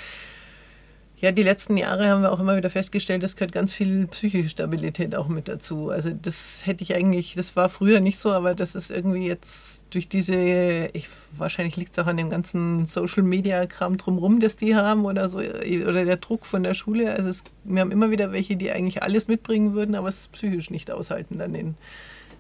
[1.23, 4.51] ja, die letzten Jahre haben wir auch immer wieder festgestellt, das gehört ganz viel psychische
[4.51, 5.89] Stabilität auch mit dazu.
[5.89, 9.72] Also das hätte ich eigentlich, das war früher nicht so, aber das ist irgendwie jetzt
[9.93, 14.57] durch diese, ich, wahrscheinlich liegt es auch an dem ganzen Social Media Kram drumherum, das
[14.57, 17.13] die haben oder so, oder der Druck von der Schule.
[17.13, 20.71] Also es, wir haben immer wieder welche, die eigentlich alles mitbringen würden, aber es psychisch
[20.71, 21.75] nicht aushalten dann den,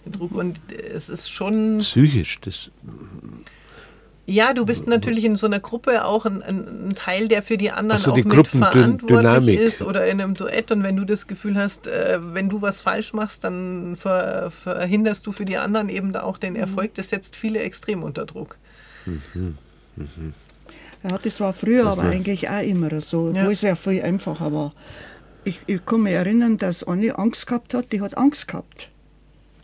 [0.06, 0.34] den Druck.
[0.34, 1.78] Und es ist schon.
[1.78, 2.70] Psychisch, das
[4.26, 7.72] ja, du bist natürlich in so einer Gruppe auch ein, ein Teil, der für die
[7.72, 10.70] anderen so, auch die mit verantwortlich ist oder in einem Duett.
[10.70, 15.26] Und wenn du das Gefühl hast, äh, wenn du was falsch machst, dann ver, verhinderst
[15.26, 16.94] du für die anderen eben da auch den Erfolg.
[16.94, 18.58] Das setzt viele extrem unter Druck.
[19.06, 19.58] Mhm.
[19.96, 20.34] Mhm.
[21.02, 23.44] Ja, das war früher aber eigentlich auch immer so, ja.
[23.44, 24.72] wo es ja viel einfacher war.
[25.42, 28.88] Ich, ich kann mich erinnern, dass eine Angst gehabt hat, die hat Angst gehabt.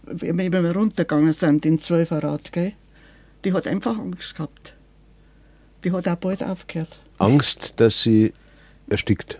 [0.02, 2.72] Wenn wir runtergegangen sind in Zwölferrad, gell?
[3.44, 4.74] Die hat einfach Angst gehabt.
[5.84, 7.00] Die hat auch bald aufgehört.
[7.18, 8.32] Angst, dass sie
[8.88, 9.38] erstickt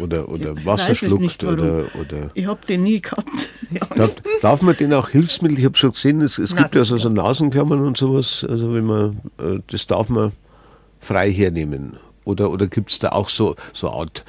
[0.00, 2.30] oder, oder ja, Wasser schluckt nicht, oder, oder.
[2.34, 3.48] Ich habe den nie gehabt.
[3.96, 5.58] Darf, darf, man den auch Hilfsmittel?
[5.58, 8.44] Ich habe schon gesehen, es, es gibt ja so, so Nasenklammern und sowas.
[8.48, 10.32] Also wenn man äh, das darf man
[10.98, 11.96] frei hernehmen.
[12.24, 14.24] Oder, oder gibt es da auch so, so eine Art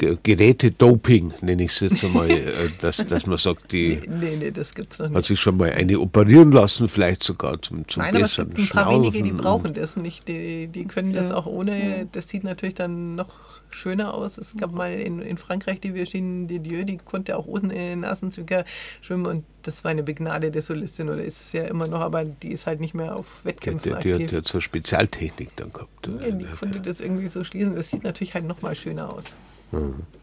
[0.00, 2.42] äh, Geräte-Doping, nenne ich es jetzt einmal, äh,
[2.80, 5.16] dass, dass man sagt, die nee, nee, das gibt's noch nicht.
[5.16, 8.68] hat sich schon mal eine operieren lassen, vielleicht sogar zum, zum Nein, besseren aber es
[8.68, 10.26] gibt ein paar Schnaufen wenige, die brauchen das nicht.
[10.26, 11.36] Die, die können das ja.
[11.36, 13.34] auch ohne, das sieht natürlich dann noch
[13.74, 14.38] schöner aus.
[14.38, 18.64] Es gab mal in, in Frankreich die Virginie Dieu, die konnte auch ohne in Nasenzwicker
[19.00, 22.52] schwimmen und das war eine begnadete Solistin oder ist es ja immer noch, aber die
[22.52, 24.30] ist halt nicht mehr auf Wettkämpfen der, der, aktiv.
[24.30, 26.08] Der hat so Spezialtechnik dann gehabt.
[26.20, 27.74] Ja, die konnte das irgendwie so schließen.
[27.74, 29.24] Das sieht natürlich halt noch mal schöner aus.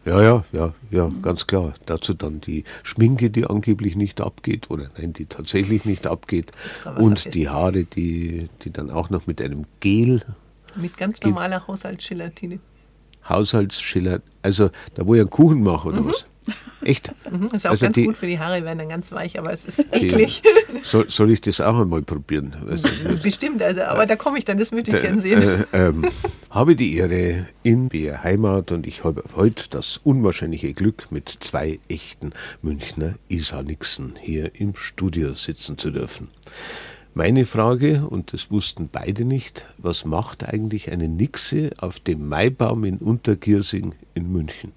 [0.04, 1.74] Ja, ja, ja, ja, ganz klar.
[1.86, 6.52] Dazu dann die Schminke, die angeblich nicht abgeht, oder nein, die tatsächlich nicht abgeht.
[6.96, 10.22] Und die Haare, die, die dann auch noch mit einem Gel.
[10.76, 12.60] Mit ganz normaler Haushaltsgelatine.
[13.28, 16.08] Haushaltsschiller, also da wo ich einen Kuchen mache oder mhm.
[16.08, 16.26] was?
[16.82, 17.12] Echt?
[17.30, 19.52] Mhm, ist auch also ganz die, gut für die Haare, werden dann ganz weich, aber
[19.52, 20.42] es ist eklig.
[20.82, 22.56] Soll, soll ich das auch einmal probieren?
[22.68, 22.88] Also,
[23.22, 25.42] Bestimmt, also, aber äh, da komme ich dann, das würde ich gerne sehen.
[25.42, 26.04] Äh, ähm,
[26.50, 31.78] habe die Ehre in BR Heimat und ich habe heute das unwahrscheinliche Glück, mit zwei
[31.88, 32.32] echten
[32.62, 36.28] Münchner Isa-Nixen hier im Studio sitzen zu dürfen.
[37.12, 42.84] Meine Frage, und das wussten beide nicht, was macht eigentlich eine Nixe auf dem Maibaum
[42.84, 44.72] in Untergiersing in München?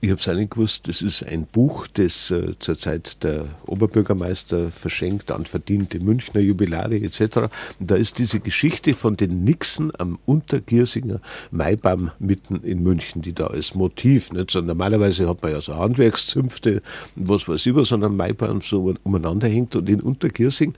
[0.00, 4.70] Ich habe es auch nicht gewusst, das ist ein Buch, das äh, zurzeit der Oberbürgermeister
[4.70, 7.48] verschenkt an verdiente Münchner Jubilare etc.
[7.80, 11.20] Und da ist diese Geschichte von den Nixen am Untergiersinger
[11.50, 15.74] Maibaum mitten in München, die da als Motiv, nicht so normalerweise hat man ja so
[15.74, 16.82] Handwerkszünfte
[17.16, 20.74] und was weiß ich was an Maibaum so umeinander hängt und in Untergiersing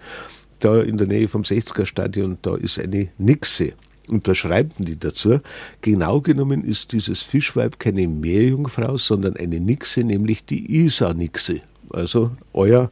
[0.61, 3.73] da in der Nähe vom 60er Stadion, da ist eine Nixe.
[4.09, 5.41] Und da schreiben die dazu,
[5.83, 11.61] genau genommen ist dieses Fischweib keine Meerjungfrau, sondern eine Nixe, nämlich die Isa-Nixe.
[11.91, 12.91] Also euer,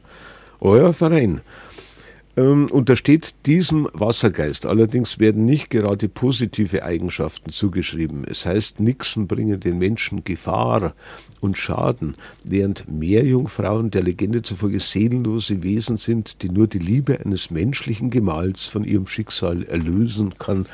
[0.61, 1.41] euer Verein.
[2.39, 4.65] Ähm, untersteht diesem Wassergeist.
[4.65, 8.23] Allerdings werden nicht gerade positive Eigenschaften zugeschrieben.
[8.23, 10.93] Es heißt, Nixen bringen den Menschen Gefahr
[11.41, 17.51] und Schaden, während Meerjungfrauen der Legende zufolge seelenlose Wesen sind, die nur die Liebe eines
[17.51, 20.65] menschlichen Gemahls von ihrem Schicksal erlösen kann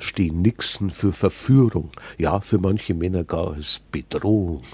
[0.00, 4.64] stehen Nixen für Verführung, ja, für manche Männer gar als Bedrohung.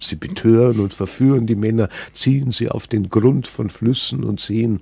[0.00, 4.80] sie betören und verführen die Männer, ziehen sie auf den Grund von Flüssen und Seen,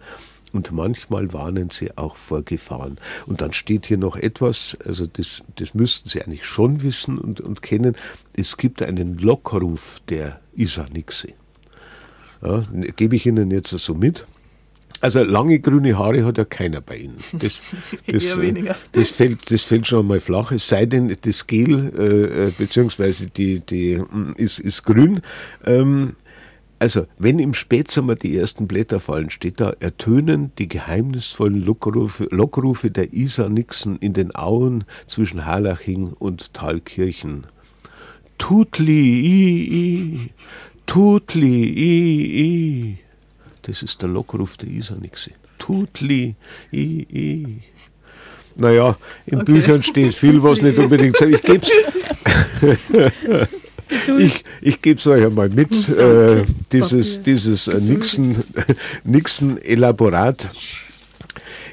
[0.53, 2.99] und manchmal warnen sie auch vor Gefahren.
[3.27, 7.41] Und dann steht hier noch etwas, also das, das müssten Sie eigentlich schon wissen und,
[7.41, 7.97] und kennen.
[8.35, 11.35] Es gibt einen Lockruf der Isanixe.
[12.43, 12.63] Ja,
[12.97, 14.27] gebe ich Ihnen jetzt so mit.
[15.03, 17.19] Also lange grüne Haare hat ja keiner bei Ihnen.
[17.33, 17.63] Das,
[18.07, 18.77] das, weniger.
[18.93, 20.53] das, fällt, das fällt schon einmal flach.
[20.53, 25.23] Es sei denn, das Gel äh, äh beziehungsweise die, die mm, ist, ist grün.
[25.65, 26.17] Ähm,
[26.81, 32.91] also, wenn im Spätsommer die ersten Blätter fallen, steht da, ertönen die geheimnisvollen Lockrufe, Lockrufe
[32.91, 37.47] der Isar-Nixen in den Auen zwischen Harlaching und Thalkirchen.
[38.39, 40.31] Tutli, i, i,
[40.87, 42.99] Tutli, i, i.
[43.63, 45.33] Das ist der Lockruf der Isar-Nixe.
[45.59, 46.35] Tutli,
[46.73, 47.59] i, i.
[48.57, 48.97] Naja,
[49.27, 49.53] in okay.
[49.53, 51.21] Büchern steht viel, was nicht unbedingt.
[51.21, 51.61] Ich gebe
[53.91, 54.09] es.
[54.19, 58.37] ich, ich gebe es euch einmal mit, äh, dieses, dieses äh, Nixon,
[59.05, 60.51] Nixon-Elaborat.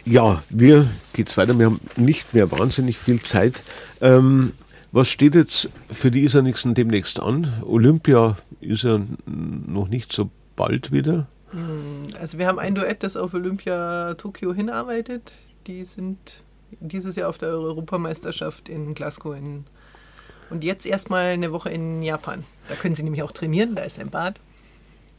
[0.06, 1.58] Ja, wir geht's weiter.
[1.60, 3.62] Wir haben nicht mehr wahnsinnig viel Zeit.
[4.02, 4.54] Ähm,
[4.92, 7.52] was steht jetzt für die Isernixen demnächst an?
[7.66, 11.28] Olympia ist ja noch nicht so bald wieder.
[11.52, 15.34] Hm, also wir haben ein Duett, das auf Olympia Tokio hinarbeitet.
[15.68, 16.42] Die sind
[16.80, 19.66] dieses Jahr auf der Europameisterschaft in Glasgow in
[20.50, 22.44] und jetzt erstmal eine Woche in Japan.
[22.70, 24.40] Da können Sie nämlich auch trainieren, da ist ein Bad.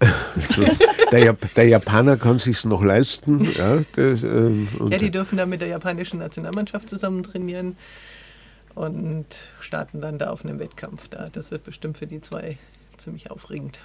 [1.11, 3.51] der, der, Japaner kann sich noch leisten.
[3.53, 7.77] Ja, das, ähm, ja, die dürfen da mit der japanischen Nationalmannschaft zusammen trainieren
[8.77, 9.27] und
[9.59, 11.09] starten dann da auf einem Wettkampf.
[11.09, 11.31] Da.
[11.33, 12.59] Das wird bestimmt für die zwei
[12.97, 13.81] ziemlich aufregend.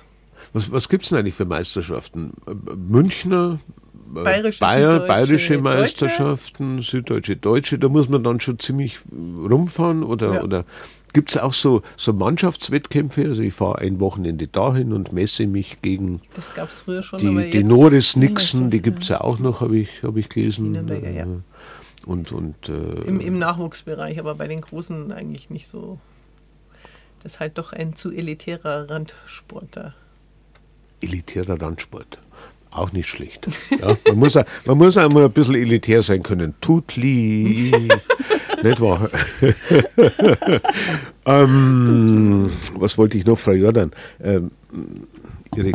[0.53, 2.33] Was, was gibt es denn eigentlich für Meisterschaften?
[2.75, 3.59] Münchner,
[4.05, 6.91] bayerische, Bayer, bayerische Meisterschaften, Deutsche.
[6.91, 10.43] süddeutsche, deutsche, da muss man dann schon ziemlich rumfahren oder, ja.
[10.43, 10.65] oder
[11.13, 13.25] Gibt es auch so, so Mannschaftswettkämpfe?
[13.25, 16.21] Also ich fahre ein Wochenende dahin und messe mich gegen
[17.03, 20.27] schon, die, die Norris Nixon, die gibt es ja auch noch, habe ich, hab ich
[20.29, 20.73] gelesen.
[21.15, 21.27] Ja.
[22.07, 22.73] Und, und, äh,
[23.03, 25.99] Im, Im Nachwuchsbereich, aber bei den Großen eigentlich nicht so.
[27.21, 29.93] Das ist halt doch ein zu elitärer Randsport da.
[30.99, 32.19] Elitärer Randsport.
[32.73, 33.47] Auch nicht schlecht.
[33.69, 34.35] Ja, man, muss,
[34.65, 36.55] man muss einmal ein bisschen elitär sein können.
[36.59, 37.71] Tutli.
[38.63, 39.09] nicht wahr?
[41.25, 43.91] ähm, was wollte ich noch, Frau Jordan?
[44.21, 44.51] Ähm,
[45.55, 45.71] Ihre,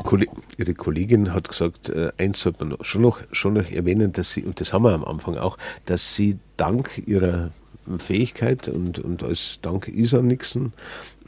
[0.57, 4.43] Ihre, Kollegin hat gesagt, äh, eins sollte man schon noch, schon noch erwähnen, dass Sie,
[4.43, 7.51] und das haben wir am Anfang auch, dass Sie dank Ihrer
[7.97, 10.73] Fähigkeit und, und als Dank Isa Nixon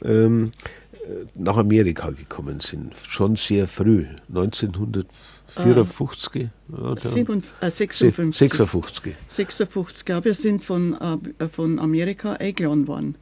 [0.03, 0.51] ähm,
[0.93, 2.95] äh, nach Amerika gekommen sind.
[2.95, 5.07] Schon sehr früh, 1900.
[5.55, 6.49] 54?
[6.71, 8.37] Ah, 7, äh, 56.
[8.37, 9.15] 56.
[9.27, 10.93] 56, ja, wir sind von,
[11.39, 13.15] äh, von Amerika eingeladen worden.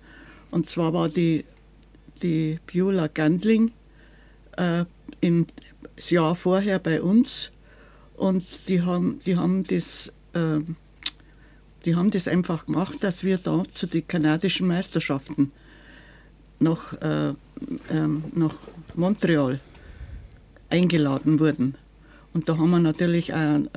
[0.52, 1.46] Und zwar war die,
[2.22, 3.72] die Beulah Gandling
[4.58, 4.86] äh,
[5.22, 5.48] im
[5.96, 7.52] das Jahr vorher bei uns
[8.16, 10.60] und die haben, die haben das äh,
[11.86, 15.52] die haben das einfach gemacht, dass wir da zu den kanadischen Meisterschaften
[16.60, 17.34] nach, äh,
[17.90, 18.56] ähm, nach
[18.96, 19.60] Montreal
[20.70, 21.76] eingeladen wurden.
[22.34, 23.68] Und da haben wir natürlich, auch, äh,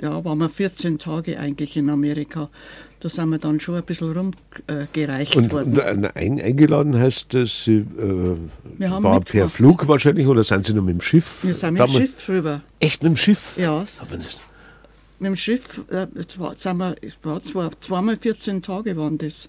[0.00, 2.50] ja, waren wir 14 Tage eigentlich in Amerika.
[2.98, 5.78] Da sind wir dann schon ein bisschen rumgereicht und, worden.
[5.78, 8.36] Und ein, eingeladen heißt das, Sie äh,
[8.78, 11.44] war per Flug wahrscheinlich oder sind Sie nur mit dem Schiff?
[11.44, 12.62] Wir sind mit dem Schiff rüber.
[12.80, 13.56] Echt mit dem Schiff?
[13.56, 13.84] Ja.
[14.10, 16.06] mit dem Schiff, äh,
[16.38, 19.48] war, sind wir, es war zwei, zweimal 14 Tage waren das.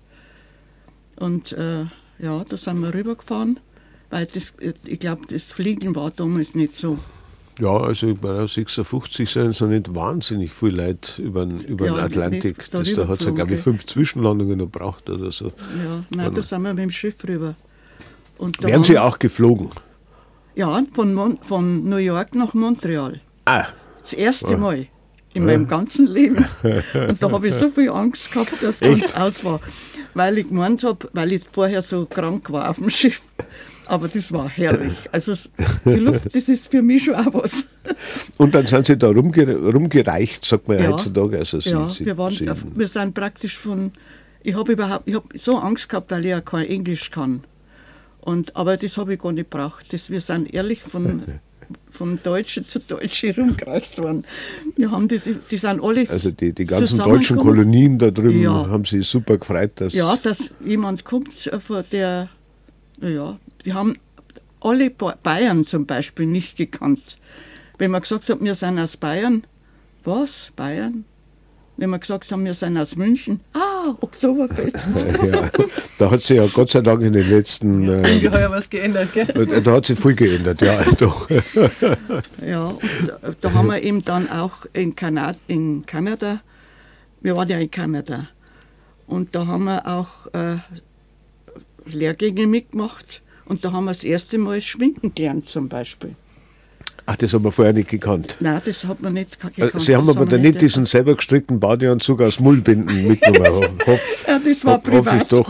[1.15, 1.85] Und äh,
[2.19, 3.59] ja, da sind wir rübergefahren,
[4.11, 4.53] weil das,
[4.85, 6.99] ich glaube, das Fliegen war damals nicht so
[7.59, 11.93] ja, also bei 56 sind es noch nicht wahnsinnig viele Leute über den, über ja,
[11.93, 12.69] den Atlantik.
[12.71, 15.47] Da, das, da hat es ja, glaube ich, fünf Zwischenlandungen noch braucht oder so.
[15.47, 17.55] Ja, nein, da sind wir mit dem Schiff rüber.
[18.37, 19.69] Und Wären Sie auch geflogen?
[20.55, 23.21] Ja, von, Mon von New York nach Montreal.
[23.45, 23.65] Ah.
[24.01, 24.87] Das erste Mal
[25.33, 26.45] in meinem ganzen Leben.
[26.93, 29.59] Und da habe ich so viel Angst gehabt, dass es ganz aus war.
[30.13, 33.21] Weil ich gemeint habe, weil ich vorher so krank war auf dem Schiff.
[33.85, 34.93] Aber das war herrlich.
[35.11, 35.33] Also
[35.85, 37.67] die Luft, das ist für mich schon auch was.
[38.37, 41.37] Und dann sind Sie da rumge rumgereicht, sagt man ja, heutzutage.
[41.37, 43.91] Also Sie, ja, Sie, wir, waren, Sie, wir sind praktisch von,
[44.41, 47.43] ich habe überhaupt, ich habe so Angst gehabt, weil ich ja kein Englisch kann.
[48.21, 49.91] Und, aber das habe ich gar nicht gebraucht.
[49.91, 51.23] Das, wir sind ehrlich von,
[51.89, 54.23] von Deutsche zu Deutsche rumgereicht worden.
[54.77, 58.67] Wir haben das, die sind alle Also die, die ganzen deutschen Kolonien da drüben ja.
[58.69, 59.93] haben sich super gefreut, dass...
[59.93, 61.51] Ja, dass jemand kommt,
[61.91, 62.29] der,
[63.01, 63.95] ja, die haben
[64.59, 67.17] alle Bayern zum Beispiel nicht gekannt.
[67.77, 69.43] Wenn man gesagt hat, wir sind aus Bayern,
[70.03, 70.51] was?
[70.55, 71.05] Bayern?
[71.75, 75.07] Wenn wir gesagt haben, wir sind aus München, ah, Oktoberfest.
[75.23, 75.49] ja,
[75.97, 77.89] da hat sich ja Gott sei Dank in den letzten.
[77.89, 79.25] Äh, was geändert, gell?
[79.63, 81.27] Da hat sich viel geändert, ja, doch.
[82.45, 86.41] ja, und da haben wir eben dann auch in, Kanada, in Kanada,
[87.21, 88.27] wir waren ja in Kanada,
[89.07, 90.57] und da haben wir auch äh,
[91.85, 96.15] Lehrgänge mitgemacht und da haben wir das erste Mal Schminken gelernt zum Beispiel.
[97.05, 98.37] Ach, das haben wir vorher nicht gekannt.
[98.39, 99.81] Nein, das hat man nicht gekannt.
[99.81, 103.77] Sie haben das aber dann nicht diesen selber gestrickten Badeanzug aus Mullbinden mitgenommen.
[103.85, 105.05] Hoff, ja, das war privat.
[105.05, 105.47] Hoffe ich doch.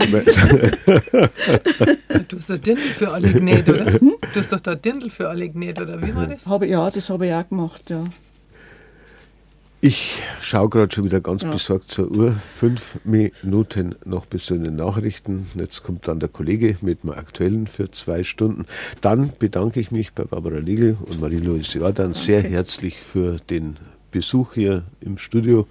[2.28, 3.84] du hast doch Dirndl für alle genäht, oder?
[3.84, 4.16] Hm?
[4.32, 6.44] Du hast doch da Dirndl für alle genäht, oder wie war das?
[6.44, 8.02] Habe, ja, das habe ich auch gemacht, ja.
[9.86, 11.50] Ich schaue gerade schon wieder ganz ja.
[11.50, 12.32] besorgt zur Uhr.
[12.32, 15.46] Fünf Minuten noch bis zu den Nachrichten.
[15.56, 18.64] Jetzt kommt dann der Kollege mit dem Aktuellen für zwei Stunden.
[19.02, 22.18] Dann bedanke ich mich bei Barbara Liegel und Marie-Louise Jordan okay.
[22.18, 23.76] sehr herzlich für den
[24.10, 25.66] Besuch hier im Studio.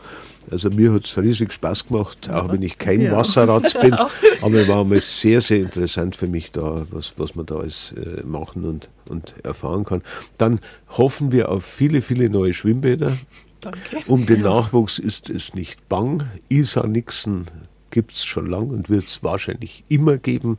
[0.52, 3.18] Also mir hat es riesig Spaß gemacht, auch wenn ich kein ja.
[3.18, 3.94] Wasserrad bin.
[4.44, 7.95] aber es war mal sehr, sehr interessant für mich da, was, was man da alles
[7.98, 10.03] äh, machen und, und erfahren kann.
[10.38, 10.60] Dann
[10.90, 13.18] hoffen wir auf viele, viele neue Schwimmbäder
[13.64, 14.03] Danke.
[14.07, 16.23] Um den Nachwuchs ist es nicht bang.
[16.49, 17.48] Isa Nixon
[17.94, 20.57] gibt es schon lange und wird es wahrscheinlich immer geben,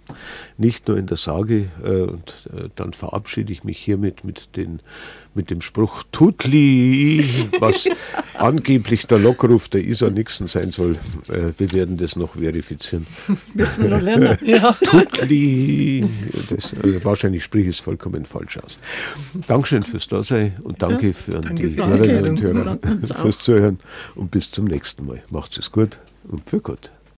[0.56, 1.68] nicht nur in der Sage.
[1.82, 4.78] Äh, und äh, dann verabschiede ich mich hiermit mit, den,
[5.34, 7.24] mit dem Spruch Tutli,
[7.58, 7.88] was
[8.38, 10.92] angeblich der Lockruf der Isa Nixon sein soll.
[11.28, 13.08] Äh, wir werden das noch verifizieren.
[13.54, 14.38] Müssen wir noch lernen.
[14.44, 14.72] Ja.
[14.72, 16.08] Tutli.
[16.50, 18.78] Das, äh, wahrscheinlich spreche ich es vollkommen falsch aus.
[19.48, 22.42] Dankeschön fürs Dasein und danke für danke die Hörerinnen und.
[22.42, 22.78] Hörer
[23.20, 23.80] fürs Zuhören
[24.14, 25.22] und bis zum nächsten Mal.
[25.30, 25.98] Macht's es gut
[26.28, 26.90] und für Gott.